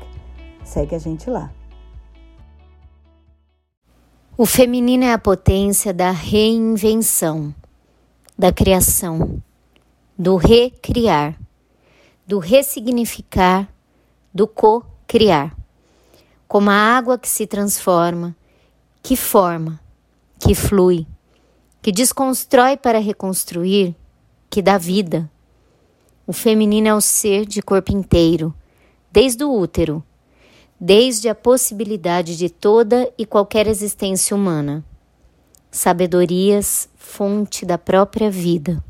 Segue 0.63 0.95
a 0.95 0.99
gente 0.99 1.31
lá. 1.31 1.51
O 4.37 4.45
feminino 4.45 5.05
é 5.05 5.13
a 5.13 5.19
potência 5.19 5.93
da 5.93 6.11
reinvenção, 6.11 7.55
da 8.39 8.53
criação 8.53 9.43
do 10.19 10.37
recriar, 10.37 11.39
do 12.27 12.39
ressignificar, 12.39 13.69
do 14.33 14.47
co-criar. 14.47 15.57
Como 16.47 16.69
a 16.71 16.75
água 16.75 17.19
que 17.19 17.29
se 17.29 17.47
transforma, 17.47 18.37
que 19.03 19.17
forma, 19.17 19.81
que 20.39 20.55
flui, 20.55 21.07
que 21.83 21.93
desconstrói 21.93 22.77
para 22.77 23.01
reconstruir, 23.01 23.95
que 24.49 24.63
dá 24.63 24.79
vida. 24.79 25.31
O 26.27 26.33
feminino 26.33 26.89
é 26.89 26.95
o 26.95 27.01
ser 27.01 27.45
de 27.45 27.61
corpo 27.61 27.93
inteiro, 27.93 28.55
desde 29.11 29.45
o 29.45 29.53
útero, 29.53 30.03
desde 30.81 31.29
a 31.29 31.35
possibilidade 31.35 32.39
de 32.39 32.49
toda 32.49 33.13
e 33.19 33.27
qualquer 33.27 33.67
existência 33.67 34.35
humana. 34.35 34.83
Sabedorias, 35.71 36.89
fonte 36.97 37.67
da 37.67 37.77
própria 37.77 38.31
vida 38.31 38.83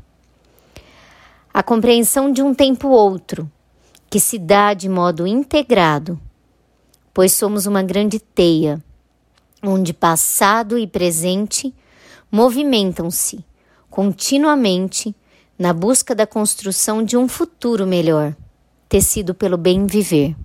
a 1.53 1.61
compreensão 1.61 2.31
de 2.31 2.41
um 2.41 2.51
tempo 2.51 2.87
outro, 2.87 3.49
que 4.09 4.19
se 4.19 4.39
dá 4.39 4.73
de 4.73 4.89
modo 4.89 5.27
integrado, 5.27 6.19
pois 7.13 7.31
somos 7.33 7.67
uma 7.67 7.83
grande 7.83 8.19
teia, 8.19 8.83
onde 9.61 9.93
passado 9.93 10.79
e 10.79 10.87
presente 10.87 11.73
movimentam-se 12.33 13.45
continuamente 13.91 15.15
na 15.57 15.71
busca 15.71 16.15
da 16.15 16.25
construção 16.25 17.03
de 17.03 17.15
um 17.15 17.27
futuro 17.27 17.85
melhor, 17.85 18.35
tecido 18.89 19.35
pelo 19.35 19.55
bem 19.55 19.85
viver. 19.85 20.35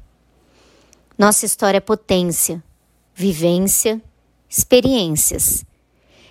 Nossa 1.16 1.47
história 1.47 1.78
é 1.78 1.80
potência, 1.80 2.62
vivência, 3.14 4.03
experiências. 4.47 5.64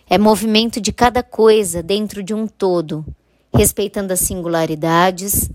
É 0.07 0.15
movimento 0.19 0.79
de 0.79 0.91
cada 0.93 1.23
coisa 1.23 1.81
dentro 1.81 2.21
de 2.21 2.35
um 2.35 2.45
todo 2.45 3.03
respeitando 3.51 4.13
as 4.13 4.19
singularidades, 4.19 5.49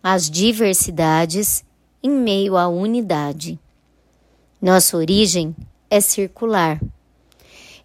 as 0.00 0.30
diversidades 0.30 1.64
em 2.00 2.10
meio 2.10 2.56
à 2.56 2.68
unidade. 2.68 3.58
Nossa 4.62 4.96
origem 4.96 5.56
é 5.90 6.00
circular. 6.00 6.80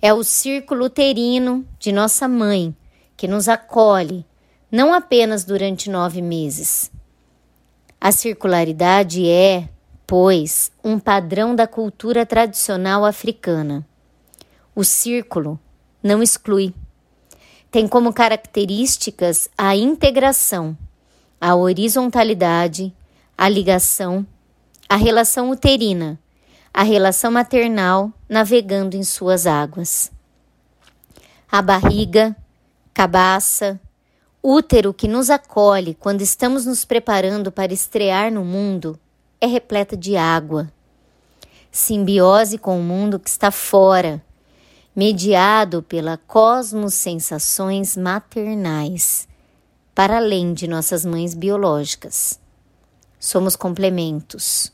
É 0.01 0.13
o 0.13 0.23
círculo 0.23 0.85
uterino 0.85 1.65
de 1.79 1.91
nossa 1.91 2.27
mãe 2.27 2.75
que 3.17 3.27
nos 3.27 3.49
acolhe, 3.49 4.25
não 4.71 4.93
apenas 4.93 5.43
durante 5.43 5.89
nove 5.89 6.21
meses. 6.21 6.91
A 7.99 8.11
circularidade 8.11 9.29
é, 9.29 9.67
pois, 10.07 10.71
um 10.83 10.97
padrão 10.97 11.53
da 11.55 11.67
cultura 11.67 12.25
tradicional 12.25 13.03
africana. 13.03 13.85
O 14.73 14.83
círculo 14.83 15.59
não 16.01 16.23
exclui 16.23 16.73
tem 17.71 17.87
como 17.87 18.11
características 18.11 19.47
a 19.57 19.75
integração, 19.75 20.77
a 21.39 21.55
horizontalidade, 21.55 22.93
a 23.37 23.47
ligação, 23.47 24.25
a 24.87 24.95
relação 24.95 25.51
uterina, 25.51 26.19
a 26.73 26.81
relação 26.81 27.31
maternal 27.31 28.11
navegando 28.29 28.95
em 28.95 29.03
suas 29.03 29.47
águas. 29.47 30.11
A 31.51 31.63
barriga, 31.63 32.35
cabaça, 32.93 33.81
útero 34.43 34.93
que 34.93 35.07
nos 35.07 35.31
acolhe 35.31 35.95
quando 35.95 36.21
estamos 36.21 36.63
nos 36.67 36.85
preparando 36.85 37.51
para 37.51 37.73
estrear 37.73 38.31
no 38.31 38.45
mundo 38.45 38.99
é 39.41 39.47
repleta 39.47 39.97
de 39.97 40.15
água. 40.15 40.71
Simbiose 41.71 42.59
com 42.59 42.79
o 42.79 42.83
mundo 42.83 43.19
que 43.19 43.29
está 43.29 43.49
fora, 43.49 44.23
mediado 44.95 45.81
pela 45.81 46.17
cosmos 46.17 46.93
sensações 46.93 47.97
maternais, 47.97 49.27
para 49.95 50.17
além 50.17 50.53
de 50.53 50.67
nossas 50.67 51.03
mães 51.03 51.33
biológicas. 51.33 52.39
Somos 53.19 53.55
complementos. 53.55 54.71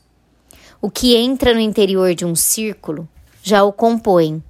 O 0.80 0.90
que 0.90 1.16
entra 1.16 1.54
no 1.54 1.60
interior 1.60 2.14
de 2.14 2.24
um 2.24 2.34
círculo 2.34 3.08
já 3.46 3.62
o 3.62 3.72
compõe, 3.72 4.42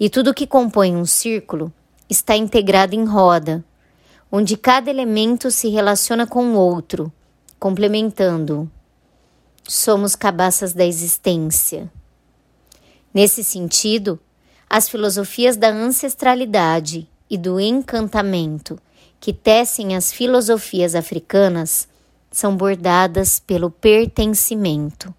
e 0.00 0.08
tudo 0.08 0.32
que 0.32 0.46
compõe 0.46 0.96
um 0.96 1.04
círculo 1.04 1.70
está 2.08 2.34
integrado 2.34 2.94
em 2.94 3.04
roda, 3.04 3.62
onde 4.30 4.56
cada 4.56 4.88
elemento 4.88 5.50
se 5.50 5.68
relaciona 5.68 6.26
com 6.26 6.46
o 6.46 6.56
outro, 6.56 7.12
complementando-o. 7.60 8.70
Somos 9.68 10.16
cabaças 10.16 10.72
da 10.72 10.82
existência. 10.82 11.92
Nesse 13.12 13.44
sentido, 13.44 14.18
as 14.68 14.88
filosofias 14.88 15.58
da 15.58 15.68
ancestralidade 15.68 17.06
e 17.28 17.36
do 17.36 17.60
encantamento 17.60 18.78
que 19.20 19.34
tecem 19.34 19.94
as 19.94 20.10
filosofias 20.10 20.94
africanas 20.94 21.86
são 22.30 22.56
bordadas 22.56 23.38
pelo 23.38 23.70
pertencimento. 23.70 25.14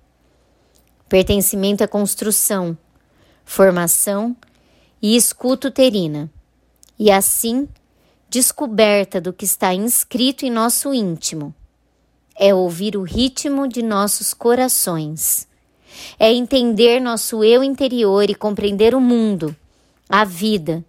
Pertencimento 1.07 1.83
é 1.83 1.87
construção, 1.87 2.75
formação 3.45 4.35
e 5.01 5.15
escuta 5.15 5.67
uterina, 5.67 6.29
e 6.97 7.11
assim 7.11 7.67
descoberta 8.29 9.21
do 9.21 9.31
que 9.31 9.45
está 9.45 9.73
inscrito 9.73 10.45
em 10.45 10.49
nosso 10.49 10.93
íntimo. 10.93 11.53
É 12.35 12.53
ouvir 12.53 12.97
o 12.97 13.03
ritmo 13.03 13.67
de 13.67 13.83
nossos 13.83 14.33
corações 14.33 15.47
é 16.19 16.31
entender 16.31 16.99
nosso 16.99 17.43
eu 17.43 17.63
interior 17.63 18.29
e 18.29 18.35
compreender 18.35 18.95
o 18.95 19.01
mundo, 19.01 19.55
a 20.09 20.23
vida, 20.23 20.83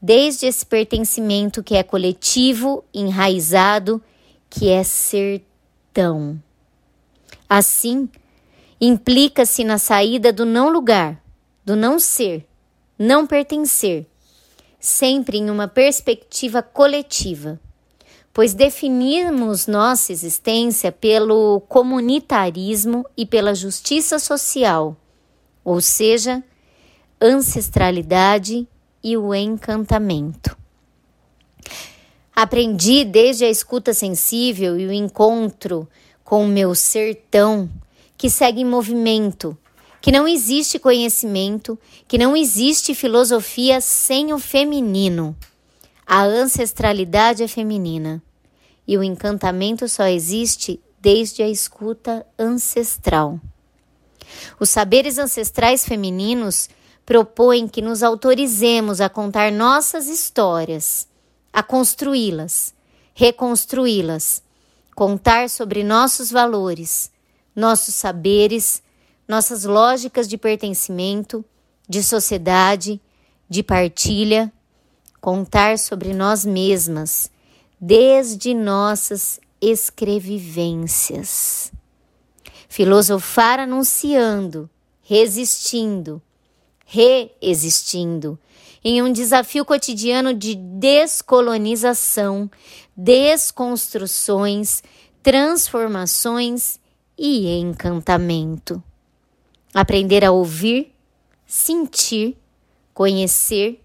desde 0.00 0.46
esse 0.46 0.64
pertencimento 0.64 1.62
que 1.62 1.74
é 1.74 1.82
coletivo, 1.82 2.84
enraizado, 2.92 4.02
que 4.48 4.68
é 4.68 4.82
sertão. 4.82 6.40
Assim, 7.48 8.08
implica-se 8.80 9.64
na 9.64 9.78
saída 9.78 10.32
do 10.32 10.44
não 10.44 10.68
lugar, 10.70 11.22
do 11.68 11.76
não 11.76 11.98
ser, 11.98 12.48
não 12.98 13.26
pertencer, 13.26 14.06
sempre 14.80 15.36
em 15.36 15.50
uma 15.50 15.68
perspectiva 15.68 16.62
coletiva 16.62 17.60
pois 18.38 18.54
definimos 18.54 19.66
nossa 19.66 20.12
existência 20.12 20.92
pelo 20.92 21.60
comunitarismo 21.62 23.04
e 23.16 23.26
pela 23.26 23.52
justiça 23.52 24.16
social, 24.20 24.96
ou 25.64 25.80
seja, 25.80 26.40
ancestralidade 27.20 28.64
e 29.02 29.16
o 29.16 29.34
encantamento. 29.34 30.56
Aprendi 32.32 33.04
desde 33.04 33.44
a 33.44 33.50
escuta 33.50 33.92
sensível 33.92 34.78
e 34.78 34.86
o 34.86 34.92
encontro 34.92 35.88
com 36.22 36.44
o 36.44 36.48
meu 36.48 36.76
sertão, 36.76 37.68
que 38.16 38.30
segue 38.30 38.60
em 38.60 38.64
movimento, 38.64 39.58
que 40.00 40.12
não 40.12 40.28
existe 40.28 40.78
conhecimento, 40.78 41.78
que 42.06 42.18
não 42.18 42.36
existe 42.36 42.94
filosofia 42.94 43.80
sem 43.80 44.32
o 44.32 44.38
feminino. 44.38 45.36
A 46.06 46.22
ancestralidade 46.22 47.42
é 47.42 47.48
feminina 47.48 48.22
e 48.86 48.96
o 48.96 49.02
encantamento 49.02 49.86
só 49.88 50.06
existe 50.06 50.80
desde 51.00 51.42
a 51.42 51.48
escuta 51.48 52.26
ancestral. 52.38 53.38
Os 54.58 54.70
saberes 54.70 55.18
ancestrais 55.18 55.84
femininos 55.84 56.68
propõem 57.04 57.68
que 57.68 57.82
nos 57.82 58.02
autorizemos 58.02 59.00
a 59.00 59.08
contar 59.08 59.52
nossas 59.52 60.08
histórias, 60.08 61.08
a 61.52 61.62
construí-las, 61.62 62.74
reconstruí-las, 63.14 64.42
contar 64.94 65.48
sobre 65.48 65.82
nossos 65.82 66.30
valores, 66.30 67.10
nossos 67.54 67.94
saberes, 67.94 68.82
nossas 69.28 69.64
lógicas 69.64 70.26
de 70.26 70.38
pertencimento, 70.38 71.44
de 71.86 72.02
sociedade, 72.02 72.98
de 73.48 73.62
partilha, 73.62 74.52
contar 75.20 75.78
sobre 75.78 76.14
nós 76.14 76.44
mesmas 76.44 77.30
desde 77.80 78.52
nossas 78.54 79.40
escrevivências. 79.60 81.72
Filosofar 82.68 83.60
anunciando, 83.60 84.68
resistindo, 85.02 86.20
reexistindo, 86.84 88.36
em 88.84 89.02
um 89.02 89.12
desafio 89.12 89.64
cotidiano 89.64 90.32
de 90.32 90.54
descolonização, 90.54 92.48
desconstruções, 92.96 94.84
transformações 95.22 96.78
e 97.16 97.48
encantamento. 97.58 98.80
Aprender 99.72 100.24
a 100.24 100.32
ouvir, 100.32 100.94
sentir, 101.46 102.36
conhecer, 102.94 103.80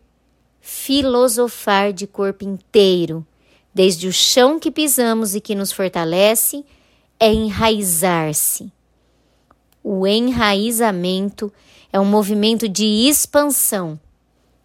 filosofar 0.61 1.91
de 1.91 2.07
corpo 2.07 2.43
inteiro, 2.43 3.25
desde 3.73 4.07
o 4.07 4.13
chão 4.13 4.59
que 4.59 4.71
pisamos 4.71 5.35
e 5.35 5.41
que 5.41 5.55
nos 5.55 5.71
fortalece, 5.71 6.65
é 7.19 7.31
enraizar-se. 7.31 8.71
O 9.83 10.07
enraizamento 10.07 11.51
é 11.91 11.99
um 11.99 12.05
movimento 12.05 12.67
de 12.69 12.85
expansão, 12.85 13.99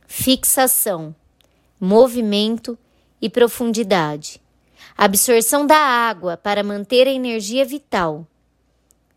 fixação, 0.06 1.14
movimento 1.80 2.78
e 3.20 3.28
profundidade. 3.28 4.40
Absorção 4.96 5.66
da 5.66 5.76
água 5.76 6.36
para 6.36 6.62
manter 6.62 7.06
a 7.06 7.12
energia 7.12 7.64
vital. 7.64 8.26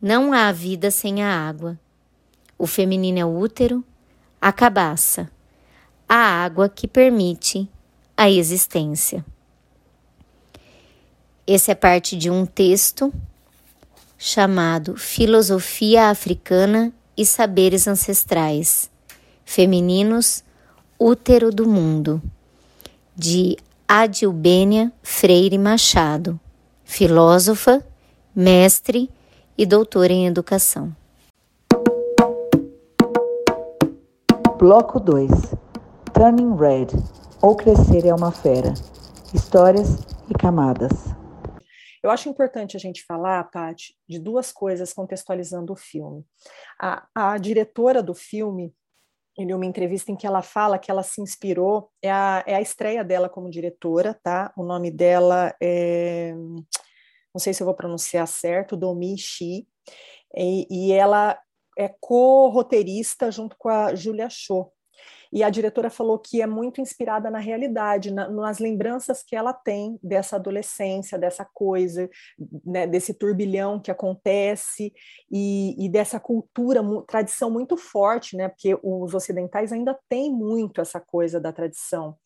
Não 0.02 0.34
há 0.34 0.52
vida 0.52 0.92
sem 0.92 1.24
a 1.24 1.48
água. 1.48 1.80
O 2.62 2.68
feminino 2.68 3.18
é 3.18 3.26
o 3.26 3.40
útero, 3.40 3.84
a 4.40 4.52
cabaça, 4.52 5.28
a 6.08 6.14
água 6.16 6.70
que 6.70 6.88
permite 6.88 7.68
a 8.16 8.30
existência. 8.30 9.26
Esse 11.48 11.72
é 11.72 11.74
parte 11.74 12.16
de 12.16 12.30
um 12.30 12.46
texto 12.46 13.12
chamado 14.16 14.96
Filosofia 14.96 16.12
Africana 16.12 16.94
e 17.18 17.26
Saberes 17.26 17.88
Ancestrais, 17.88 18.92
Femininos, 19.44 20.44
Útero 21.00 21.50
do 21.50 21.68
Mundo, 21.68 22.22
de 23.16 23.58
Adilbênia 23.88 24.94
Freire 25.02 25.58
Machado, 25.58 26.40
filósofa, 26.86 27.84
mestre 28.36 29.10
e 29.58 29.66
doutora 29.66 30.14
em 30.14 30.28
educação. 30.28 30.96
Bloco 34.62 35.00
2 35.00 35.28
Turning 36.14 36.56
Red 36.56 36.90
ou 37.42 37.56
Crescer 37.56 38.06
é 38.06 38.14
uma 38.14 38.32
Fera 38.32 38.76
Histórias 39.34 39.88
e 40.30 40.36
Camadas. 40.36 40.92
Eu 42.04 42.12
acho 42.12 42.30
importante 42.30 42.78
a 42.78 42.80
gente 42.80 43.04
falar, 43.04 43.44
Paty, 43.46 43.98
de 44.08 44.20
duas 44.20 44.52
coisas 44.52 44.94
contextualizando 44.94 45.74
o 45.74 45.76
filme. 45.76 46.24
A, 46.80 47.08
a 47.16 47.40
diretora 47.40 48.04
do 48.04 48.14
filme, 48.14 48.72
em 49.36 49.52
uma 49.52 49.66
entrevista 49.66 50.12
em 50.12 50.16
que 50.16 50.28
ela 50.28 50.44
fala 50.44 50.78
que 50.78 50.92
ela 50.92 51.02
se 51.02 51.20
inspirou, 51.24 51.90
é 52.00 52.12
a, 52.12 52.44
é 52.46 52.54
a 52.54 52.62
estreia 52.62 53.04
dela 53.04 53.28
como 53.28 53.50
diretora, 53.50 54.14
tá? 54.22 54.54
O 54.56 54.62
nome 54.62 54.92
dela 54.92 55.56
é, 55.60 56.36
não 57.34 57.40
sei 57.40 57.52
se 57.52 57.64
eu 57.64 57.66
vou 57.66 57.74
pronunciar 57.74 58.28
certo, 58.28 58.78
Domi 58.78 59.18
Shi, 59.18 59.68
e, 60.38 60.68
e 60.70 60.92
ela 60.92 61.36
é 61.84 61.96
co-roteirista 62.00 63.32
junto 63.32 63.56
com 63.58 63.70
a 63.70 63.96
Julia 63.96 64.30
Cho. 64.30 64.72
E 65.34 65.44
a 65.44 65.50
diretora 65.50 65.90
falou 65.90 66.20
que 66.20 66.42
é 66.42 66.48
muito 66.48 66.82
inspirada 66.82 67.32
na 67.32 67.40
realidade, 67.40 68.12
na, 68.12 68.28
nas 68.30 68.60
lembranças 68.60 69.24
que 69.24 69.34
ela 69.34 69.54
tem 69.54 69.98
dessa 70.04 70.36
adolescência, 70.36 71.18
dessa 71.18 71.48
coisa, 71.54 72.10
né, 72.66 72.86
desse 72.86 73.14
turbilhão 73.14 73.80
que 73.80 73.90
acontece 73.90 74.94
e, 75.32 75.86
e 75.86 75.90
dessa 75.90 76.20
cultura, 76.20 76.82
tradição 77.08 77.50
muito 77.50 77.78
forte, 77.78 78.36
né? 78.36 78.50
Porque 78.50 78.78
os 78.84 79.14
ocidentais 79.14 79.72
ainda 79.72 79.98
têm 80.10 80.30
muito 80.30 80.82
essa 80.82 81.00
coisa 81.00 81.40
da 81.40 81.54
tradição. 81.54 82.18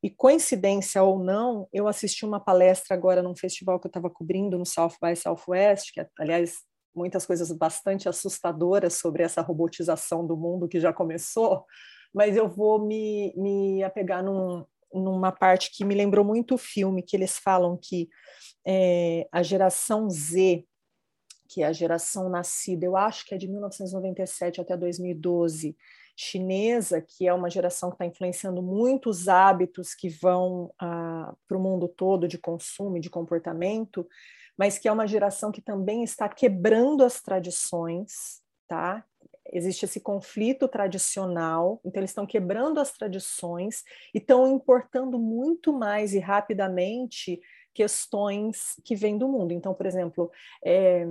E 0.00 0.08
coincidência 0.08 1.02
ou 1.02 1.18
não, 1.18 1.66
eu 1.72 1.88
assisti 1.88 2.24
uma 2.24 2.38
palestra 2.38 2.94
agora 2.94 3.22
num 3.22 3.34
festival 3.34 3.80
que 3.80 3.86
eu 3.86 3.90
estava 3.90 4.10
cobrindo 4.10 4.56
no 4.56 4.66
South 4.66 4.92
by 5.02 5.16
Southwest, 5.16 5.92
que 5.92 6.06
aliás 6.20 6.58
muitas 6.94 7.26
coisas 7.26 7.50
bastante 7.52 8.08
assustadoras 8.08 8.94
sobre 8.94 9.22
essa 9.22 9.42
robotização 9.42 10.26
do 10.26 10.36
mundo 10.36 10.68
que 10.68 10.80
já 10.80 10.92
começou, 10.92 11.64
mas 12.12 12.36
eu 12.36 12.48
vou 12.48 12.84
me, 12.84 13.34
me 13.36 13.82
apegar 13.82 14.22
num, 14.22 14.64
numa 14.92 15.32
parte 15.32 15.70
que 15.72 15.84
me 15.84 15.94
lembrou 15.94 16.24
muito 16.24 16.54
o 16.54 16.58
filme, 16.58 17.02
que 17.02 17.16
eles 17.16 17.38
falam 17.38 17.76
que 17.76 18.08
é, 18.66 19.26
a 19.32 19.42
geração 19.42 20.08
Z, 20.08 20.64
que 21.48 21.62
é 21.62 21.66
a 21.66 21.72
geração 21.72 22.28
nascida, 22.28 22.86
eu 22.86 22.96
acho 22.96 23.26
que 23.26 23.34
é 23.34 23.38
de 23.38 23.48
1997 23.48 24.60
até 24.60 24.76
2012, 24.76 25.76
chinesa, 26.16 27.00
que 27.00 27.26
é 27.26 27.34
uma 27.34 27.50
geração 27.50 27.90
que 27.90 27.96
está 27.96 28.06
influenciando 28.06 28.62
muito 28.62 29.10
os 29.10 29.28
hábitos 29.28 29.94
que 29.94 30.08
vão 30.08 30.72
ah, 30.78 31.34
para 31.46 31.56
o 31.56 31.60
mundo 31.60 31.88
todo 31.88 32.28
de 32.28 32.38
consumo 32.38 32.96
e 32.96 33.00
de 33.00 33.10
comportamento, 33.10 34.06
mas 34.56 34.78
que 34.78 34.88
é 34.88 34.92
uma 34.92 35.06
geração 35.06 35.50
que 35.50 35.60
também 35.60 36.02
está 36.04 36.28
quebrando 36.28 37.04
as 37.04 37.20
tradições, 37.20 38.42
tá? 38.68 39.04
existe 39.52 39.84
esse 39.84 40.00
conflito 40.00 40.66
tradicional, 40.66 41.80
então 41.84 42.00
eles 42.00 42.10
estão 42.10 42.26
quebrando 42.26 42.80
as 42.80 42.92
tradições 42.92 43.82
e 44.14 44.18
estão 44.18 44.48
importando 44.48 45.18
muito 45.18 45.72
mais 45.72 46.14
e 46.14 46.18
rapidamente 46.18 47.40
questões 47.72 48.80
que 48.84 48.94
vêm 48.94 49.18
do 49.18 49.28
mundo. 49.28 49.52
Então, 49.52 49.74
por 49.74 49.86
exemplo, 49.86 50.30
é, 50.64 51.04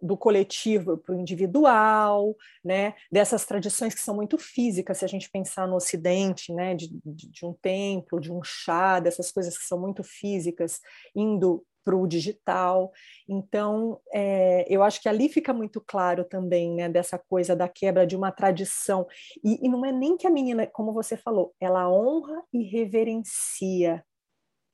do 0.00 0.16
coletivo 0.16 0.98
para 0.98 1.14
o 1.14 1.20
individual, 1.20 2.36
né? 2.64 2.94
Dessas 3.10 3.44
tradições 3.44 3.94
que 3.94 4.00
são 4.00 4.14
muito 4.14 4.38
físicas, 4.38 4.98
se 4.98 5.04
a 5.04 5.08
gente 5.08 5.30
pensar 5.30 5.66
no 5.66 5.76
Ocidente, 5.76 6.52
né? 6.52 6.74
De, 6.74 6.88
de, 7.04 7.28
de 7.28 7.46
um 7.46 7.52
templo, 7.54 8.20
de 8.20 8.30
um 8.30 8.42
chá, 8.42 9.00
dessas 9.00 9.32
coisas 9.32 9.56
que 9.58 9.64
são 9.64 9.80
muito 9.80 10.04
físicas, 10.04 10.80
indo 11.14 11.64
para 11.86 11.96
o 11.96 12.04
digital. 12.04 12.92
Então, 13.28 14.00
é, 14.12 14.66
eu 14.68 14.82
acho 14.82 15.00
que 15.00 15.08
ali 15.08 15.28
fica 15.28 15.54
muito 15.54 15.80
claro 15.80 16.24
também, 16.24 16.74
né, 16.74 16.88
dessa 16.88 17.16
coisa 17.16 17.54
da 17.54 17.68
quebra 17.68 18.04
de 18.04 18.16
uma 18.16 18.32
tradição. 18.32 19.06
E, 19.44 19.64
e 19.64 19.68
não 19.68 19.86
é 19.86 19.92
nem 19.92 20.16
que 20.16 20.26
a 20.26 20.30
menina, 20.30 20.66
como 20.66 20.92
você 20.92 21.16
falou, 21.16 21.54
ela 21.60 21.88
honra 21.88 22.42
e 22.52 22.64
reverencia 22.64 24.04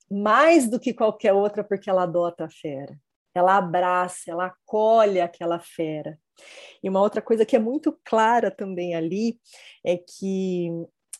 mais 0.09 0.67
do 0.67 0.79
que 0.79 0.91
qualquer 0.91 1.33
outra, 1.33 1.63
porque 1.63 1.87
ela 1.87 2.03
adota 2.03 2.45
a 2.45 2.49
fera. 2.49 2.97
Ela 3.35 3.57
abraça, 3.57 4.31
ela 4.31 4.47
acolhe 4.47 5.21
aquela 5.21 5.59
fera. 5.59 6.17
E 6.81 6.89
uma 6.89 7.01
outra 7.01 7.21
coisa 7.21 7.45
que 7.45 7.55
é 7.55 7.59
muito 7.59 7.95
clara 8.03 8.49
também 8.49 8.95
ali 8.95 9.39
é 9.85 9.97
que 9.97 10.69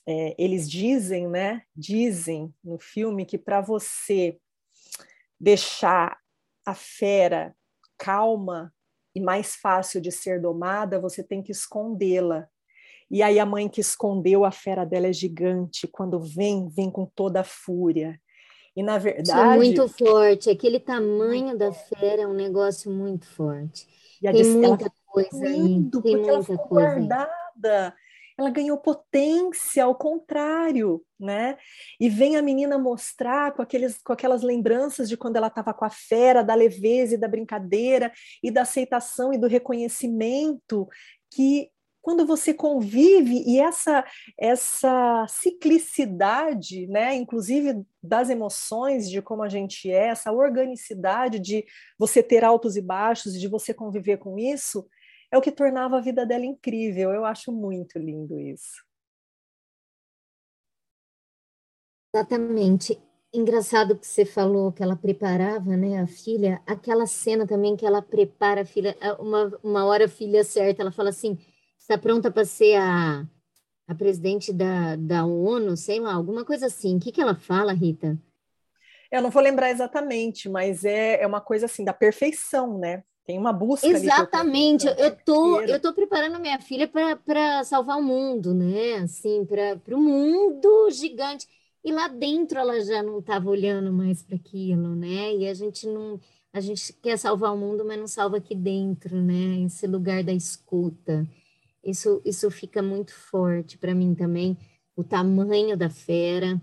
é, 0.07 0.35
eles 0.37 0.69
dizem, 0.69 1.27
né? 1.27 1.63
Dizem 1.75 2.53
no 2.63 2.79
filme 2.79 3.25
que 3.25 3.37
para 3.37 3.61
você 3.61 4.37
deixar 5.43 6.17
a 6.65 6.73
fera 6.73 7.53
calma 7.97 8.73
e 9.13 9.19
mais 9.19 9.55
fácil 9.55 9.99
de 9.99 10.09
ser 10.09 10.41
domada, 10.41 11.01
você 11.01 11.21
tem 11.21 11.43
que 11.43 11.51
escondê-la. 11.51 12.47
E 13.11 13.21
aí 13.21 13.37
a 13.37 13.45
mãe 13.45 13.67
que 13.67 13.81
escondeu 13.81 14.45
a 14.45 14.51
fera 14.51 14.85
dela 14.85 15.07
é 15.07 15.13
gigante, 15.13 15.85
quando 15.85 16.17
vem, 16.17 16.69
vem 16.69 16.89
com 16.89 17.05
toda 17.13 17.41
a 17.41 17.43
fúria. 17.43 18.17
E 18.73 18.81
na 18.81 18.97
verdade. 18.97 19.31
Isso 19.31 19.37
é 19.37 19.55
muito 19.57 19.87
forte, 19.89 20.49
aquele 20.49 20.79
tamanho 20.79 21.57
da 21.57 21.73
fera 21.73 22.21
é 22.21 22.27
um 22.27 22.33
negócio 22.33 22.89
muito 22.89 23.27
forte. 23.27 23.85
E 24.21 24.31
tem 24.31 24.45
muita 24.45 24.89
coisa 25.05 25.45
aí. 25.45 25.89
Tem 26.01 26.17
muita 26.17 26.57
coisa. 26.57 26.63
Guardada 26.69 27.93
ela 28.37 28.49
ganhou 28.49 28.77
potência, 28.77 29.83
ao 29.83 29.95
contrário, 29.95 31.03
né? 31.19 31.57
E 31.99 32.09
vem 32.09 32.35
a 32.35 32.41
menina 32.41 32.77
mostrar 32.77 33.53
com, 33.53 33.61
aqueles, 33.61 34.01
com 34.01 34.13
aquelas 34.13 34.41
lembranças 34.41 35.07
de 35.07 35.17
quando 35.17 35.35
ela 35.35 35.47
estava 35.47 35.73
com 35.73 35.85
a 35.85 35.89
fera, 35.89 36.43
da 36.43 36.55
leveza 36.55 37.15
e 37.15 37.17
da 37.17 37.27
brincadeira, 37.27 38.11
e 38.41 38.51
da 38.51 38.61
aceitação 38.61 39.33
e 39.33 39.37
do 39.37 39.47
reconhecimento, 39.47 40.87
que 41.31 41.69
quando 42.03 42.25
você 42.25 42.53
convive 42.53 43.43
e 43.47 43.59
essa 43.61 44.03
essa 44.37 45.25
ciclicidade, 45.29 46.85
né, 46.87 47.15
inclusive 47.15 47.81
das 48.03 48.29
emoções, 48.29 49.09
de 49.09 49.21
como 49.21 49.41
a 49.41 49.47
gente 49.47 49.89
é, 49.89 50.07
essa 50.07 50.31
organicidade 50.31 51.39
de 51.39 51.65
você 51.97 52.21
ter 52.21 52.43
altos 52.43 52.75
e 52.75 52.81
baixos, 52.81 53.39
de 53.39 53.47
você 53.47 53.73
conviver 53.73 54.17
com 54.17 54.37
isso, 54.37 54.85
é 55.33 55.37
o 55.37 55.41
que 55.41 55.51
tornava 55.51 55.97
a 55.97 55.99
vida 55.99 56.27
dela 56.27 56.45
incrível. 56.45 57.11
Eu 57.11 57.25
acho 57.25 57.51
muito 57.51 57.97
lindo 57.97 58.39
isso. 58.39 58.85
Exatamente. 62.13 63.01
Engraçado 63.33 63.97
que 63.97 64.05
você 64.05 64.25
falou 64.25 64.71
que 64.71 64.83
ela 64.83 64.95
preparava, 64.95 65.75
né, 65.75 65.99
a 65.99 66.05
filha. 66.05 66.61
Aquela 66.67 67.07
cena 67.07 67.47
também 67.47 67.75
que 67.75 67.83
ela 67.83 67.99
prepara 67.99 68.61
a 68.61 68.65
filha. 68.65 68.95
Uma, 69.17 69.59
uma 69.63 69.85
hora 69.85 70.05
a 70.05 70.07
filha 70.07 70.43
certa, 70.43 70.83
ela 70.83 70.91
fala 70.91 71.09
assim: 71.09 71.35
está 71.79 71.97
pronta 71.97 72.29
para 72.29 72.45
ser 72.45 72.75
a, 72.75 73.27
a 73.87 73.95
presidente 73.95 74.53
da, 74.53 74.95
da 74.95 75.25
ONU, 75.25 75.75
sei 75.75 75.99
lá, 75.99 76.13
alguma 76.13 76.45
coisa 76.45 76.67
assim. 76.67 76.97
O 76.97 76.99
que, 76.99 77.11
que 77.11 77.19
ela 77.19 77.33
fala, 77.33 77.73
Rita? 77.73 78.21
Eu 79.11 79.19
não 79.19 79.31
vou 79.31 79.41
lembrar 79.41 79.71
exatamente, 79.71 80.47
mas 80.47 80.85
é, 80.85 81.23
é 81.23 81.25
uma 81.25 81.41
coisa 81.41 81.65
assim 81.65 81.83
da 81.83 81.93
perfeição, 81.93 82.77
né? 82.77 83.03
Tem 83.25 83.37
uma 83.37 83.53
busca. 83.53 83.87
Exatamente. 83.87 84.85
Eu, 84.85 84.93
eu 84.95 85.15
tô, 85.15 85.61
eu 85.61 85.79
tô 85.79 85.93
preparando 85.93 86.39
minha 86.39 86.59
filha 86.59 86.87
para 86.87 87.63
salvar 87.63 87.97
o 87.97 88.03
mundo, 88.03 88.53
né? 88.53 88.95
Assim, 88.95 89.45
para 89.45 89.95
o 89.95 90.01
mundo 90.01 90.89
gigante. 90.91 91.47
E 91.83 91.91
lá 91.91 92.07
dentro 92.07 92.59
ela 92.59 92.79
já 92.81 93.01
não 93.01 93.19
estava 93.19 93.49
olhando 93.49 93.91
mais 93.91 94.21
para 94.21 94.35
aquilo, 94.35 94.95
né? 94.95 95.35
E 95.35 95.47
a 95.47 95.53
gente 95.53 95.87
não, 95.87 96.19
a 96.51 96.59
gente 96.59 96.93
quer 96.93 97.17
salvar 97.17 97.53
o 97.53 97.57
mundo, 97.57 97.85
mas 97.85 97.99
não 97.99 98.07
salva 98.07 98.37
aqui 98.37 98.55
dentro, 98.55 99.21
né? 99.21 99.61
Esse 99.65 99.87
lugar 99.87 100.23
da 100.23 100.33
escuta. 100.33 101.25
Isso, 101.83 102.21
isso 102.25 102.49
fica 102.51 102.81
muito 102.81 103.13
forte 103.13 103.77
para 103.77 103.95
mim 103.95 104.13
também. 104.15 104.57
O 104.95 105.03
tamanho 105.03 105.77
da 105.77 105.89
fera. 105.89 106.61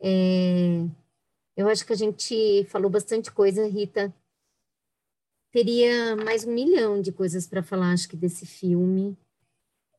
É... 0.00 0.84
Eu 1.56 1.68
acho 1.68 1.86
que 1.86 1.92
a 1.92 1.96
gente 1.96 2.64
falou 2.68 2.90
bastante 2.90 3.30
coisa, 3.30 3.66
Rita 3.68 4.12
teria 5.54 6.16
mais 6.16 6.44
um 6.44 6.50
milhão 6.50 7.00
de 7.00 7.12
coisas 7.12 7.46
para 7.46 7.62
falar, 7.62 7.92
acho 7.92 8.08
que, 8.08 8.16
desse 8.16 8.44
filme. 8.44 9.16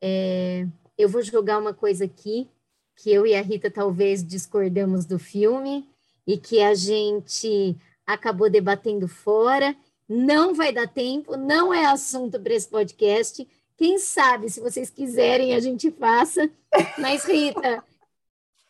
É, 0.02 0.68
eu 0.98 1.08
vou 1.08 1.22
jogar 1.22 1.58
uma 1.58 1.74
coisa 1.74 2.04
aqui, 2.04 2.50
que 2.94 3.10
eu 3.10 3.26
e 3.26 3.34
a 3.34 3.42
Rita 3.42 3.72
talvez 3.72 4.22
discordamos 4.22 5.06
do 5.06 5.18
filme, 5.18 5.88
e 6.28 6.38
que 6.38 6.62
a 6.62 6.76
gente 6.76 7.74
acabou 8.06 8.50
debatendo 8.50 9.08
fora. 9.08 9.74
Não 10.10 10.54
vai 10.54 10.74
dar 10.74 10.90
tempo, 10.90 11.38
não 11.38 11.74
é 11.74 11.86
assunto 11.86 12.38
para 12.38 12.54
esse 12.54 12.68
podcast. 12.68 13.48
Quem 13.78 13.98
sabe, 13.98 14.50
se 14.50 14.60
vocês 14.60 14.90
quiserem, 14.90 15.56
a 15.56 15.62
gente 15.62 15.90
faça. 15.90 16.50
Mas, 16.98 17.24
Rita, 17.24 17.82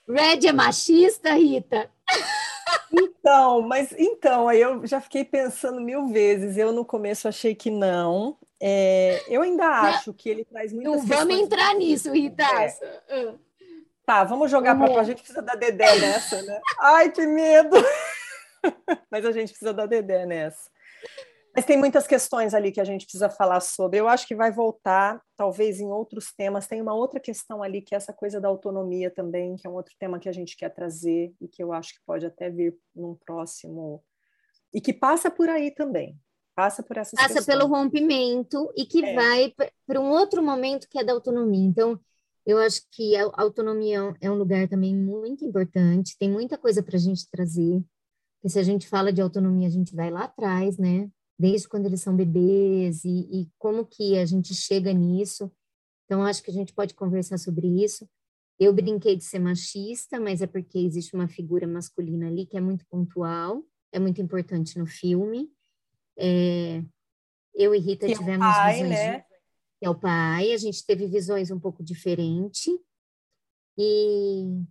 Red 0.07 0.45
é 0.47 0.53
machista, 0.53 1.33
Rita? 1.33 1.89
Então, 2.98 3.62
mas 3.62 3.93
então, 3.98 4.48
aí 4.48 4.62
eu 4.62 4.86
já 4.86 5.02
fiquei 5.02 5.26
pensando 5.26 5.82
mil 5.82 6.08
vezes. 6.08 6.58
Eu 6.58 6.72
no 6.72 6.86
começo 6.86 7.28
achei 7.28 7.54
que 7.54 7.70
não. 7.70 8.38
É, 8.60 9.22
eu 9.28 9.41
ainda 9.41 9.68
acho 9.68 10.14
que 10.14 10.30
ele 10.30 10.46
traz 10.46 10.72
muitas 10.72 10.93
Não 10.93 11.06
vamos 11.06 11.38
entrar 11.38 11.74
nisso, 11.76 12.12
Rita. 12.12 12.43
É. 12.43 13.34
Tá, 14.06 14.24
vamos 14.24 14.50
jogar 14.50 14.76
para 14.78 15.02
a 15.02 15.04
gente 15.04 15.18
precisa 15.18 15.41
da 15.41 15.56
Dedé 15.56 16.00
nessa, 16.00 16.41
né? 16.43 16.62
Ai, 16.80 17.12
que 17.12 17.26
medo! 17.26 17.76
mas 19.10 19.26
a 19.26 19.32
gente 19.32 19.50
precisa 19.50 19.74
da 19.74 19.86
Dedé 19.86 20.26
nessa. 20.26 20.70
Mas 21.56 21.66
tem 21.66 21.78
muitas 21.78 22.06
questões 22.06 22.53
ali 22.53 22.70
que 22.70 22.82
a 22.82 22.84
gente 22.84 23.06
precisa 23.06 23.30
falar 23.30 23.62
sobre. 23.62 23.97
Eu 23.97 24.10
acho 24.10 24.28
que 24.28 24.36
vai 24.36 24.51
voltar, 24.51 25.22
talvez, 25.38 25.80
em 25.80 25.88
outros 25.88 26.34
temas. 26.36 26.68
Tem 26.68 26.82
uma 26.82 26.93
outra 26.93 27.18
questão 27.18 27.64
ali, 27.64 27.82
que 27.82 27.95
é 27.95 27.97
essa 27.97 28.12
coisa 28.12 28.41
da 28.41 28.49
autonomia 28.49 29.10
também, 29.10 29.56
que 29.56 29.66
é 29.66 29.70
um 29.70 29.76
outro 29.76 29.95
tema 29.97 30.20
que 30.20 30.28
a 30.28 30.34
gente 30.34 30.58
quer 30.58 30.70
trazer 30.70 31.34
e 31.39 31.47
que 31.47 31.64
eu 31.64 31.72
acho 31.72 31.93
que 31.93 32.01
pode 32.06 32.26
até 32.26 32.49
vir 32.49 32.78
num 32.93 33.16
próximo. 33.16 34.03
E 34.74 34.82
que 34.82 34.91
passa 34.91 35.32
por 35.32 35.47
aí 35.47 35.72
também. 35.72 36.20
Passa 36.53 36.84
por 36.84 36.97
essas 36.97 37.18
Passa 37.18 37.36
questões. 37.36 37.58
pelo 37.58 37.70
rompimento 37.70 38.70
e 38.76 38.86
que 38.86 39.06
é. 39.06 39.14
vai 39.14 39.53
para 39.88 40.01
um 40.01 40.10
outro 40.10 40.43
momento 40.43 40.88
que 40.89 40.99
é 40.99 41.03
da 41.06 41.14
autonomia. 41.14 41.66
Então, 41.66 41.97
eu 42.45 42.58
acho 42.58 42.82
que 42.91 43.16
a 43.16 43.32
autonomia 43.34 44.14
é 44.20 44.30
um 44.30 44.36
lugar 44.36 44.68
também 44.68 44.93
muito 44.93 45.45
importante. 45.45 46.18
Tem 46.20 46.30
muita 46.30 46.58
coisa 46.58 46.84
para 46.84 46.97
a 46.97 46.99
gente 46.99 47.30
trazer. 47.30 47.82
Porque 48.36 48.49
se 48.49 48.60
a 48.60 48.64
gente 48.64 48.88
fala 48.89 49.12
de 49.12 49.22
autonomia, 49.22 49.68
a 49.68 49.72
gente 49.72 49.95
vai 49.95 50.12
lá 50.12 50.26
atrás, 50.26 50.78
né? 50.78 51.10
Desde 51.38 51.67
quando 51.67 51.86
eles 51.86 52.01
são 52.01 52.15
bebês 52.15 53.03
e, 53.03 53.41
e 53.41 53.49
como 53.57 53.86
que 53.86 54.17
a 54.17 54.25
gente 54.25 54.53
chega 54.53 54.93
nisso. 54.93 55.51
Então, 56.05 56.23
acho 56.23 56.41
que 56.41 56.51
a 56.51 56.53
gente 56.53 56.73
pode 56.73 56.93
conversar 56.93 57.38
sobre 57.38 57.67
isso. 57.83 58.07
Eu 58.59 58.73
brinquei 58.73 59.15
de 59.15 59.23
ser 59.23 59.39
machista, 59.39 60.19
mas 60.19 60.41
é 60.41 60.47
porque 60.47 60.79
existe 60.79 61.13
uma 61.13 61.27
figura 61.27 61.67
masculina 61.67 62.27
ali 62.27 62.45
que 62.45 62.57
é 62.57 62.61
muito 62.61 62.86
pontual, 62.88 63.63
é 63.91 63.99
muito 63.99 64.21
importante 64.21 64.79
no 64.79 64.86
filme. 64.86 65.51
É, 66.17 66.81
eu 67.53 67.75
e 67.75 67.79
Rita 67.79 68.07
que 68.07 68.13
tivemos 68.13 68.47
é 68.47 68.51
pai, 68.51 68.73
visões. 68.73 68.89
Né? 68.89 69.17
De, 69.17 69.25
que 69.79 69.86
é 69.86 69.89
o 69.89 69.95
pai, 69.95 70.53
a 70.53 70.57
gente 70.57 70.86
teve 70.86 71.05
visões 71.07 71.51
um 71.51 71.59
pouco 71.59 71.83
diferentes. 71.83 72.67
E 73.77 74.63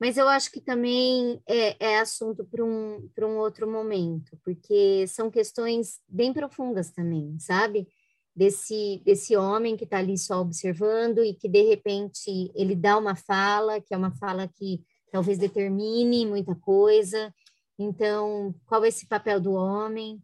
mas 0.00 0.16
eu 0.16 0.28
acho 0.28 0.52
que 0.52 0.60
também 0.60 1.42
é, 1.46 1.76
é 1.84 1.98
assunto 1.98 2.44
para 2.44 2.64
um, 2.64 3.10
um 3.20 3.36
outro 3.38 3.68
momento, 3.70 4.38
porque 4.44 5.06
são 5.08 5.30
questões 5.30 5.98
bem 6.08 6.32
profundas 6.32 6.90
também, 6.90 7.36
sabe? 7.40 7.88
Desse, 8.34 9.02
desse 9.04 9.36
homem 9.36 9.76
que 9.76 9.82
está 9.82 9.98
ali 9.98 10.16
só 10.16 10.40
observando 10.40 11.24
e 11.24 11.34
que, 11.34 11.48
de 11.48 11.62
repente, 11.62 12.52
ele 12.54 12.76
dá 12.76 12.96
uma 12.96 13.16
fala, 13.16 13.80
que 13.80 13.92
é 13.92 13.96
uma 13.96 14.12
fala 14.12 14.46
que 14.46 14.80
talvez 15.10 15.38
determine 15.38 16.24
muita 16.24 16.54
coisa. 16.54 17.34
Então, 17.76 18.54
qual 18.66 18.84
é 18.84 18.88
esse 18.88 19.06
papel 19.08 19.40
do 19.40 19.52
homem? 19.52 20.22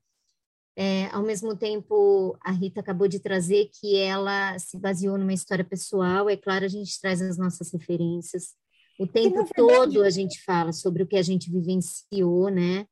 É, 0.77 1.07
ao 1.07 1.23
mesmo 1.23 1.57
tempo, 1.57 2.37
a 2.41 2.53
Rita 2.53 2.81
acabou 2.81 3.09
de 3.09 3.19
trazer 3.19 3.71
que 3.73 3.97
ela 3.97 4.57
se 4.59 4.79
baseou 4.79 5.19
numa 5.19 5.33
história 5.33 5.65
pessoal. 5.65 6.31
É 6.31 6.37
claro, 6.37 6.65
a 6.65 6.69
gente 6.69 7.01
traz 7.01 7.21
as 7.21 7.37
nossas 7.37 7.73
referências, 7.73 8.55
o 8.99 9.07
tempo 9.07 9.37
verdade, 9.37 9.53
todo 9.55 10.03
a 10.03 10.11
gente 10.11 10.43
fala 10.45 10.73
sobre 10.73 11.03
o 11.03 11.07
que 11.07 11.17
a 11.17 11.23
gente 11.23 11.51
vivenciou, 11.51 12.49
né? 12.49 12.87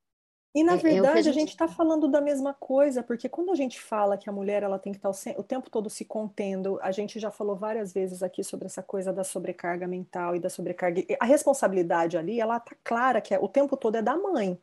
E 0.54 0.62
na 0.62 0.76
verdade 0.76 1.26
é, 1.26 1.30
é 1.30 1.30
a 1.30 1.34
gente 1.34 1.48
está 1.48 1.66
falando 1.66 2.06
da 2.06 2.20
mesma 2.20 2.52
coisa, 2.52 3.02
porque 3.02 3.26
quando 3.26 3.50
a 3.50 3.54
gente 3.54 3.80
fala 3.80 4.18
que 4.18 4.28
a 4.28 4.32
mulher 4.32 4.62
ela 4.62 4.78
tem 4.78 4.92
que 4.92 4.98
estar 4.98 5.10
tá 5.10 5.40
o 5.40 5.42
tempo 5.42 5.70
todo 5.70 5.88
se 5.88 6.04
contendo, 6.04 6.78
a 6.82 6.92
gente 6.92 7.18
já 7.18 7.30
falou 7.30 7.56
várias 7.56 7.90
vezes 7.94 8.22
aqui 8.22 8.44
sobre 8.44 8.66
essa 8.66 8.82
coisa 8.82 9.14
da 9.14 9.24
sobrecarga 9.24 9.88
mental 9.88 10.36
e 10.36 10.40
da 10.40 10.50
sobrecarga. 10.50 11.02
A 11.18 11.24
responsabilidade 11.24 12.18
ali, 12.18 12.38
ela 12.38 12.60
tá 12.60 12.76
clara 12.84 13.22
que 13.22 13.34
é, 13.34 13.38
o 13.38 13.48
tempo 13.48 13.78
todo 13.78 13.96
é 13.96 14.02
da 14.02 14.14
mãe. 14.14 14.60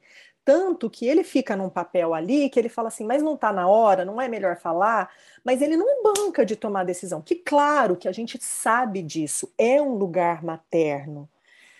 Tanto 0.49 0.89
que 0.89 1.05
ele 1.05 1.23
fica 1.23 1.55
num 1.55 1.69
papel 1.69 2.11
ali 2.11 2.49
que 2.49 2.59
ele 2.59 2.69
fala 2.69 2.87
assim, 2.87 3.05
mas 3.05 3.21
não 3.21 3.35
está 3.35 3.53
na 3.53 3.67
hora, 3.67 4.03
não 4.03 4.19
é 4.19 4.27
melhor 4.27 4.57
falar, 4.57 5.07
mas 5.43 5.61
ele 5.61 5.77
não 5.77 6.01
banca 6.01 6.43
de 6.43 6.55
tomar 6.55 6.83
decisão. 6.83 7.21
Que 7.21 7.35
claro 7.35 7.95
que 7.95 8.07
a 8.07 8.11
gente 8.11 8.43
sabe 8.43 9.03
disso, 9.03 9.53
é 9.59 9.79
um 9.79 9.93
lugar 9.93 10.43
materno. 10.43 11.29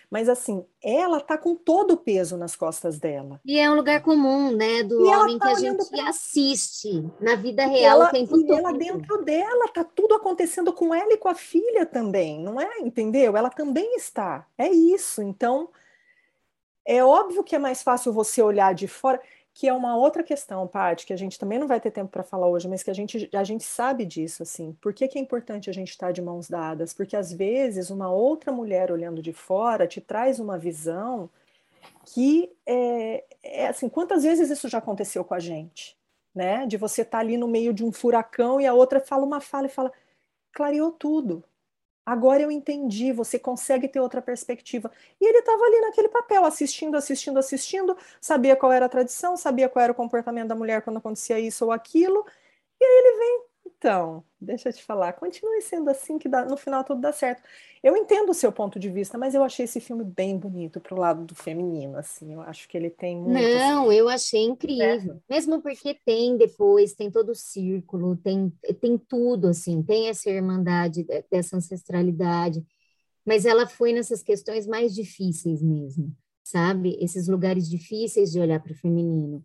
Mas 0.08 0.28
assim, 0.28 0.64
ela 0.80 1.20
tá 1.20 1.36
com 1.36 1.56
todo 1.56 1.94
o 1.94 1.96
peso 1.96 2.36
nas 2.36 2.54
costas 2.54 2.96
dela. 2.96 3.40
E 3.44 3.58
é 3.58 3.68
um 3.68 3.74
lugar 3.74 4.02
comum, 4.02 4.52
né, 4.54 4.84
do 4.84 5.04
e 5.04 5.16
homem 5.16 5.36
tá 5.36 5.46
que 5.46 5.52
a 5.52 5.58
gente 5.58 5.90
pra... 5.90 6.08
assiste 6.08 7.04
na 7.20 7.34
vida 7.34 7.66
real 7.66 7.96
ela, 7.96 8.06
o 8.06 8.12
tempo 8.12 8.38
e 8.38 8.46
todo. 8.46 8.56
ela 8.56 8.72
dentro 8.72 9.24
dela, 9.24 9.66
tá 9.74 9.82
tudo 9.82 10.14
acontecendo 10.14 10.72
com 10.72 10.94
ela 10.94 11.12
e 11.12 11.16
com 11.16 11.28
a 11.28 11.34
filha 11.34 11.84
também, 11.84 12.40
não 12.40 12.60
é? 12.60 12.78
Entendeu? 12.78 13.36
Ela 13.36 13.50
também 13.50 13.96
está. 13.96 14.46
É 14.56 14.70
isso. 14.70 15.20
Então, 15.20 15.70
é 16.90 17.04
óbvio 17.04 17.44
que 17.44 17.54
é 17.54 17.58
mais 17.58 17.84
fácil 17.84 18.12
você 18.12 18.42
olhar 18.42 18.74
de 18.74 18.88
fora, 18.88 19.20
que 19.54 19.68
é 19.68 19.72
uma 19.72 19.96
outra 19.96 20.24
questão, 20.24 20.66
Paty, 20.66 21.06
que 21.06 21.12
a 21.12 21.16
gente 21.16 21.38
também 21.38 21.56
não 21.56 21.68
vai 21.68 21.80
ter 21.80 21.92
tempo 21.92 22.10
para 22.10 22.24
falar 22.24 22.48
hoje, 22.48 22.68
mas 22.68 22.82
que 22.82 22.90
a 22.90 22.94
gente, 22.94 23.30
a 23.32 23.44
gente 23.44 23.62
sabe 23.62 24.04
disso, 24.04 24.42
assim. 24.42 24.76
Por 24.80 24.92
que, 24.92 25.06
que 25.06 25.16
é 25.16 25.20
importante 25.22 25.70
a 25.70 25.72
gente 25.72 25.90
estar 25.90 26.10
de 26.10 26.20
mãos 26.20 26.48
dadas? 26.48 26.92
Porque 26.92 27.16
às 27.16 27.32
vezes 27.32 27.90
uma 27.90 28.10
outra 28.10 28.50
mulher 28.50 28.90
olhando 28.90 29.22
de 29.22 29.32
fora 29.32 29.86
te 29.86 30.00
traz 30.00 30.40
uma 30.40 30.58
visão 30.58 31.30
que 32.06 32.50
é, 32.66 33.24
é 33.40 33.68
assim, 33.68 33.88
quantas 33.88 34.24
vezes 34.24 34.50
isso 34.50 34.68
já 34.68 34.78
aconteceu 34.78 35.24
com 35.24 35.34
a 35.34 35.38
gente, 35.38 35.96
né? 36.34 36.66
De 36.66 36.76
você 36.76 37.02
estar 37.02 37.18
tá 37.18 37.24
ali 37.24 37.36
no 37.36 37.46
meio 37.46 37.72
de 37.72 37.84
um 37.84 37.92
furacão 37.92 38.60
e 38.60 38.66
a 38.66 38.74
outra 38.74 39.00
fala 39.00 39.24
uma 39.24 39.40
fala 39.40 39.66
e 39.66 39.70
fala, 39.70 39.92
clareou 40.52 40.90
tudo. 40.90 41.44
Agora 42.04 42.42
eu 42.42 42.50
entendi, 42.50 43.12
você 43.12 43.38
consegue 43.38 43.88
ter 43.88 44.00
outra 44.00 44.20
perspectiva. 44.22 44.90
E 45.20 45.24
ele 45.24 45.38
estava 45.38 45.62
ali 45.64 45.80
naquele 45.80 46.08
papel, 46.08 46.44
assistindo, 46.44 46.96
assistindo, 46.96 47.38
assistindo, 47.38 47.96
sabia 48.20 48.56
qual 48.56 48.72
era 48.72 48.86
a 48.86 48.88
tradição, 48.88 49.36
sabia 49.36 49.68
qual 49.68 49.82
era 49.82 49.92
o 49.92 49.94
comportamento 49.94 50.48
da 50.48 50.54
mulher 50.54 50.82
quando 50.82 50.96
acontecia 50.98 51.38
isso 51.38 51.64
ou 51.64 51.72
aquilo. 51.72 52.24
E 52.80 52.84
aí 52.84 52.90
ele 52.90 53.18
vem, 53.18 53.44
então, 53.80 54.22
deixa 54.38 54.68
eu 54.68 54.72
te 54.74 54.84
falar, 54.84 55.14
continue 55.14 55.62
sendo 55.62 55.88
assim 55.88 56.18
que 56.18 56.28
dá, 56.28 56.44
no 56.44 56.54
final 56.54 56.84
tudo 56.84 57.00
dá 57.00 57.14
certo. 57.14 57.42
Eu 57.82 57.96
entendo 57.96 58.28
o 58.28 58.34
seu 58.34 58.52
ponto 58.52 58.78
de 58.78 58.90
vista, 58.90 59.16
mas 59.16 59.34
eu 59.34 59.42
achei 59.42 59.64
esse 59.64 59.80
filme 59.80 60.04
bem 60.04 60.36
bonito 60.36 60.78
pro 60.78 60.98
lado 60.98 61.24
do 61.24 61.34
feminino, 61.34 61.96
assim. 61.96 62.34
Eu 62.34 62.42
acho 62.42 62.68
que 62.68 62.76
ele 62.76 62.90
tem 62.90 63.16
muito. 63.16 63.40
Não, 63.40 63.90
eu 63.90 64.06
achei 64.06 64.42
incrível. 64.42 65.14
É. 65.14 65.34
Mesmo 65.34 65.62
porque 65.62 65.94
tem 66.04 66.36
depois, 66.36 66.92
tem 66.92 67.10
todo 67.10 67.30
o 67.30 67.34
círculo, 67.34 68.18
tem, 68.18 68.52
tem 68.82 68.98
tudo, 68.98 69.48
assim, 69.48 69.82
tem 69.82 70.10
essa 70.10 70.28
irmandade 70.28 71.06
dessa 71.30 71.56
ancestralidade. 71.56 72.62
Mas 73.24 73.46
ela 73.46 73.66
foi 73.66 73.94
nessas 73.94 74.22
questões 74.22 74.66
mais 74.66 74.94
difíceis 74.94 75.62
mesmo, 75.62 76.14
sabe? 76.44 76.98
Esses 77.00 77.28
lugares 77.28 77.66
difíceis 77.66 78.30
de 78.30 78.40
olhar 78.40 78.60
para 78.60 78.72
o 78.72 78.76
feminino 78.76 79.42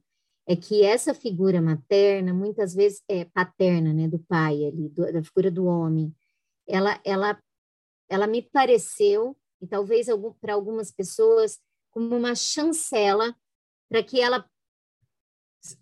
é 0.48 0.56
que 0.56 0.84
essa 0.84 1.14
figura 1.14 1.62
materna, 1.62 2.34
muitas 2.34 2.74
vezes 2.74 3.04
é 3.10 3.26
paterna, 3.26 3.94
né, 3.94 4.08
do 4.08 4.20
pai 4.20 4.66
ali, 4.66 4.90
do, 4.90 5.12
da 5.12 5.24
figura 5.24 5.50
do 5.50 5.66
homem, 5.66 6.16
ela, 6.68 7.00
ela, 7.04 7.42
ela 8.08 8.28
me 8.28 8.42
pareceu, 8.42 9.36
e 9.62 9.68
talvez 9.68 10.08
algum, 10.08 10.34
para 10.34 10.54
algumas 10.54 10.92
pessoas, 10.92 11.60
como 11.92 12.16
uma 12.16 12.36
chancela 12.36 13.36
para 13.90 14.04
que 14.04 14.20
ela 14.20 14.48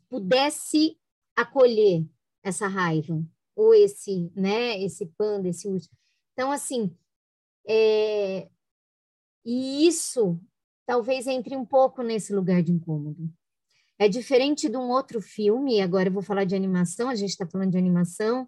pudesse 0.08 0.98
acolher 1.36 2.06
essa 2.42 2.68
raiva, 2.68 3.22
ou 3.56 3.74
esse, 3.74 4.32
né, 4.36 4.82
esse 4.82 5.06
panda, 5.18 5.50
esse 5.50 5.68
urso. 5.68 5.90
Então, 6.34 6.52
assim, 6.52 6.96
é, 7.68 8.50
e 9.46 9.88
isso 9.88 10.40
talvez 10.86 11.28
entre 11.28 11.56
um 11.56 11.66
pouco 11.66 12.02
nesse 12.02 12.34
lugar 12.34 12.62
de 12.62 12.72
incômodo, 12.72 13.30
É 14.00 14.08
diferente 14.08 14.68
de 14.70 14.76
um 14.78 14.90
outro 14.90 15.22
filme, 15.22 15.82
agora 15.82 16.10
eu 16.10 16.14
vou 16.14 16.24
falar 16.24 16.46
de 16.46 16.56
animação, 16.56 17.10
a 17.10 17.16
gente 17.16 17.30
está 17.30 17.46
falando 17.46 17.72
de 17.72 17.78
animação, 17.78 18.48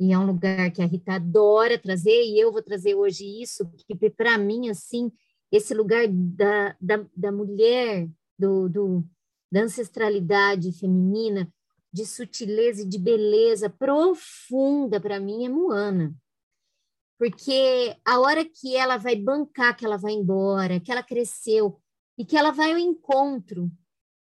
e 0.00 0.12
é 0.12 0.18
um 0.18 0.26
lugar 0.26 0.70
que 0.70 0.80
a 0.80 0.86
Rita 0.86 1.14
adora 1.14 1.78
trazer, 1.78 2.24
e 2.24 2.38
eu 2.38 2.52
vou 2.52 2.62
trazer 2.62 2.94
hoje 2.94 3.24
isso, 3.42 3.68
que 3.86 4.10
para 4.10 4.38
mim, 4.38 4.70
assim, 4.70 5.12
esse 5.52 5.74
lugar 5.74 6.06
da, 6.08 6.76
da, 6.80 7.06
da 7.14 7.32
mulher, 7.32 8.08
do, 8.38 8.68
do, 8.68 9.04
da 9.50 9.62
ancestralidade 9.62 10.72
feminina, 10.72 11.52
de 11.92 12.06
sutileza 12.06 12.82
e 12.82 12.88
de 12.88 12.98
beleza 12.98 13.68
profunda, 13.68 15.00
para 15.00 15.18
mim, 15.18 15.44
é 15.44 15.48
Moana. 15.48 16.14
Porque 17.18 17.96
a 18.04 18.20
hora 18.20 18.44
que 18.44 18.76
ela 18.76 18.96
vai 18.96 19.16
bancar, 19.16 19.76
que 19.76 19.84
ela 19.84 19.96
vai 19.96 20.12
embora, 20.12 20.78
que 20.78 20.92
ela 20.92 21.02
cresceu, 21.02 21.80
e 22.16 22.24
que 22.24 22.36
ela 22.36 22.52
vai 22.52 22.72
ao 22.72 22.78
encontro 22.78 23.70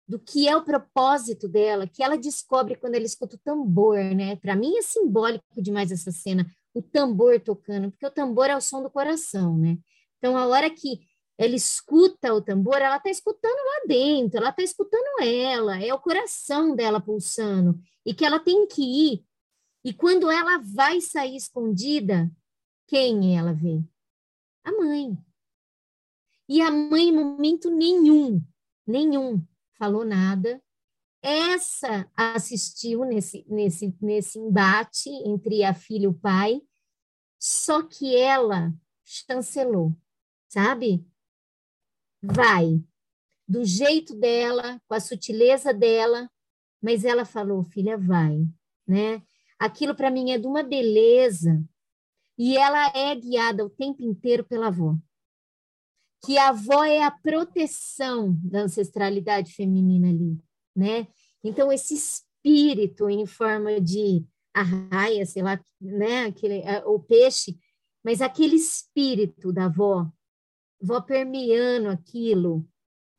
do 0.10 0.18
que 0.18 0.49
é 0.49 0.57
o 0.57 0.64
propósito 0.66 1.47
dela, 1.47 1.86
que 1.86 2.01
ela 2.01 2.18
descobre 2.18 2.76
quando 2.76 2.95
ela 2.95 3.05
escuta 3.05 3.36
o 3.36 3.39
tambor, 3.39 3.99
né? 4.16 4.36
Para 4.38 4.55
mim 4.55 4.76
é 4.76 4.82
simbólico 4.82 5.45
demais 5.62 5.91
essa 5.91 6.12
cena, 6.12 6.51
o 6.74 6.82
tambor 6.82 7.39
tocando, 7.39 7.91
porque 7.91 8.07
o 8.07 8.12
tambor 8.12 8.47
é 8.47 8.57
o 8.57 8.62
som 8.62 8.82
do 8.82 8.89
coração, 8.89 9.55
né? 9.55 9.78
Então 10.18 10.36
a 10.36 10.47
hora 10.47 10.68
que 10.68 11.01
ela 11.38 11.53
escuta 11.53 12.34
o 12.34 12.41
tambor, 12.41 12.78
ela 12.78 12.97
está 12.97 13.12
escutando 13.12 13.53
lá 13.53 13.86
dentro, 13.86 14.39
ela 14.39 14.49
está 14.49 14.64
escutando 14.64 15.22
ela, 15.22 15.80
é 15.80 15.93
o 15.93 15.99
coração 15.99 16.76
dela 16.76 16.99
pulsando, 16.99 17.80
e 18.03 18.12
que 18.12 18.26
ela 18.26 18.39
tem 18.39 18.66
que 18.66 18.82
ir. 18.82 19.24
E 19.86 19.93
quando 19.93 20.32
ela 20.32 20.57
vai 20.57 21.01
sair 21.01 21.36
escondida, 21.36 22.30
quem 22.88 23.38
ela 23.38 23.53
vê? 23.53 23.80
A 24.64 24.72
mãe. 24.72 25.16
E 26.49 26.62
a 26.62 26.72
mãe, 26.72 27.10
em 27.10 27.14
momento 27.14 27.70
nenhum, 27.70 28.43
nenhum, 28.88 29.39
falou 29.80 30.05
nada. 30.05 30.61
Essa 31.21 32.09
assistiu 32.15 33.05
nesse, 33.05 33.45
nesse, 33.49 33.95
nesse 34.01 34.38
embate 34.38 35.09
entre 35.25 35.63
a 35.63 35.73
filha 35.73 36.03
e 36.03 36.07
o 36.07 36.13
pai, 36.13 36.61
só 37.39 37.82
que 37.82 38.15
ela 38.15 38.73
chancelou, 39.03 39.95
sabe? 40.47 41.05
Vai, 42.21 42.84
do 43.47 43.65
jeito 43.65 44.13
dela, 44.15 44.80
com 44.88 44.93
a 44.93 44.99
sutileza 44.99 45.73
dela, 45.73 46.30
mas 46.82 47.03
ela 47.03 47.25
falou, 47.25 47.63
filha, 47.63 47.97
vai, 47.97 48.45
né? 48.88 49.21
Aquilo 49.57 49.95
para 49.95 50.11
mim 50.11 50.32
é 50.32 50.38
de 50.38 50.47
uma 50.47 50.63
beleza, 50.63 51.61
e 52.38 52.55
ela 52.55 52.88
é 52.95 53.13
guiada 53.15 53.65
o 53.65 53.69
tempo 53.69 54.01
inteiro 54.03 54.45
pela 54.45 54.67
avó 54.67 54.95
que 56.24 56.38
a 56.38 56.49
avó 56.49 56.84
é 56.84 57.03
a 57.03 57.11
proteção 57.11 58.38
da 58.43 58.61
ancestralidade 58.61 59.53
feminina 59.53 60.09
ali, 60.09 60.38
né? 60.76 61.07
Então, 61.43 61.72
esse 61.72 61.93
espírito 61.93 63.09
em 63.09 63.26
forma 63.26 63.80
de 63.80 64.26
arraia, 64.53 65.26
sei 65.26 65.41
lá, 65.41 65.59
né? 65.80 66.26
Aquele, 66.26 66.61
o 66.86 66.99
peixe, 66.99 67.57
mas 68.03 68.22
aquele 68.22 68.55
espírito 68.55 69.53
da 69.53 69.65
avó, 69.65 70.07
avó 70.82 71.01
permeando 71.01 71.89
aquilo, 71.89 72.67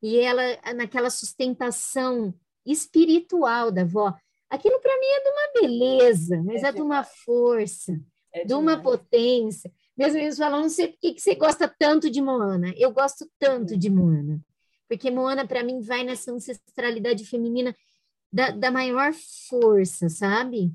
e 0.03 0.19
ela 0.19 0.43
naquela 0.75 1.11
sustentação 1.11 2.35
espiritual 2.65 3.71
da 3.71 3.83
avó, 3.83 4.15
aquilo 4.49 4.81
para 4.81 4.99
mim 4.99 5.07
é 5.07 5.23
de 5.23 5.29
uma 5.29 5.61
beleza, 5.61 6.43
mas 6.43 6.63
é, 6.63 6.69
é 6.69 6.73
de 6.73 6.83
uma 6.83 7.05
força, 7.05 8.01
é 8.33 8.45
de 8.45 8.55
uma 8.55 8.81
potência. 8.81 9.73
Meus 10.01 10.15
amigos 10.15 10.39
falam, 10.39 10.63
não 10.63 10.69
sei 10.71 10.89
por 10.89 10.99
que 10.99 11.21
você 11.21 11.35
gosta 11.35 11.69
tanto 11.69 12.09
de 12.09 12.23
Moana. 12.23 12.73
Eu 12.79 12.91
gosto 12.91 13.31
tanto 13.39 13.77
de 13.77 13.91
Moana. 13.91 14.41
Porque 14.89 15.11
Moana, 15.11 15.47
para 15.47 15.63
mim, 15.63 15.83
vai 15.83 16.03
nessa 16.03 16.33
ancestralidade 16.33 17.23
feminina 17.27 17.77
da, 18.33 18.51
da 18.51 18.71
maior 18.71 19.13
força, 19.51 20.09
sabe? 20.09 20.73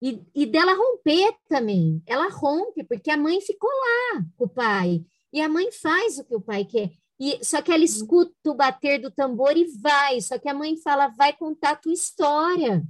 E, 0.00 0.18
e 0.34 0.46
dela 0.46 0.72
romper 0.72 1.34
também. 1.46 2.02
Ela 2.06 2.30
rompe, 2.30 2.82
porque 2.84 3.10
a 3.10 3.18
mãe 3.18 3.38
ficou 3.42 3.68
lá 3.68 4.24
com 4.34 4.44
o 4.46 4.48
pai. 4.48 5.04
E 5.30 5.42
a 5.42 5.48
mãe 5.48 5.70
faz 5.70 6.18
o 6.18 6.24
que 6.24 6.34
o 6.34 6.40
pai 6.40 6.64
quer. 6.64 6.90
E, 7.20 7.44
só 7.44 7.60
que 7.60 7.70
ela 7.70 7.84
escuta 7.84 8.32
o 8.46 8.54
bater 8.54 8.98
do 8.98 9.10
tambor 9.10 9.58
e 9.58 9.66
vai. 9.78 10.22
Só 10.22 10.38
que 10.38 10.48
a 10.48 10.54
mãe 10.54 10.74
fala, 10.78 11.08
vai 11.08 11.34
contar 11.34 11.72
a 11.72 11.76
tua 11.76 11.92
história. 11.92 12.82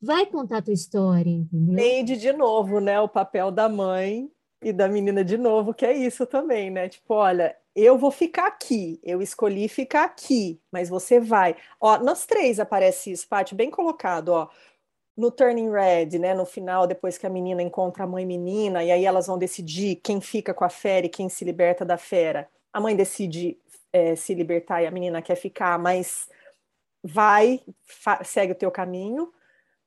Vai 0.00 0.24
contar 0.24 0.56
a 0.56 0.62
tua 0.62 0.72
história, 0.72 1.28
entendeu? 1.28 2.16
De 2.16 2.32
novo, 2.32 2.80
né? 2.80 2.98
O 2.98 3.06
papel 3.06 3.50
da 3.50 3.68
mãe 3.68 4.30
e 4.62 4.72
da 4.72 4.88
menina 4.88 5.24
de 5.24 5.38
novo, 5.38 5.72
que 5.72 5.86
é 5.86 5.92
isso 5.92 6.26
também, 6.26 6.70
né? 6.70 6.88
Tipo, 6.88 7.14
olha, 7.14 7.56
eu 7.74 7.96
vou 7.96 8.10
ficar 8.10 8.46
aqui, 8.46 9.00
eu 9.02 9.22
escolhi 9.22 9.68
ficar 9.68 10.04
aqui, 10.04 10.60
mas 10.70 10.88
você 10.88 11.18
vai. 11.18 11.56
Ó, 11.80 11.98
nós 11.98 12.26
três 12.26 12.60
aparece 12.60 13.10
isso, 13.12 13.28
Paty, 13.28 13.54
bem 13.54 13.70
colocado, 13.70 14.30
ó. 14.30 14.48
No 15.16 15.30
Turning 15.30 15.70
Red, 15.70 16.18
né? 16.18 16.34
No 16.34 16.46
final, 16.46 16.86
depois 16.86 17.18
que 17.18 17.26
a 17.26 17.30
menina 17.30 17.62
encontra 17.62 18.04
a 18.04 18.06
mãe 18.06 18.24
menina, 18.26 18.84
e 18.84 18.90
aí 18.90 19.04
elas 19.04 19.26
vão 19.26 19.38
decidir 19.38 19.96
quem 19.96 20.20
fica 20.20 20.54
com 20.54 20.64
a 20.64 20.68
fera 20.70 21.06
e 21.06 21.10
quem 21.10 21.28
se 21.28 21.44
liberta 21.44 21.84
da 21.84 21.96
fera. 21.96 22.48
A 22.72 22.80
mãe 22.80 22.96
decide 22.96 23.58
é, 23.92 24.14
se 24.16 24.34
libertar 24.34 24.82
e 24.82 24.86
a 24.86 24.90
menina 24.90 25.22
quer 25.22 25.36
ficar, 25.36 25.78
mas 25.78 26.28
vai, 27.02 27.60
segue 28.24 28.52
o 28.52 28.56
teu 28.56 28.70
caminho 28.70 29.32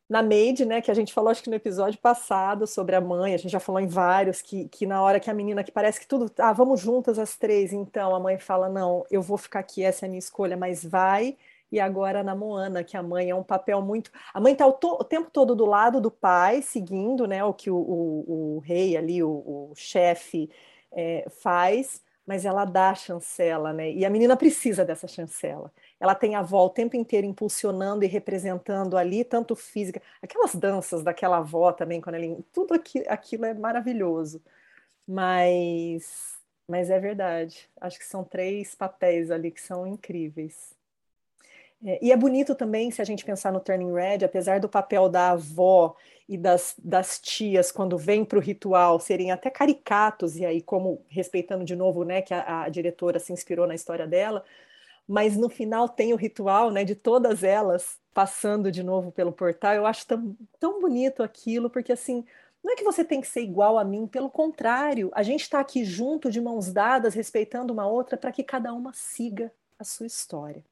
na 0.10 0.22
Made, 0.22 0.66
né, 0.66 0.82
que 0.82 0.92
a 0.92 0.94
gente 0.94 1.14
falou 1.14 1.32
acho 1.32 1.44
que 1.44 1.50
no 1.50 1.56
episódio 1.56 2.00
passado 2.00 2.68
sobre 2.68 2.96
a 2.96 3.02
mãe, 3.02 3.34
a 3.34 3.38
gente 3.38 3.52
já 3.52 3.60
falou 3.60 3.82
em 3.82 3.88
vários, 3.88 4.42
que, 4.42 4.68
que 4.68 4.86
na 4.86 5.02
hora 5.02 5.20
que 5.20 5.30
a 5.30 5.34
menina, 5.34 5.64
que 5.64 5.72
parece 5.72 6.00
que 6.00 6.08
tudo, 6.08 6.32
ah, 6.38 6.54
vamos 6.54 6.82
juntas 6.82 7.18
as 7.18 7.38
três, 7.38 7.74
então 7.74 8.16
a 8.16 8.20
mãe 8.20 8.38
fala, 8.38 8.70
não, 8.70 9.06
eu 9.10 9.22
vou 9.22 9.38
ficar 9.38 9.60
aqui, 9.60 9.84
essa 9.84 10.06
é 10.06 10.08
a 10.08 10.10
minha 10.10 10.20
escolha, 10.20 10.58
mas 10.58 10.84
vai, 10.84 11.38
e 11.72 11.80
agora 11.80 12.22
na 12.22 12.36
Moana, 12.36 12.84
que 12.84 12.96
a 12.96 13.02
mãe 13.02 13.32
é 13.32 13.36
um 13.36 13.42
papel 13.42 13.82
muito. 13.82 14.12
A 14.32 14.40
mãe 14.40 14.54
está 14.54 14.68
o, 14.68 14.78
o, 14.82 15.04
tempo 15.04 15.32
todo 15.32 15.56
do 15.56 15.66
lado 15.66 16.00
do 16.00 16.12
pai, 16.12 16.62
seguindo 16.62 17.26
né, 17.26 17.44
o 17.44 17.52
que 17.52 17.72
o, 17.72 17.76
o, 17.76 18.58
o 18.58 18.60
rei 18.60 18.96
ali, 18.96 19.24
o, 19.24 19.30
o 19.30 19.74
chefe, 19.76 20.52
é, 20.92 21.26
faz, 21.42 22.04
mas 22.28 22.46
ela 22.46 22.64
dá 22.64 22.92
a 22.92 22.96
chancela, 22.96 23.74
né? 23.74 23.92
E 23.92 24.06
a 24.06 24.10
menina 24.10 24.38
precisa 24.38 24.86
dessa 24.86 25.08
chancela 25.08 25.72
ela 26.04 26.14
tem 26.14 26.36
a 26.36 26.40
avó 26.40 26.66
o 26.66 26.70
tempo 26.70 26.98
inteiro 26.98 27.26
impulsionando 27.26 28.04
e 28.04 28.08
representando 28.08 28.98
ali, 28.98 29.24
tanto 29.24 29.56
física, 29.56 30.02
aquelas 30.22 30.54
danças 30.54 31.02
daquela 31.02 31.38
avó 31.38 31.72
também, 31.72 32.02
quando 32.02 32.16
ele, 32.16 32.44
tudo 32.52 32.74
aqui, 32.74 33.06
aquilo 33.08 33.46
é 33.46 33.54
maravilhoso. 33.54 34.42
Mas, 35.08 36.38
mas 36.68 36.90
é 36.90 37.00
verdade. 37.00 37.70
Acho 37.80 37.98
que 37.98 38.06
são 38.06 38.22
três 38.22 38.76
papéis 38.76 39.32
ali 39.32 39.50
que 39.50 39.62
são 39.62 39.88
incríveis. 39.88 40.76
É, 41.86 42.00
e 42.02 42.12
é 42.12 42.18
bonito 42.18 42.54
também, 42.54 42.92
se 42.92 43.02
a 43.02 43.06
gente 43.06 43.24
pensar 43.24 43.54
no 43.54 43.62
Turning 43.62 43.94
Red, 43.94 44.26
apesar 44.26 44.60
do 44.60 44.68
papel 44.68 45.08
da 45.08 45.32
avó 45.32 45.96
e 46.28 46.38
das, 46.38 46.76
das 46.84 47.18
tias, 47.18 47.72
quando 47.72 47.98
vem 47.98 48.26
para 48.26 48.38
o 48.38 48.42
ritual, 48.42 49.00
serem 49.00 49.32
até 49.32 49.50
caricatos, 49.50 50.36
e 50.36 50.46
aí, 50.46 50.62
como 50.62 51.06
respeitando 51.08 51.64
de 51.64 51.78
novo, 51.78 52.04
né, 52.04 52.22
que 52.22 52.34
a, 52.34 52.64
a 52.64 52.70
diretora 52.70 53.20
se 53.20 53.32
inspirou 53.32 53.66
na 53.66 53.74
história 53.74 54.06
dela, 54.06 54.44
mas 55.08 55.36
no 55.38 55.50
final 55.50 55.90
tem 55.90 56.14
o 56.14 56.18
ritual 56.18 56.72
né, 56.72 56.84
de 56.84 56.96
todas 56.96 57.44
elas 57.44 57.98
passando 58.14 58.72
de 58.72 58.84
novo 58.84 59.12
pelo 59.12 59.32
portal. 59.32 59.74
Eu 59.74 59.86
acho 59.86 60.06
tão, 60.06 60.38
tão 60.60 60.80
bonito 60.80 61.24
aquilo, 61.24 61.70
porque 61.70 61.92
assim, 61.92 62.26
não 62.64 62.74
é 62.74 62.76
que 62.76 62.84
você 62.84 63.04
tem 63.04 63.20
que 63.20 63.28
ser 63.28 63.42
igual 63.42 63.78
a 63.78 63.84
mim, 63.84 64.08
pelo 64.08 64.30
contrário, 64.30 65.12
a 65.14 65.22
gente 65.24 65.42
está 65.42 65.60
aqui 65.60 65.84
junto, 65.84 66.32
de 66.32 66.40
mãos 66.40 66.72
dadas, 66.72 67.14
respeitando 67.14 67.74
uma 67.74 67.86
outra, 67.86 68.18
para 68.18 68.32
que 68.32 68.44
cada 68.44 68.74
uma 68.74 68.94
siga 68.94 69.52
a 69.78 69.84
sua 69.84 70.06
história. 70.06 70.64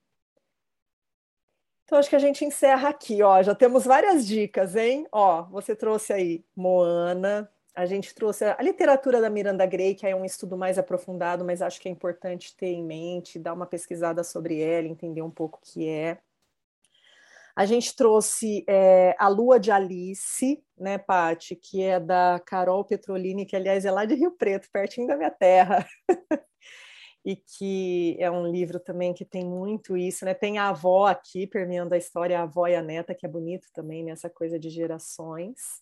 Então, 1.84 2.00
acho 2.00 2.10
que 2.10 2.16
a 2.16 2.20
gente 2.20 2.46
encerra 2.46 2.88
aqui, 2.88 3.22
ó. 3.22 3.44
Já 3.44 3.54
temos 3.54 3.84
várias 3.84 4.26
dicas, 4.26 4.78
hein? 4.78 5.06
Ó, 5.12 5.44
você 5.44 5.76
trouxe 5.76 6.14
aí 6.14 6.46
Moana, 6.56 7.52
a 7.74 7.86
gente 7.86 8.14
trouxe 8.14 8.44
a 8.44 8.62
literatura 8.62 9.22
da 9.22 9.30
Miranda 9.30 9.66
Gray, 9.66 9.96
que 9.96 10.06
é 10.06 10.16
um 10.16 10.26
estudo 10.26 10.58
mais 10.58 10.78
aprofundado, 10.78 11.46
mas 11.46 11.62
acho 11.62 11.80
que 11.80 11.88
é 11.88 11.92
importante 11.92 12.56
ter 12.56 12.68
em 12.68 12.84
mente, 12.84 13.40
dar 13.40 13.54
uma 13.54 13.66
pesquisada 13.66 14.24
sobre 14.24 14.60
ela, 14.60 14.88
entender 14.88 15.22
um 15.22 15.32
pouco 15.32 15.60
o 15.60 15.62
que 15.62 15.88
é. 15.88 16.18
A 17.56 17.66
gente 17.66 17.96
trouxe 17.96 18.64
é, 18.68 19.16
A 19.18 19.28
Lua 19.28 19.60
de 19.60 19.72
Alice, 19.72 20.64
né, 20.78 20.98
Pati, 20.98 21.56
que 21.56 21.82
é 21.82 22.00
da 22.00 22.42
Carol 22.46 22.84
Petrolini, 22.84 23.46
que 23.46 23.56
aliás 23.56 23.86
é 23.86 23.92
lá 23.92 24.06
de 24.06 24.16
Rio 24.16 24.32
Preto, 24.32 24.70
pertinho 24.72 25.08
da 25.08 25.18
minha 25.18 25.32
terra. 25.32 25.86
e 27.24 27.36
que 27.36 28.18
é 28.20 28.32
um 28.32 28.48
livro 28.48 28.80
também 28.80 29.14
que 29.14 29.24
tem 29.24 29.46
muito 29.46 29.96
isso, 29.96 30.26
né? 30.26 30.34
Tem 30.34 30.58
a 30.58 30.70
avó 30.70 31.06
aqui 31.06 31.46
permeando 31.46 31.94
a 31.94 31.98
história, 31.98 32.40
a 32.40 32.44
avó 32.44 32.68
e 32.68 32.76
a 32.76 32.82
neta, 32.82 33.14
que 33.14 33.26
é 33.26 33.30
bonito 33.30 33.68
também 33.74 34.04
nessa 34.04 34.30
coisa 34.30 34.58
de 34.58 34.70
gerações 34.70 35.82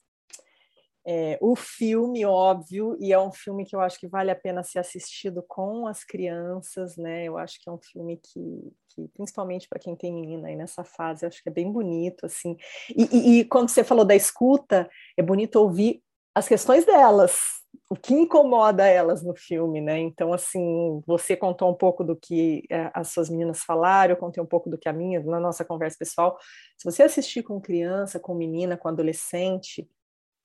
é, 1.12 1.40
o 1.42 1.56
filme, 1.56 2.24
óbvio, 2.24 2.96
e 3.00 3.12
é 3.12 3.20
um 3.20 3.32
filme 3.32 3.66
que 3.66 3.76
eu 3.76 3.82
acho 3.82 4.00
que 4.00 4.08
vale 4.08 4.30
a 4.30 4.36
pena 4.36 4.62
ser 4.62 4.78
assistido 4.78 5.44
com 5.48 5.88
as 5.88 6.04
crianças, 6.04 6.98
né? 6.98 7.24
Eu 7.24 7.36
acho 7.36 7.60
que 7.60 7.68
é 7.68 7.74
um 7.74 7.80
filme 7.80 8.18
que, 8.18 8.72
que 8.90 9.08
principalmente 9.16 9.68
para 9.68 9.80
quem 9.80 9.96
tem 9.96 10.14
menina 10.14 10.50
aí 10.50 10.56
nessa 10.56 10.84
fase, 10.84 11.26
acho 11.26 11.42
que 11.42 11.50
é 11.50 11.52
bem 11.52 11.72
bonito, 11.72 12.28
assim. 12.28 12.56
E, 12.96 13.06
e, 13.12 13.40
e, 13.40 13.46
quando 13.46 13.70
você 13.70 13.84
falou 13.84 14.06
da 14.06 14.16
escuta, 14.16 14.88
é 15.18 15.24
bonito 15.24 15.56
ouvir 15.56 16.04
as 16.36 16.48
questões 16.48 16.86
delas, 16.86 17.64
o 17.90 17.96
que 17.96 18.14
incomoda 18.14 18.86
elas 18.86 19.24
no 19.24 19.36
filme, 19.36 19.82
né? 19.82 19.98
Então, 19.98 20.32
assim, 20.32 21.02
você 21.08 21.36
contou 21.36 21.72
um 21.72 21.76
pouco 21.76 22.04
do 22.04 22.16
que 22.16 22.66
é, 22.70 22.92
as 22.94 23.08
suas 23.08 23.32
meninas 23.32 23.64
falaram, 23.64 24.14
eu 24.14 24.20
contei 24.20 24.44
um 24.44 24.46
pouco 24.46 24.70
do 24.70 24.78
que 24.78 24.88
a 24.88 24.94
minha, 24.94 25.20
na 25.24 25.40
nossa 25.40 25.66
conversa 25.66 25.98
pessoal. 25.98 26.38
Se 26.78 26.86
você 26.86 27.02
assistir 27.02 27.42
com 27.42 27.60
criança, 27.60 28.20
com 28.20 28.36
menina, 28.36 28.78
com 28.78 28.88
adolescente, 28.88 29.90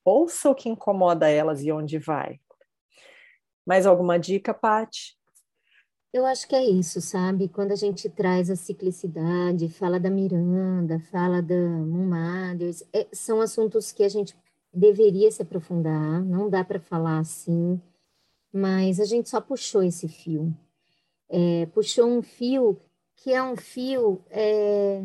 ouça 0.05 0.51
o 0.51 0.55
que 0.55 0.69
incomoda 0.69 1.29
elas 1.29 1.63
e 1.63 1.73
onde 1.73 1.99
vai. 1.99 2.41
Mais 3.67 3.87
alguma 3.87 4.19
dica, 4.19 4.53
Paty? 4.53 5.17
Eu 6.13 6.25
acho 6.27 6.47
que 6.47 6.55
é 6.55 6.65
isso, 6.65 7.01
sabe? 7.01 7.49
Quando 7.49 7.73
a 7.73 7.77
gente 7.77 8.09
traz 8.09 8.49
a 8.49 8.55
ciclicidade, 8.55 9.69
fala 9.69 9.99
da 9.99 10.09
Miranda, 10.09 11.01
fala 11.11 11.43
da 11.43 11.57
Moon 11.57 12.09
Mothers, 12.09 12.85
é, 12.93 13.09
são 13.13 13.41
assuntos 13.41 13.91
que 13.91 14.05
a 14.05 14.09
gente 14.09 14.37
deveria 14.73 15.31
se 15.33 15.43
aprofundar, 15.43 16.23
não 16.23 16.49
dá 16.49 16.63
para 16.65 16.79
falar 16.79 17.19
assim, 17.19 17.81
mas 18.53 19.01
a 19.01 19.05
gente 19.05 19.29
só 19.29 19.41
puxou 19.41 19.83
esse 19.83 20.07
fio. 20.07 20.57
É, 21.29 21.67
puxou 21.67 22.07
um 22.07 22.23
fio 22.23 22.81
que 23.17 23.33
é 23.33 23.43
um 23.43 23.57
fio 23.57 24.25
é, 24.31 25.05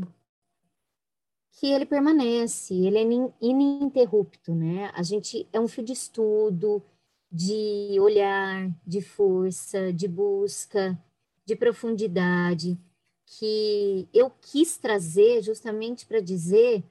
que 1.60 1.68
ele 1.68 1.86
permanece, 1.86 2.74
ele 2.74 2.98
é 2.98 3.04
ininterrupto, 3.42 4.56
né? 4.56 4.90
A 4.96 5.04
gente 5.04 5.46
é 5.52 5.60
um 5.60 5.68
fio 5.68 5.84
de 5.84 5.92
estudo, 5.92 6.82
de 7.30 7.98
olhar, 8.00 8.72
de 8.88 9.02
força, 9.02 9.92
de 9.92 10.08
busca, 10.08 10.98
de 11.46 11.58
profundidade, 11.58 12.80
que 13.26 14.08
eu 14.14 14.30
quis 14.30 14.78
trazer 14.78 15.42
justamente 15.42 16.06
para 16.06 16.22
dizer 16.22 16.82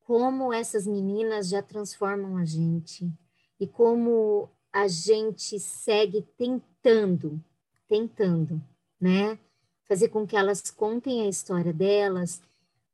como 0.00 0.54
essas 0.54 0.86
meninas 0.86 1.50
já 1.50 1.62
transformam 1.62 2.38
a 2.38 2.46
gente 2.46 3.12
e 3.60 3.66
como 3.66 4.48
a 4.72 4.88
gente 4.88 5.60
segue 5.60 6.22
tentando, 6.34 7.38
tentando, 7.86 8.58
né? 8.98 9.38
Fazer 9.84 10.08
com 10.08 10.26
que 10.26 10.34
elas 10.34 10.70
contem 10.70 11.20
a 11.20 11.28
história 11.28 11.74
delas, 11.74 12.40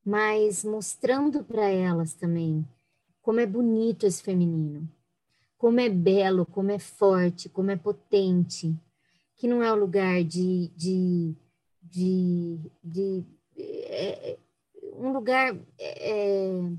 mas 0.05 0.65
mostrando 0.65 1.43
para 1.43 1.69
elas 1.69 2.13
também 2.13 2.67
como 3.23 3.41
é 3.41 3.47
bonito 3.47 4.07
esse 4.07 4.23
feminino, 4.23 4.87
como 5.57 5.81
é 5.81 5.89
belo, 5.89 6.45
como 6.45 6.71
é 6.71 6.79
forte, 6.79 7.49
como 7.49 7.71
é 7.71 7.77
potente, 7.77 8.77
que 9.37 9.49
não 9.49 9.63
é 9.63 9.73
o 9.73 9.77
lugar 9.77 10.23
de, 10.23 10.69
de, 10.77 11.35
de, 11.83 12.59
de 12.83 13.25
é, 13.57 14.33
é 14.33 14.39
um 14.93 15.11
lugar 15.13 15.57
é, 15.79 16.71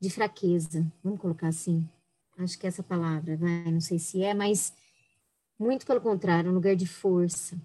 de 0.00 0.10
fraqueza, 0.10 0.84
vamos 1.02 1.20
colocar 1.20 1.48
assim. 1.48 1.88
Acho 2.36 2.58
que 2.58 2.66
é 2.66 2.68
essa 2.68 2.82
palavra, 2.82 3.36
vai, 3.36 3.70
não 3.70 3.80
sei 3.80 3.98
se 3.98 4.22
é, 4.22 4.34
mas 4.34 4.72
muito 5.58 5.86
pelo 5.86 6.00
contrário, 6.00 6.48
é 6.48 6.50
um 6.50 6.54
lugar 6.54 6.76
de 6.76 6.86
força, 6.86 7.60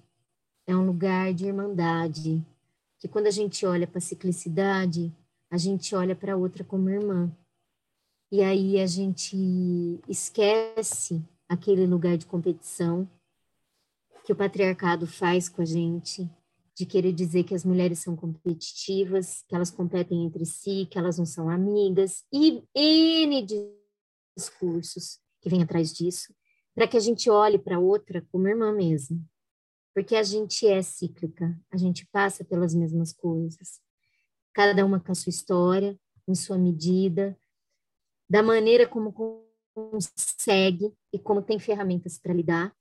é 0.66 0.76
um 0.76 0.86
lugar 0.86 1.34
de 1.34 1.46
irmandade, 1.46 2.46
que 3.04 3.08
quando 3.10 3.28
a 3.28 3.32
gente 3.32 3.66
olha 3.66 3.86
para 3.86 3.98
a 3.98 4.02
ciclicidade, 4.02 5.14
a 5.52 5.58
gente 5.58 5.94
olha 5.94 6.16
para 6.16 6.32
a 6.32 6.38
outra 6.38 6.64
como 6.64 6.90
irmã. 6.90 7.30
E 8.32 8.42
aí 8.42 8.80
a 8.80 8.88
gente 8.88 9.36
esquece 10.08 11.22
aquele 11.50 11.86
lugar 11.86 12.18
de 12.18 12.26
competição 12.26 13.06
que 14.24 14.32
o 14.32 14.36
patriarcado 14.38 15.06
faz 15.06 15.50
com 15.50 15.62
a 15.62 15.66
gente, 15.66 16.30
de 16.74 16.86
querer 16.86 17.12
dizer 17.12 17.44
que 17.44 17.54
as 17.54 17.66
mulheres 17.66 18.00
são 18.00 18.16
competitivas, 18.16 19.44
que 19.50 19.54
elas 19.54 19.70
competem 19.70 20.24
entre 20.24 20.46
si, 20.46 20.88
que 20.90 20.98
elas 20.98 21.18
não 21.18 21.26
são 21.26 21.50
amigas, 21.50 22.24
e 22.32 22.64
N 22.74 23.46
discursos 24.34 25.20
que 25.42 25.50
vem 25.50 25.62
atrás 25.62 25.92
disso, 25.92 26.34
para 26.74 26.88
que 26.88 26.96
a 26.96 27.02
gente 27.02 27.30
olhe 27.30 27.60
para 27.60 27.78
outra 27.78 28.26
como 28.32 28.48
irmã 28.48 28.72
mesmo. 28.72 29.22
Porque 29.94 30.16
a 30.16 30.24
gente 30.24 30.68
é 30.68 30.82
cíclica, 30.82 31.60
a 31.72 31.78
gente 31.78 32.08
passa 32.12 32.44
pelas 32.44 32.74
mesmas 32.74 33.14
coisas. 33.14 33.80
Cada 34.54 34.86
uma 34.86 35.00
com 35.00 35.12
a 35.12 35.16
sua 35.16 35.30
história, 35.30 35.98
em 36.28 36.36
sua 36.36 36.58
medida, 36.58 37.38
da 38.30 38.42
maneira 38.42 38.88
como 38.88 39.14
consegue 39.74 40.94
e 41.12 41.20
como 41.20 41.42
tem 41.42 41.60
ferramentas 41.60 42.18
para 42.18 42.34
lidar, 42.34 42.76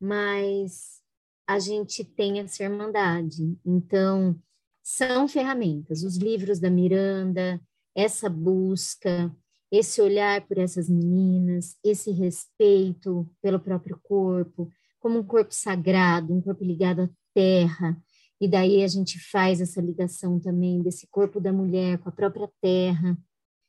mas 0.00 1.02
a 1.46 1.58
gente 1.58 2.04
tem 2.04 2.40
essa 2.40 2.64
irmandade. 2.64 3.58
Então, 3.64 4.40
são 4.82 5.26
ferramentas, 5.26 6.02
os 6.02 6.16
livros 6.16 6.58
da 6.58 6.70
Miranda, 6.70 7.60
essa 7.94 8.28
busca, 8.28 9.34
esse 9.70 10.00
olhar 10.00 10.46
por 10.46 10.58
essas 10.58 10.88
meninas, 10.88 11.76
esse 11.82 12.10
respeito 12.10 13.28
pelo 13.42 13.58
próprio 13.58 13.98
corpo, 14.02 14.70
como 15.06 15.20
um 15.20 15.22
corpo 15.22 15.54
sagrado, 15.54 16.34
um 16.34 16.40
corpo 16.40 16.64
ligado 16.64 17.02
à 17.02 17.08
terra. 17.32 17.96
E 18.40 18.48
daí 18.48 18.82
a 18.82 18.88
gente 18.88 19.20
faz 19.30 19.60
essa 19.60 19.80
ligação 19.80 20.40
também 20.40 20.82
desse 20.82 21.06
corpo 21.06 21.38
da 21.38 21.52
mulher 21.52 21.98
com 21.98 22.08
a 22.08 22.12
própria 22.12 22.50
terra, 22.60 23.16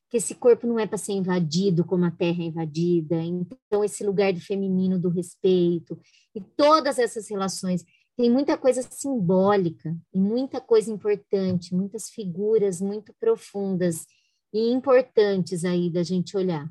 que 0.09 0.17
esse 0.17 0.33
corpo 0.33 0.65
não 0.65 0.79
é 0.79 0.87
para 0.87 0.97
ser 0.97 1.11
invadido 1.11 1.85
como 1.85 2.05
a 2.05 2.09
terra 2.09 2.41
é 2.41 2.47
invadida. 2.47 3.17
Então, 3.17 3.83
esse 3.83 4.03
lugar 4.03 4.33
do 4.33 4.39
feminino, 4.39 4.97
do 4.97 5.09
respeito, 5.09 5.95
e 6.33 6.41
todas 6.41 6.97
essas 6.97 7.29
relações. 7.29 7.85
Tem 8.17 8.31
muita 8.31 8.57
coisa 8.57 8.81
simbólica 8.81 9.95
e 10.11 10.19
muita 10.19 10.59
coisa 10.59 10.91
importante, 10.91 11.75
muitas 11.75 12.09
figuras 12.09 12.81
muito 12.81 13.13
profundas 13.19 14.07
e 14.51 14.71
importantes 14.71 15.63
aí 15.63 15.87
da 15.91 16.01
gente 16.01 16.35
olhar. 16.35 16.67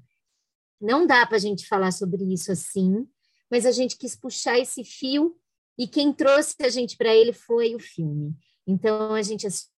Não 0.81 1.07
dá 1.07 1.25
para 1.25 1.37
a 1.37 1.41
gente 1.41 1.69
falar 1.69 1.93
sobre 1.93 2.25
isso 2.25 2.51
assim, 2.51 3.07
mas 3.51 3.67
a 3.67 3.71
gente 3.71 3.97
quis 3.97 4.17
puxar 4.17 4.59
esse 4.59 4.85
fio 4.85 5.37
e 5.79 5.87
quem 5.87 6.13
trouxe 6.13 6.55
a 6.61 6.69
gente 6.69 6.97
para 6.97 7.15
ele 7.15 7.33
foi 7.33 7.75
o 7.75 7.81
filme. 7.81 8.35
Então, 8.67 9.13
a 9.13 9.23
gente 9.23 9.47
assistiu 9.47 9.71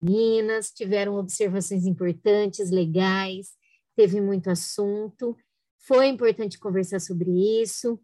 meninas, 0.00 0.70
tiveram 0.70 1.16
observações 1.16 1.86
importantes, 1.86 2.70
legais, 2.70 3.52
teve 3.94 4.20
muito 4.20 4.50
assunto. 4.50 5.36
Foi 5.86 6.06
importante 6.08 6.58
conversar 6.58 7.00
sobre 7.00 7.30
isso. 7.62 8.00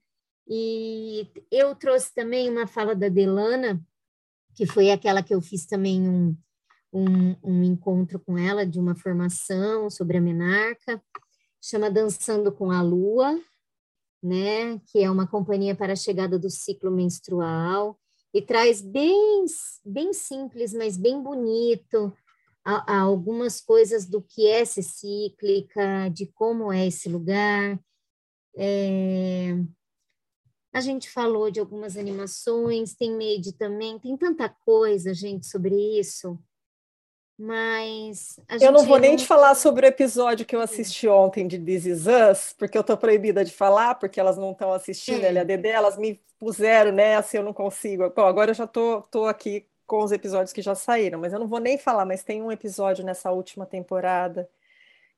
E 0.47 1.29
eu 1.51 1.75
trouxe 1.75 2.15
também 2.15 2.49
uma 2.49 2.67
fala 2.67 2.95
da 2.95 3.09
Delana, 3.09 3.81
que 4.55 4.67
foi 4.67 4.91
aquela 4.91 5.23
que 5.23 5.35
eu 5.35 5.41
fiz 5.41 5.67
também 5.67 6.09
um, 6.09 6.37
um, 6.93 7.37
um 7.43 7.63
encontro 7.63 8.19
com 8.19 8.39
ela 8.39 8.65
de 8.65 8.79
uma 8.79 8.95
formação 8.95 9.91
sobre 9.91 10.17
a 10.17 10.21
menarca, 10.21 11.03
chama 11.61 11.91
Dançando 11.91 12.51
com 12.51 12.71
a 12.71 12.81
Lua, 12.81 13.39
né, 14.23 14.81
que 14.87 15.01
é 15.01 15.11
uma 15.11 15.27
companhia 15.27 15.75
para 15.75 15.93
a 15.93 15.97
chegada 15.97 16.39
do 16.39 16.51
ciclo 16.51 16.91
menstrual 16.91 17.99
e 18.35 18.43
traz 18.43 18.83
bem, 18.83 19.45
bem 19.85 20.13
simples, 20.13 20.75
mas 20.75 20.97
bem 20.97 21.23
bonito, 21.23 22.13
a, 22.65 22.97
a 22.97 23.01
algumas 23.01 23.61
coisas 23.61 24.07
do 24.07 24.21
que 24.21 24.47
é 24.47 24.65
ser 24.65 24.83
cíclica, 24.83 26.09
de 26.11 26.27
como 26.27 26.73
é 26.73 26.87
esse 26.87 27.09
lugar. 27.09 27.81
É, 28.57 29.55
a 30.73 30.81
gente 30.81 31.09
falou 31.11 31.51
de 31.51 31.61
algumas 31.61 31.97
animações, 31.97 32.95
tem 32.95 33.13
Made 33.13 33.53
também, 33.55 33.99
tem 33.99 34.17
tanta 34.17 34.49
coisa, 34.49 35.15
gente, 35.15 35.47
sobre 35.47 35.75
isso. 35.99 36.39
Mas. 37.39 38.41
eu 38.61 38.73
não 38.73 38.85
vou 38.85 38.99
nem 38.99 39.15
te 39.15 39.25
falar 39.25 39.55
sobre 39.55 39.87
o 39.87 39.89
episódio 39.89 40.45
que 40.45 40.57
eu 40.57 40.61
assisti 40.61 41.07
ontem 41.07 41.47
de 41.47 41.57
This 41.57 41.87
Is 41.87 42.07
Us, 42.07 42.55
porque 42.59 42.77
eu 42.77 42.83
tô 42.83 42.97
proibida 42.97 43.45
de 43.45 43.53
falar, 43.53 43.95
porque 43.95 44.19
elas 44.19 44.37
não 44.37 44.51
estão 44.51 44.73
assistindo 44.73 45.25
é. 45.25 45.31
LADD, 45.31 45.69
elas 45.69 45.97
me 45.97 46.21
puseram 46.37 46.91
nessa 46.91 47.37
e 47.37 47.39
eu 47.39 47.45
não 47.45 47.53
consigo. 47.53 48.11
Bom, 48.11 48.27
agora 48.27 48.51
eu 48.51 48.55
já 48.55 48.67
tô, 48.67 49.03
tô 49.03 49.27
aqui 49.27 49.65
com 49.87 50.03
os 50.03 50.11
episódios 50.11 50.53
que 50.53 50.61
já 50.61 50.75
saíram, 50.75 51.21
mas 51.21 51.33
eu 51.33 51.39
não 51.39 51.47
vou 51.47 51.61
nem 51.61 51.79
falar, 51.79 52.05
mas 52.05 52.25
tem 52.25 52.43
um 52.43 52.51
episódio 52.51 53.05
nessa 53.05 53.31
última 53.31 53.65
temporada 53.65 54.49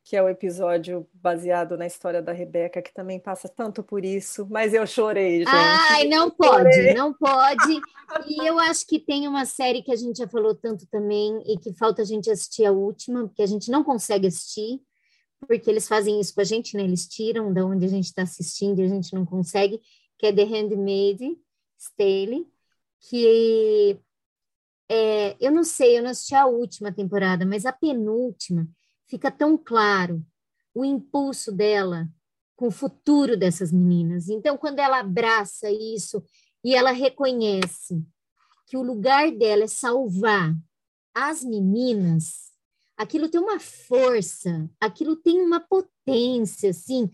que 0.04 0.16
é 0.16 0.22
o 0.22 0.28
episódio 0.28 1.08
baseado 1.12 1.76
na 1.76 1.86
história 1.86 2.22
da 2.22 2.32
Rebeca, 2.32 2.82
que 2.82 2.92
também 2.92 3.20
passa 3.20 3.48
tanto 3.48 3.82
por 3.82 4.04
isso, 4.04 4.46
mas 4.50 4.72
eu 4.74 4.86
chorei, 4.86 5.38
gente. 5.40 5.50
Ai, 5.50 6.08
não 6.08 6.30
pode, 6.32 6.74
chorei. 6.74 6.94
não 6.94 7.12
pode. 7.12 7.80
E 8.26 8.44
eu 8.44 8.58
acho 8.58 8.84
que 8.88 8.98
tem 8.98 9.28
uma 9.28 9.44
série 9.44 9.84
que 9.84 9.92
a 9.92 9.96
gente 9.96 10.18
já 10.18 10.26
falou 10.26 10.52
tanto 10.52 10.84
também 10.88 11.40
e 11.46 11.56
que 11.56 11.72
falta 11.72 12.02
a 12.02 12.04
gente 12.04 12.28
assistir 12.28 12.64
a 12.64 12.72
última, 12.72 13.28
porque 13.28 13.40
a 13.40 13.46
gente 13.46 13.70
não 13.70 13.84
consegue 13.84 14.26
assistir, 14.26 14.80
porque 15.46 15.70
eles 15.70 15.86
fazem 15.86 16.18
isso 16.18 16.34
com 16.34 16.40
a 16.40 16.44
gente, 16.44 16.76
né? 16.76 16.82
Eles 16.82 17.06
tiram 17.06 17.52
da 17.52 17.64
onde 17.64 17.84
a 17.84 17.88
gente 17.88 18.06
está 18.06 18.22
assistindo 18.22 18.80
e 18.80 18.82
a 18.82 18.88
gente 18.88 19.14
não 19.14 19.24
consegue, 19.24 19.80
que 20.18 20.26
é 20.26 20.32
The 20.32 20.42
Handmaid 20.42 21.38
Staley, 21.78 22.48
que 23.08 24.00
é, 24.88 25.36
eu 25.38 25.52
não 25.52 25.62
sei, 25.62 25.96
eu 25.96 26.02
não 26.02 26.10
assisti 26.10 26.34
a 26.34 26.46
última 26.46 26.90
temporada, 26.90 27.46
mas 27.46 27.64
a 27.64 27.72
penúltima 27.72 28.66
fica 29.10 29.30
tão 29.30 29.58
claro 29.58 30.24
o 30.72 30.84
impulso 30.84 31.50
dela 31.50 32.08
com 32.56 32.68
o 32.68 32.70
futuro 32.70 33.36
dessas 33.36 33.72
meninas. 33.72 34.28
Então, 34.28 34.56
quando 34.56 34.78
ela 34.78 35.00
abraça 35.00 35.70
isso 35.70 36.22
e 36.62 36.74
ela 36.74 36.92
reconhece 36.92 38.02
que 38.66 38.76
o 38.76 38.82
lugar 38.82 39.32
dela 39.32 39.64
é 39.64 39.66
salvar 39.66 40.54
as 41.12 41.42
meninas, 41.42 42.52
aquilo 42.96 43.28
tem 43.28 43.40
uma 43.40 43.58
força, 43.58 44.70
aquilo 44.80 45.16
tem 45.16 45.40
uma 45.40 45.58
potência, 45.58 46.70
assim, 46.70 47.10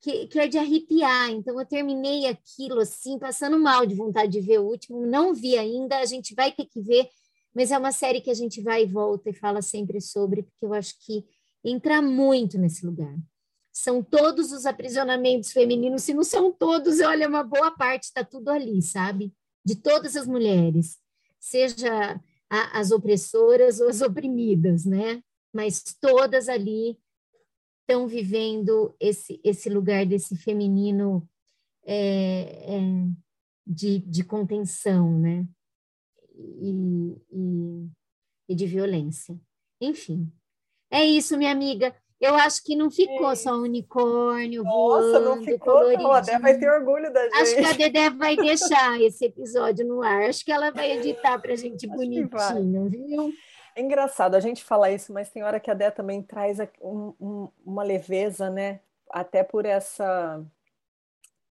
que, 0.00 0.26
que, 0.26 0.38
é 0.38 0.46
de 0.46 0.58
arrepiar. 0.58 1.30
Então, 1.30 1.58
eu 1.58 1.64
terminei 1.64 2.26
aquilo 2.26 2.80
assim, 2.80 3.18
passando 3.18 3.58
mal 3.58 3.86
de 3.86 3.94
vontade 3.94 4.32
de 4.32 4.40
ver 4.40 4.58
o 4.58 4.66
último. 4.66 5.06
Não 5.06 5.32
vi 5.32 5.56
ainda, 5.56 5.98
a 5.98 6.04
gente 6.04 6.34
vai 6.34 6.52
ter 6.52 6.66
que 6.66 6.80
ver, 6.80 7.08
mas 7.54 7.70
é 7.70 7.78
uma 7.78 7.92
série 7.92 8.20
que 8.20 8.30
a 8.30 8.34
gente 8.34 8.60
vai 8.60 8.82
e 8.82 8.86
volta 8.86 9.30
e 9.30 9.34
fala 9.34 9.62
sempre 9.62 10.00
sobre, 10.00 10.42
porque 10.42 10.66
eu 10.66 10.74
acho 10.74 10.94
que 11.06 11.24
entra 11.64 12.00
muito 12.02 12.58
nesse 12.58 12.84
lugar. 12.84 13.16
São 13.72 14.02
todos 14.02 14.52
os 14.52 14.66
aprisionamentos 14.66 15.52
femininos, 15.52 16.02
se 16.02 16.12
não 16.12 16.24
são 16.24 16.52
todos, 16.52 17.00
olha, 17.00 17.28
uma 17.28 17.44
boa 17.44 17.70
parte 17.70 18.04
está 18.04 18.24
tudo 18.24 18.50
ali, 18.50 18.82
sabe? 18.82 19.32
De 19.64 19.76
todas 19.76 20.16
as 20.16 20.26
mulheres, 20.26 20.98
seja 21.38 22.20
a, 22.50 22.80
as 22.80 22.90
opressoras 22.90 23.80
ou 23.80 23.88
as 23.88 24.00
oprimidas, 24.00 24.84
né? 24.84 25.22
Mas 25.52 25.82
todas 26.00 26.48
ali 26.48 26.98
estão 27.88 28.06
vivendo 28.06 28.94
esse, 29.00 29.40
esse 29.42 29.70
lugar 29.70 30.04
desse 30.04 30.36
feminino 30.36 31.28
é, 31.84 32.76
é, 32.76 32.80
de, 33.66 33.98
de 34.00 34.24
contenção, 34.24 35.18
né? 35.18 35.46
E, 36.34 37.16
e, 37.32 37.88
e, 38.50 38.54
de 38.54 38.66
violência. 38.66 39.40
Enfim, 39.80 40.30
é 40.90 41.04
isso, 41.04 41.36
minha 41.36 41.52
amiga. 41.52 41.94
Eu 42.20 42.34
acho 42.34 42.64
que 42.64 42.74
não 42.74 42.90
ficou 42.90 43.34
só 43.36 43.52
unicórnio 43.52 44.64
Nossa, 44.64 45.20
voando, 45.20 45.24
não 45.24 45.42
ficou, 45.44 45.92
não. 45.96 46.12
A 46.12 46.20
Dedé 46.20 46.38
vai 46.40 46.58
ter 46.58 46.68
orgulho 46.68 47.12
da 47.12 47.22
gente. 47.22 47.34
Acho 47.36 47.56
que 47.56 47.64
a 47.64 47.72
Dedé 47.72 48.10
vai 48.10 48.36
deixar 48.36 49.00
esse 49.00 49.26
episódio 49.26 49.86
no 49.86 50.02
ar. 50.02 50.22
Acho 50.22 50.44
que 50.44 50.50
ela 50.50 50.72
vai 50.72 50.98
editar 50.98 51.38
para 51.38 51.52
a 51.52 51.56
gente 51.56 51.86
acho 51.86 51.96
bonitinho, 51.96 52.88
viu? 52.88 53.32
É 53.76 53.80
engraçado 53.80 54.34
a 54.34 54.40
gente 54.40 54.64
falar 54.64 54.90
isso, 54.90 55.12
mas 55.12 55.30
tem 55.30 55.44
hora 55.44 55.60
que 55.60 55.70
a 55.70 55.74
Dé 55.74 55.92
também 55.92 56.20
traz 56.20 56.58
um, 56.82 57.14
um, 57.20 57.48
uma 57.64 57.84
leveza, 57.84 58.50
né? 58.50 58.80
Até 59.08 59.44
por 59.44 59.64
essa 59.64 60.44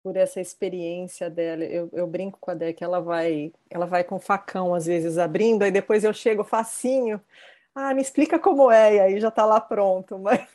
por 0.01 0.17
essa 0.17 0.39
experiência 0.39 1.31
dela. 1.31 1.63
Eu, 1.63 1.89
eu 1.91 2.07
brinco 2.07 2.37
com 2.39 2.51
a 2.51 2.53
Dé 2.53 2.73
que 2.73 2.83
ela 2.83 2.99
vai, 2.99 3.51
ela 3.69 3.85
vai 3.85 4.03
com 4.03 4.19
facão 4.19 4.73
às 4.73 4.85
vezes 4.85 5.17
abrindo, 5.17 5.63
aí 5.63 5.71
depois 5.71 6.03
eu 6.03 6.13
chego 6.13 6.43
facinho. 6.43 7.21
Ah, 7.75 7.93
me 7.93 8.01
explica 8.01 8.39
como 8.39 8.71
é, 8.71 8.95
e 8.95 8.99
aí 9.01 9.19
já 9.19 9.27
está 9.27 9.45
lá 9.45 9.59
pronto, 9.59 10.17
mas 10.17 10.47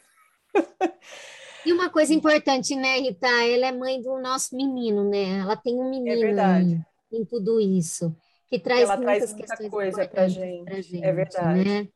E 1.65 1.73
uma 1.73 1.91
coisa 1.91 2.15
importante, 2.15 2.75
né, 2.75 2.99
Rita? 2.99 3.29
Ela 3.29 3.67
é 3.67 3.73
mãe 3.73 4.01
do 4.01 4.19
nosso 4.19 4.57
menino, 4.57 5.05
né? 5.05 5.41
Ela 5.41 5.57
tem 5.57 5.75
um 5.75 5.89
é 5.89 5.91
menino 5.91 6.41
é 6.41 6.63
em, 6.63 6.85
em 7.13 7.25
tudo 7.25 7.61
isso 7.61 8.17
que 8.51 8.59
traz 8.59 8.83
Ela 8.83 8.97
muitas 8.97 9.33
traz 9.33 9.61
muita 9.61 9.71
coisa 9.71 10.09
para 10.09 10.27
gente. 10.27 10.65
Pra 10.65 10.81
gente. 10.81 11.05
É 11.05 11.13
verdade. 11.13 11.65
Né? 11.65 11.89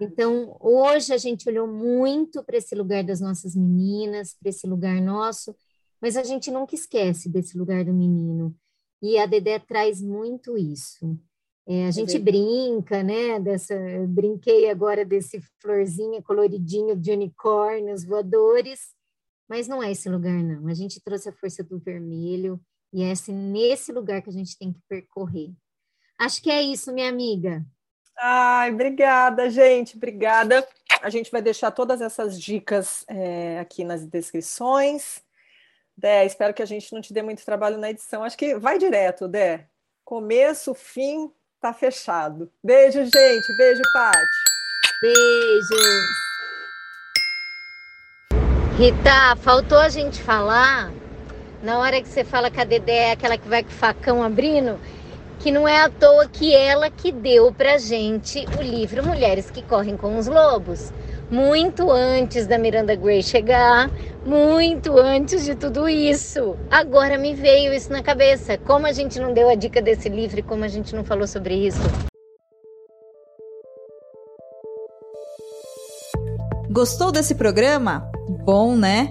Então, 0.00 0.56
hoje 0.60 1.12
a 1.12 1.18
gente 1.18 1.48
olhou 1.48 1.66
muito 1.66 2.44
para 2.44 2.56
esse 2.58 2.74
lugar 2.74 3.02
das 3.02 3.20
nossas 3.20 3.56
meninas, 3.56 4.34
para 4.38 4.50
esse 4.50 4.66
lugar 4.66 5.00
nosso, 5.00 5.56
mas 6.00 6.16
a 6.16 6.22
gente 6.22 6.50
nunca 6.50 6.74
esquece 6.74 7.28
desse 7.28 7.58
lugar 7.58 7.84
do 7.84 7.92
menino. 7.92 8.54
E 9.02 9.18
a 9.18 9.26
Dedé 9.26 9.58
traz 9.58 10.00
muito 10.00 10.56
isso. 10.56 11.18
É, 11.66 11.86
a 11.86 11.88
é 11.88 11.92
gente 11.92 12.18
brinca, 12.18 13.02
né? 13.02 13.40
Dessa, 13.40 13.74
brinquei 14.08 14.70
agora 14.70 15.04
desse 15.04 15.40
florzinha 15.60 16.22
coloridinho 16.22 16.94
de 16.94 17.10
unicórnios 17.10 18.04
voadores, 18.04 18.94
mas 19.48 19.66
não 19.66 19.82
é 19.82 19.90
esse 19.90 20.08
lugar, 20.08 20.42
não. 20.42 20.68
A 20.68 20.74
gente 20.74 21.00
trouxe 21.00 21.28
a 21.28 21.32
força 21.32 21.64
do 21.64 21.78
vermelho 21.78 22.60
e 22.92 23.02
é 23.02 23.10
assim, 23.10 23.34
nesse 23.34 23.92
lugar 23.92 24.22
que 24.22 24.30
a 24.30 24.32
gente 24.32 24.56
tem 24.56 24.72
que 24.72 24.80
percorrer. 24.88 25.52
Acho 26.18 26.40
que 26.40 26.50
é 26.50 26.62
isso, 26.62 26.92
minha 26.92 27.08
amiga. 27.08 27.64
Ai, 28.18 28.72
obrigada, 28.72 29.50
gente, 29.50 29.96
obrigada. 29.96 30.66
A 31.02 31.10
gente 31.10 31.30
vai 31.30 31.42
deixar 31.42 31.70
todas 31.70 32.00
essas 32.00 32.40
dicas 32.40 33.04
é, 33.08 33.58
aqui 33.58 33.84
nas 33.84 34.06
descrições. 34.06 35.20
Dé, 35.96 36.24
espero 36.24 36.54
que 36.54 36.62
a 36.62 36.66
gente 36.66 36.92
não 36.92 37.00
te 37.00 37.12
dê 37.12 37.22
muito 37.22 37.44
trabalho 37.44 37.76
na 37.76 37.90
edição. 37.90 38.22
Acho 38.22 38.36
que 38.36 38.56
vai 38.56 38.78
direto, 38.78 39.28
Dé. 39.28 39.68
Começo, 40.04 40.72
fim, 40.74 41.30
tá 41.66 41.72
fechado. 41.72 42.48
Beijo, 42.62 43.04
gente. 43.04 43.56
Beijo, 43.56 43.82
Paty. 43.92 44.38
Beijos. 45.02 46.06
Rita, 48.78 49.36
faltou 49.40 49.78
a 49.78 49.88
gente 49.88 50.22
falar, 50.22 50.92
na 51.62 51.78
hora 51.78 52.00
que 52.00 52.08
você 52.08 52.22
fala 52.22 52.50
que 52.50 52.60
a 52.60 52.64
Dedé 52.64 53.08
é 53.08 53.12
aquela 53.12 53.38
que 53.38 53.48
vai 53.48 53.62
com 53.62 53.70
o 53.70 53.72
facão 53.72 54.22
abrindo, 54.22 54.78
que 55.40 55.50
não 55.50 55.66
é 55.66 55.80
à 55.80 55.88
toa 55.88 56.28
que 56.28 56.54
ela 56.54 56.90
que 56.90 57.10
deu 57.10 57.50
pra 57.52 57.78
gente 57.78 58.44
o 58.58 58.62
livro 58.62 59.04
Mulheres 59.04 59.50
que 59.50 59.62
Correm 59.62 59.96
com 59.96 60.18
os 60.18 60.26
Lobos. 60.26 60.92
Muito 61.30 61.90
antes 61.90 62.46
da 62.46 62.56
Miranda 62.56 62.94
Gray 62.94 63.20
chegar, 63.22 63.90
muito 64.24 64.96
antes 64.96 65.44
de 65.44 65.56
tudo 65.56 65.88
isso. 65.88 66.56
Agora 66.70 67.18
me 67.18 67.34
veio 67.34 67.74
isso 67.74 67.92
na 67.92 68.02
cabeça. 68.02 68.56
Como 68.58 68.86
a 68.86 68.92
gente 68.92 69.18
não 69.18 69.34
deu 69.34 69.48
a 69.48 69.56
dica 69.56 69.82
desse 69.82 70.08
livro 70.08 70.38
e 70.38 70.42
como 70.42 70.62
a 70.62 70.68
gente 70.68 70.94
não 70.94 71.04
falou 71.04 71.26
sobre 71.26 71.54
isso. 71.54 71.80
Gostou 76.70 77.10
desse 77.10 77.34
programa? 77.34 78.08
Bom, 78.44 78.76
né? 78.76 79.10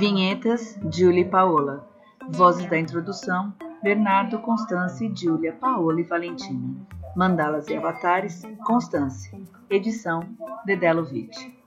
Vinhetas, 0.00 0.80
e 1.20 1.24
Paola. 1.26 1.86
Vozes 2.30 2.64
da 2.70 2.78
introdução, 2.78 3.52
Bernardo, 3.82 4.38
Constance, 4.38 5.12
Júlia, 5.14 5.52
Paola 5.52 6.00
e 6.00 6.04
Valentina. 6.04 6.74
Mandalas 7.14 7.68
e 7.68 7.76
avatares, 7.76 8.40
Constance. 8.64 9.30
Edição, 9.68 10.24
Dedelo 10.64 11.04
Vitti. 11.04 11.59